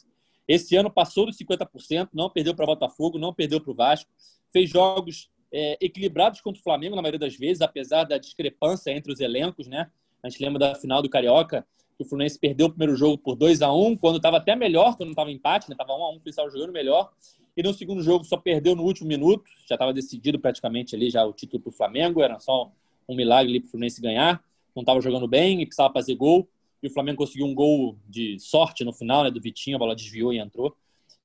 Esse 0.49 0.77
ano 0.77 0.91
passou 0.91 1.27
dos 1.27 1.37
50%, 1.37 2.11
não 2.12 2.31
perdeu 2.31 2.55
para 2.55 2.64
o 2.64 2.66
Botafogo, 2.66 3.18
não 3.18 3.35
perdeu 3.35 3.61
para 3.61 3.70
o 3.70 3.74
Vasco. 3.74 4.11
Fez 4.53 4.70
jogos 4.70 5.29
é, 5.53 5.77
equilibrados 5.81 6.41
contra 6.41 6.61
o 6.61 6.62
Flamengo 6.62 6.95
na 6.95 7.03
maioria 7.03 7.18
das 7.18 7.37
vezes, 7.37 7.62
apesar 7.62 8.05
da 8.05 8.18
discrepância 8.18 8.91
entre 8.91 9.12
os 9.12 9.20
elencos, 9.20 9.66
né? 9.66 9.91
A 10.22 10.29
gente 10.29 10.43
lembra 10.43 10.59
da 10.59 10.74
final 10.74 11.03
do 11.03 11.09
Carioca, 11.09 11.66
que 11.97 12.03
o 12.03 12.07
Fluminense 12.07 12.39
perdeu 12.39 12.66
o 12.66 12.70
primeiro 12.70 12.97
jogo 12.97 13.18
por 13.18 13.35
2 13.35 13.62
a 13.62 13.72
1 13.72 13.97
quando 13.97 14.16
estava 14.16 14.37
até 14.37 14.55
melhor, 14.55 14.97
quando 14.97 15.11
estava 15.11 15.31
empate, 15.31 15.70
estava 15.70 15.93
né? 15.93 15.99
1 15.99 16.05
a 16.05 16.11
1 16.11 16.14
o 16.14 16.29
estava 16.29 16.51
jogando 16.51 16.72
melhor. 16.72 17.11
E 17.57 17.62
no 17.62 17.72
segundo 17.72 18.03
jogo 18.03 18.24
só 18.24 18.37
perdeu 18.37 18.77
no 18.77 18.83
último 18.83 19.09
minuto, 19.09 19.45
já 19.66 19.77
estava 19.77 19.93
decidido 19.93 20.39
praticamente 20.39 20.95
ali 20.95 21.09
já 21.09 21.24
o 21.24 21.33
título 21.33 21.62
para 21.62 21.70
o 21.70 21.72
Flamengo, 21.72 22.22
era 22.22 22.39
só 22.39 22.70
um 23.09 23.14
milagre 23.14 23.61
para 23.61 23.66
o 23.66 23.70
Fluminense 23.70 24.00
ganhar. 24.00 24.42
Não 24.74 24.82
estava 24.82 25.00
jogando 25.00 25.26
bem 25.26 25.62
e 25.62 25.66
precisava 25.66 25.92
fazer 25.92 26.14
gol 26.14 26.48
e 26.82 26.88
o 26.88 26.90
Flamengo 26.90 27.18
conseguiu 27.18 27.46
um 27.46 27.54
gol 27.54 27.98
de 28.09 28.38
sorte 28.38 28.84
no 28.84 28.92
final, 28.92 29.24
né, 29.24 29.30
do 29.30 29.40
Vitinho, 29.40 29.76
a 29.76 29.78
bola 29.78 29.96
desviou 29.96 30.32
e 30.32 30.38
entrou. 30.38 30.76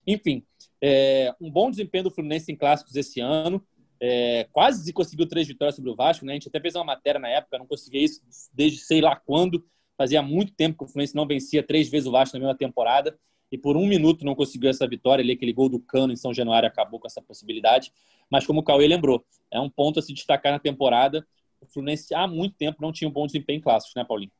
Enfim, 0.05 0.43
é, 0.81 1.33
um 1.39 1.49
bom 1.49 1.69
desempenho 1.69 2.05
do 2.05 2.11
Fluminense 2.11 2.51
em 2.51 2.55
clássicos 2.55 2.95
esse 2.95 3.19
ano. 3.19 3.63
É, 3.99 4.47
quase 4.51 4.91
conseguiu 4.91 5.27
três 5.27 5.47
vitórias 5.47 5.75
sobre 5.75 5.91
o 5.91 5.95
Vasco, 5.95 6.25
né? 6.25 6.33
A 6.33 6.35
gente 6.35 6.47
até 6.47 6.59
fez 6.59 6.75
uma 6.75 6.83
matéria 6.83 7.19
na 7.19 7.27
época, 7.27 7.59
não 7.59 7.67
conseguia 7.67 8.03
isso 8.03 8.21
desde 8.51 8.79
sei 8.79 8.99
lá 8.99 9.15
quando. 9.15 9.63
Fazia 9.95 10.21
muito 10.23 10.53
tempo 10.53 10.79
que 10.79 10.83
o 10.83 10.87
Fluminense 10.87 11.15
não 11.15 11.27
vencia 11.27 11.61
três 11.61 11.87
vezes 11.87 12.07
o 12.07 12.11
Vasco 12.11 12.35
na 12.35 12.39
mesma 12.39 12.57
temporada 12.57 13.15
e 13.51 13.57
por 13.57 13.77
um 13.77 13.85
minuto 13.85 14.25
não 14.25 14.33
conseguiu 14.33 14.69
essa 14.69 14.87
vitória. 14.87 15.21
Ali, 15.21 15.33
aquele 15.33 15.53
gol 15.53 15.69
do 15.69 15.79
Cano 15.79 16.11
em 16.11 16.15
São 16.15 16.33
Januário 16.33 16.67
acabou 16.67 16.99
com 16.99 17.05
essa 17.05 17.21
possibilidade. 17.21 17.93
Mas 18.27 18.47
como 18.47 18.61
o 18.61 18.63
Cauê 18.63 18.87
lembrou, 18.87 19.23
é 19.51 19.59
um 19.59 19.69
ponto 19.69 19.99
a 19.99 20.01
se 20.01 20.13
destacar 20.13 20.51
na 20.51 20.57
temporada. 20.57 21.27
O 21.61 21.65
Fluminense 21.67 22.13
há 22.13 22.27
muito 22.27 22.55
tempo 22.57 22.81
não 22.81 22.91
tinha 22.91 23.07
um 23.07 23.13
bom 23.13 23.25
desempenho 23.25 23.59
em 23.59 23.61
clássicos, 23.61 23.95
né, 23.95 24.03
Paulinho? 24.03 24.31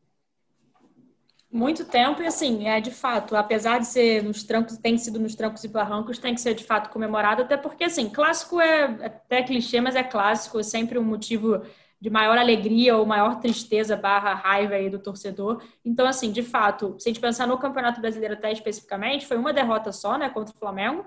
Muito 1.52 1.84
tempo, 1.84 2.22
e 2.22 2.26
assim, 2.26 2.68
é 2.68 2.80
de 2.80 2.92
fato, 2.92 3.36
apesar 3.36 3.78
de 3.80 3.86
ser 3.86 4.24
nos 4.24 4.42
trancos, 4.42 4.78
tem 4.78 4.98
sido 4.98 5.20
nos 5.20 5.36
trancos 5.36 5.64
e 5.66 5.68
barrancos, 5.68 6.18
tem 6.18 6.34
que 6.34 6.40
ser 6.40 6.54
de 6.54 6.64
fato 6.64 6.90
comemorado, 6.90 7.42
até 7.42 7.58
porque, 7.58 7.84
assim, 7.84 8.10
clássico 8.10 8.62
é 8.62 8.86
até 9.06 9.44
clichê, 9.44 9.82
mas 9.82 9.96
é 9.96 10.04
clássico, 10.04 10.60
é 10.60 10.64
sempre 10.64 10.98
um 10.98 11.04
motivo 11.04 11.62
de 12.00 12.10
maior 12.10 12.38
alegria 12.38 12.98
ou 12.98 13.06
maior 13.06 13.40
tristeza 13.40 13.98
barra 13.98 14.34
raiva 14.34 14.76
aí 14.76 14.90
do 14.90 14.98
torcedor. 14.98 15.62
Então, 15.86 16.08
assim, 16.08 16.32
de 16.32 16.42
fato, 16.42 16.96
se 16.98 17.10
a 17.10 17.14
gente 17.14 17.22
pensar 17.22 17.46
no 17.46 17.60
Campeonato 17.60 18.02
Brasileiro 18.02 18.34
até 18.34 18.52
especificamente, 18.52 19.28
foi 19.28 19.38
uma 19.38 19.54
derrota 19.54 19.92
só, 19.92 20.18
né, 20.18 20.30
contra 20.30 20.56
o 20.56 20.58
Flamengo. 20.58 21.06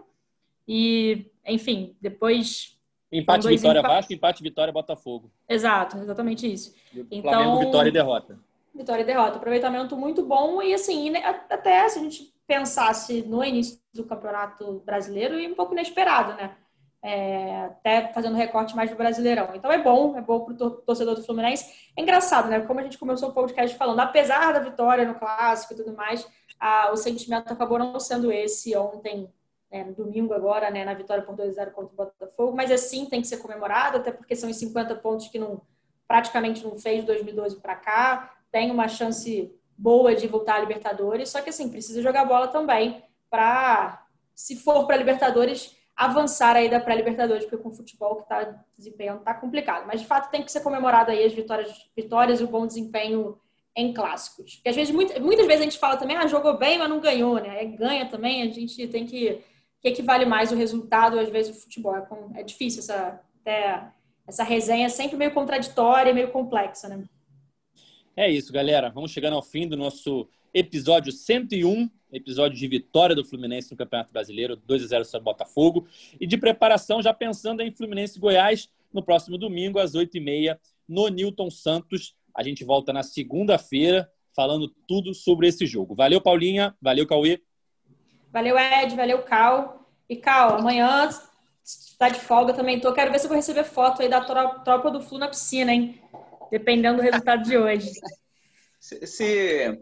E, 0.68 1.32
enfim, 1.46 1.96
depois. 2.00 2.73
Empate, 3.16 3.48
vitória, 3.48 3.78
empate. 3.78 3.94
Vasco, 3.94 4.12
empate, 4.12 4.42
vitória, 4.42 4.72
Botafogo. 4.72 5.30
Exato, 5.48 5.96
exatamente 5.98 6.52
isso. 6.52 6.74
Então, 7.10 7.32
Flamengo, 7.32 7.60
vitória 7.60 7.88
e 7.88 7.92
derrota 7.92 8.38
vitória 8.74 9.02
e 9.02 9.06
derrota. 9.06 9.36
Aproveitamento 9.36 9.96
muito 9.96 10.24
bom 10.24 10.60
e, 10.60 10.74
assim, 10.74 11.14
até 11.16 11.88
se 11.88 11.98
a 11.98 12.02
gente 12.02 12.34
pensasse 12.46 13.22
no 13.22 13.42
início 13.44 13.78
do 13.92 14.04
Campeonato 14.04 14.82
Brasileiro, 14.84 15.38
e 15.38 15.46
um 15.46 15.54
pouco 15.54 15.72
inesperado, 15.72 16.34
né? 16.34 16.56
É, 17.02 17.66
até 17.66 18.12
fazendo 18.12 18.34
recorte 18.34 18.74
mais 18.74 18.90
do 18.90 18.96
Brasileirão. 18.96 19.50
Então 19.54 19.70
é 19.70 19.80
bom, 19.80 20.16
é 20.16 20.22
bom 20.22 20.40
para 20.40 20.54
o 20.54 20.70
torcedor 20.70 21.14
do 21.14 21.22
Fluminense. 21.22 21.90
É 21.96 22.02
engraçado, 22.02 22.48
né? 22.48 22.60
Como 22.60 22.80
a 22.80 22.82
gente 22.82 22.98
começou 22.98 23.28
o 23.28 23.32
podcast 23.32 23.76
falando, 23.76 24.00
apesar 24.00 24.52
da 24.52 24.58
vitória 24.58 25.06
no 25.06 25.14
Clássico 25.14 25.74
e 25.74 25.76
tudo 25.76 25.94
mais, 25.94 26.26
o 26.92 26.96
sentimento 26.96 27.52
acabou 27.52 27.78
não 27.78 28.00
sendo 28.00 28.32
esse 28.32 28.74
ontem, 28.74 29.30
né, 29.74 29.84
no 29.84 29.92
domingo 29.92 30.32
agora, 30.32 30.70
né, 30.70 30.84
na 30.84 30.94
vitória 30.94 31.24
por 31.24 31.34
2x0 31.34 31.72
contra 31.72 31.92
o 31.92 31.96
Botafogo, 31.96 32.56
mas 32.56 32.70
assim 32.70 33.06
tem 33.06 33.20
que 33.20 33.26
ser 33.26 33.38
comemorado, 33.38 33.96
até 33.96 34.12
porque 34.12 34.36
são 34.36 34.48
os 34.48 34.56
50 34.56 34.94
pontos 34.96 35.26
que 35.28 35.38
não 35.38 35.60
praticamente 36.06 36.62
não 36.62 36.78
fez 36.78 37.00
de 37.00 37.06
2012 37.06 37.60
para 37.60 37.74
cá 37.74 38.34
tem 38.54 38.70
uma 38.70 38.86
chance 38.86 39.52
boa 39.76 40.14
de 40.14 40.28
voltar 40.28 40.54
à 40.54 40.60
Libertadores, 40.60 41.28
só 41.28 41.40
que 41.40 41.50
assim, 41.50 41.68
precisa 41.68 42.00
jogar 42.00 42.24
bola 42.24 42.46
também 42.46 43.02
para, 43.28 44.06
se 44.32 44.54
for 44.54 44.86
para 44.86 44.96
Libertadores, 44.96 45.76
avançar 45.96 46.54
aí 46.54 46.68
da 46.68 46.78
pré-Libertadores, 46.78 47.44
porque 47.44 47.60
com 47.60 47.70
o 47.70 47.74
futebol 47.74 48.14
que 48.14 48.22
está 48.22 48.64
desempenhando 48.78 49.18
está 49.18 49.34
complicado. 49.34 49.88
Mas 49.88 50.02
de 50.02 50.06
fato 50.06 50.30
tem 50.30 50.40
que 50.40 50.52
ser 50.52 50.60
comemorado 50.60 51.10
aí 51.10 51.24
as 51.24 51.32
vitórias, 51.32 51.90
vitórias 51.96 52.40
e 52.40 52.44
o 52.44 52.48
bom 52.48 52.64
desempenho 52.64 53.40
em 53.74 53.92
clássicos. 53.92 54.54
Porque 54.54 54.68
às 54.68 54.76
vezes, 54.76 54.94
muitas, 54.94 55.18
muitas 55.18 55.46
vezes 55.46 55.60
a 55.60 55.64
gente 55.64 55.78
fala 55.78 55.96
também, 55.96 56.16
ah, 56.16 56.28
jogou 56.28 56.56
bem, 56.56 56.78
mas 56.78 56.88
não 56.88 57.00
ganhou, 57.00 57.40
né? 57.40 57.60
É, 57.60 57.64
ganha 57.64 58.08
também, 58.08 58.42
a 58.42 58.52
gente 58.52 58.86
tem 58.86 59.04
que. 59.04 59.42
Que 59.84 59.90
equivale 59.90 60.24
mais 60.24 60.50
o 60.50 60.56
resultado, 60.56 61.18
às 61.18 61.28
vezes, 61.28 61.54
o 61.54 61.60
futebol. 61.60 61.94
É, 61.94 62.40
é 62.40 62.42
difícil 62.42 62.80
essa, 62.80 63.20
até, 63.42 63.92
essa 64.26 64.42
resenha, 64.42 64.86
é 64.86 64.88
sempre 64.88 65.14
meio 65.14 65.34
contraditória, 65.34 66.14
meio 66.14 66.30
complexa, 66.30 66.88
né? 66.88 67.04
É 68.16 68.30
isso, 68.30 68.50
galera. 68.50 68.88
Vamos 68.88 69.10
chegando 69.10 69.36
ao 69.36 69.42
fim 69.42 69.68
do 69.68 69.76
nosso 69.76 70.26
episódio 70.54 71.12
101, 71.12 71.90
episódio 72.10 72.56
de 72.56 72.66
vitória 72.66 73.14
do 73.14 73.26
Fluminense 73.26 73.72
no 73.72 73.76
Campeonato 73.76 74.10
Brasileiro, 74.10 74.56
2 74.56 74.84
a 74.84 74.86
0 74.86 75.04
sobre 75.04 75.24
Botafogo, 75.24 75.86
e 76.18 76.26
de 76.26 76.38
preparação 76.38 77.02
já 77.02 77.12
pensando 77.12 77.60
em 77.60 77.70
Fluminense 77.70 78.18
Goiás 78.18 78.70
no 78.90 79.02
próximo 79.02 79.36
domingo 79.36 79.78
às 79.78 79.92
8h30 79.92 80.58
no 80.88 81.08
Newton 81.08 81.50
Santos. 81.50 82.16
A 82.34 82.42
gente 82.42 82.64
volta 82.64 82.90
na 82.90 83.02
segunda-feira 83.02 84.10
falando 84.34 84.66
tudo 84.88 85.12
sobre 85.12 85.46
esse 85.46 85.66
jogo. 85.66 85.94
Valeu, 85.94 86.22
Paulinha. 86.22 86.74
Valeu, 86.80 87.06
Cauê. 87.06 87.42
Valeu, 88.34 88.58
Ed. 88.58 88.94
Valeu, 88.94 89.22
Cal. 89.22 89.88
E, 90.06 90.16
Cal, 90.16 90.58
amanhã 90.58 91.08
está 91.64 92.10
de 92.10 92.20
folga 92.20 92.52
também. 92.52 92.80
Tô. 92.80 92.92
Quero 92.92 93.10
ver 93.10 93.18
se 93.18 93.24
eu 93.24 93.28
vou 93.30 93.36
receber 93.36 93.64
foto 93.64 94.02
aí 94.02 94.08
da 94.10 94.20
tropa 94.20 94.90
do 94.90 95.00
Flu 95.00 95.16
na 95.16 95.28
piscina, 95.28 95.72
hein? 95.72 95.98
dependendo 96.50 96.98
do 96.98 97.02
resultado 97.02 97.42
de 97.42 97.56
hoje. 97.56 97.90
Se, 98.78 99.06
se, 99.06 99.80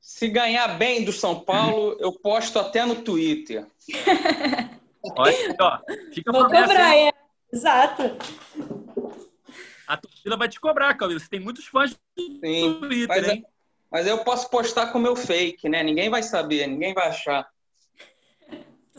se, 0.00 0.28
ganhar 0.28 0.68
bem 0.76 1.04
do 1.04 1.12
São 1.12 1.40
Paulo, 1.40 1.96
eu 1.98 2.12
posto 2.12 2.58
até 2.58 2.84
no 2.84 2.96
Twitter. 2.96 3.66
Olha, 5.16 5.56
ó, 5.60 5.78
fica 6.12 6.30
Vou 6.30 6.42
cobrar, 6.42 6.96
é. 6.96 7.12
Exato. 7.52 8.02
A 9.86 9.96
torcida 9.96 10.36
vai 10.36 10.48
te 10.48 10.60
cobrar, 10.60 10.94
Calil. 10.94 11.18
Você 11.18 11.28
tem 11.28 11.40
muitos 11.40 11.66
fãs 11.66 11.98
Sim, 12.18 12.40
do 12.72 12.80
Twitter, 12.80 13.08
mas, 13.08 13.28
hein? 13.28 13.46
Mas 13.90 14.06
eu 14.06 14.18
posso 14.18 14.50
postar 14.50 14.88
com 14.88 14.98
o 14.98 15.02
meu 15.02 15.16
fake, 15.16 15.68
né? 15.68 15.82
Ninguém 15.82 16.10
vai 16.10 16.22
saber, 16.22 16.66
ninguém 16.66 16.92
vai 16.92 17.08
achar. 17.08 17.48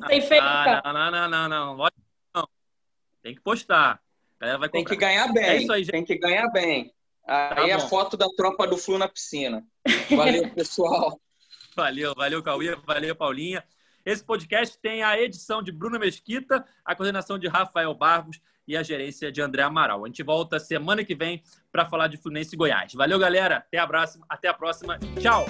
Tem 0.07 0.21
fake, 0.21 0.41
ah, 0.41 0.81
não, 0.85 1.11
não, 1.11 1.29
não, 1.29 1.49
não, 1.49 1.75
não. 2.35 2.47
Tem 3.21 3.35
que 3.35 3.41
postar. 3.41 4.01
Tem 4.71 4.83
que 4.83 4.95
ganhar 4.95 5.31
bem. 5.31 5.43
É 5.43 5.57
isso 5.57 5.71
aí, 5.71 5.83
gente. 5.83 5.91
Tem 5.91 6.05
que 6.05 6.17
ganhar 6.17 6.47
bem. 6.49 6.93
Aí 7.27 7.69
tá 7.69 7.75
a 7.75 7.79
foto 7.79 8.17
da 8.17 8.27
tropa 8.35 8.67
do 8.67 8.77
Flu 8.77 8.97
na 8.97 9.07
piscina. 9.07 9.63
Valeu, 10.09 10.49
pessoal. 10.55 11.19
valeu, 11.75 12.13
valeu, 12.15 12.41
Cauê, 12.41 12.75
valeu, 12.75 13.15
Paulinha. 13.15 13.63
Esse 14.05 14.23
podcast 14.23 14.77
tem 14.79 15.03
a 15.03 15.19
edição 15.19 15.61
de 15.61 15.71
Bruno 15.71 15.99
Mesquita, 15.99 16.65
a 16.83 16.95
coordenação 16.95 17.37
de 17.37 17.47
Rafael 17.47 17.93
Barros 17.93 18.41
e 18.67 18.75
a 18.75 18.81
gerência 18.81 19.31
de 19.31 19.41
André 19.41 19.61
Amaral. 19.61 20.03
A 20.03 20.07
gente 20.07 20.23
volta 20.23 20.59
semana 20.59 21.03
que 21.03 21.13
vem 21.13 21.43
para 21.71 21.85
falar 21.85 22.07
de 22.07 22.17
Fluminense 22.17 22.55
e 22.55 22.57
Goiás. 22.57 22.93
Valeu, 22.93 23.19
galera. 23.19 23.57
Até 23.57 23.77
a 23.77 23.87
próxima. 23.87 24.25
Até 24.27 24.47
a 24.47 24.53
próxima. 24.53 24.99
Tchau. 25.21 25.45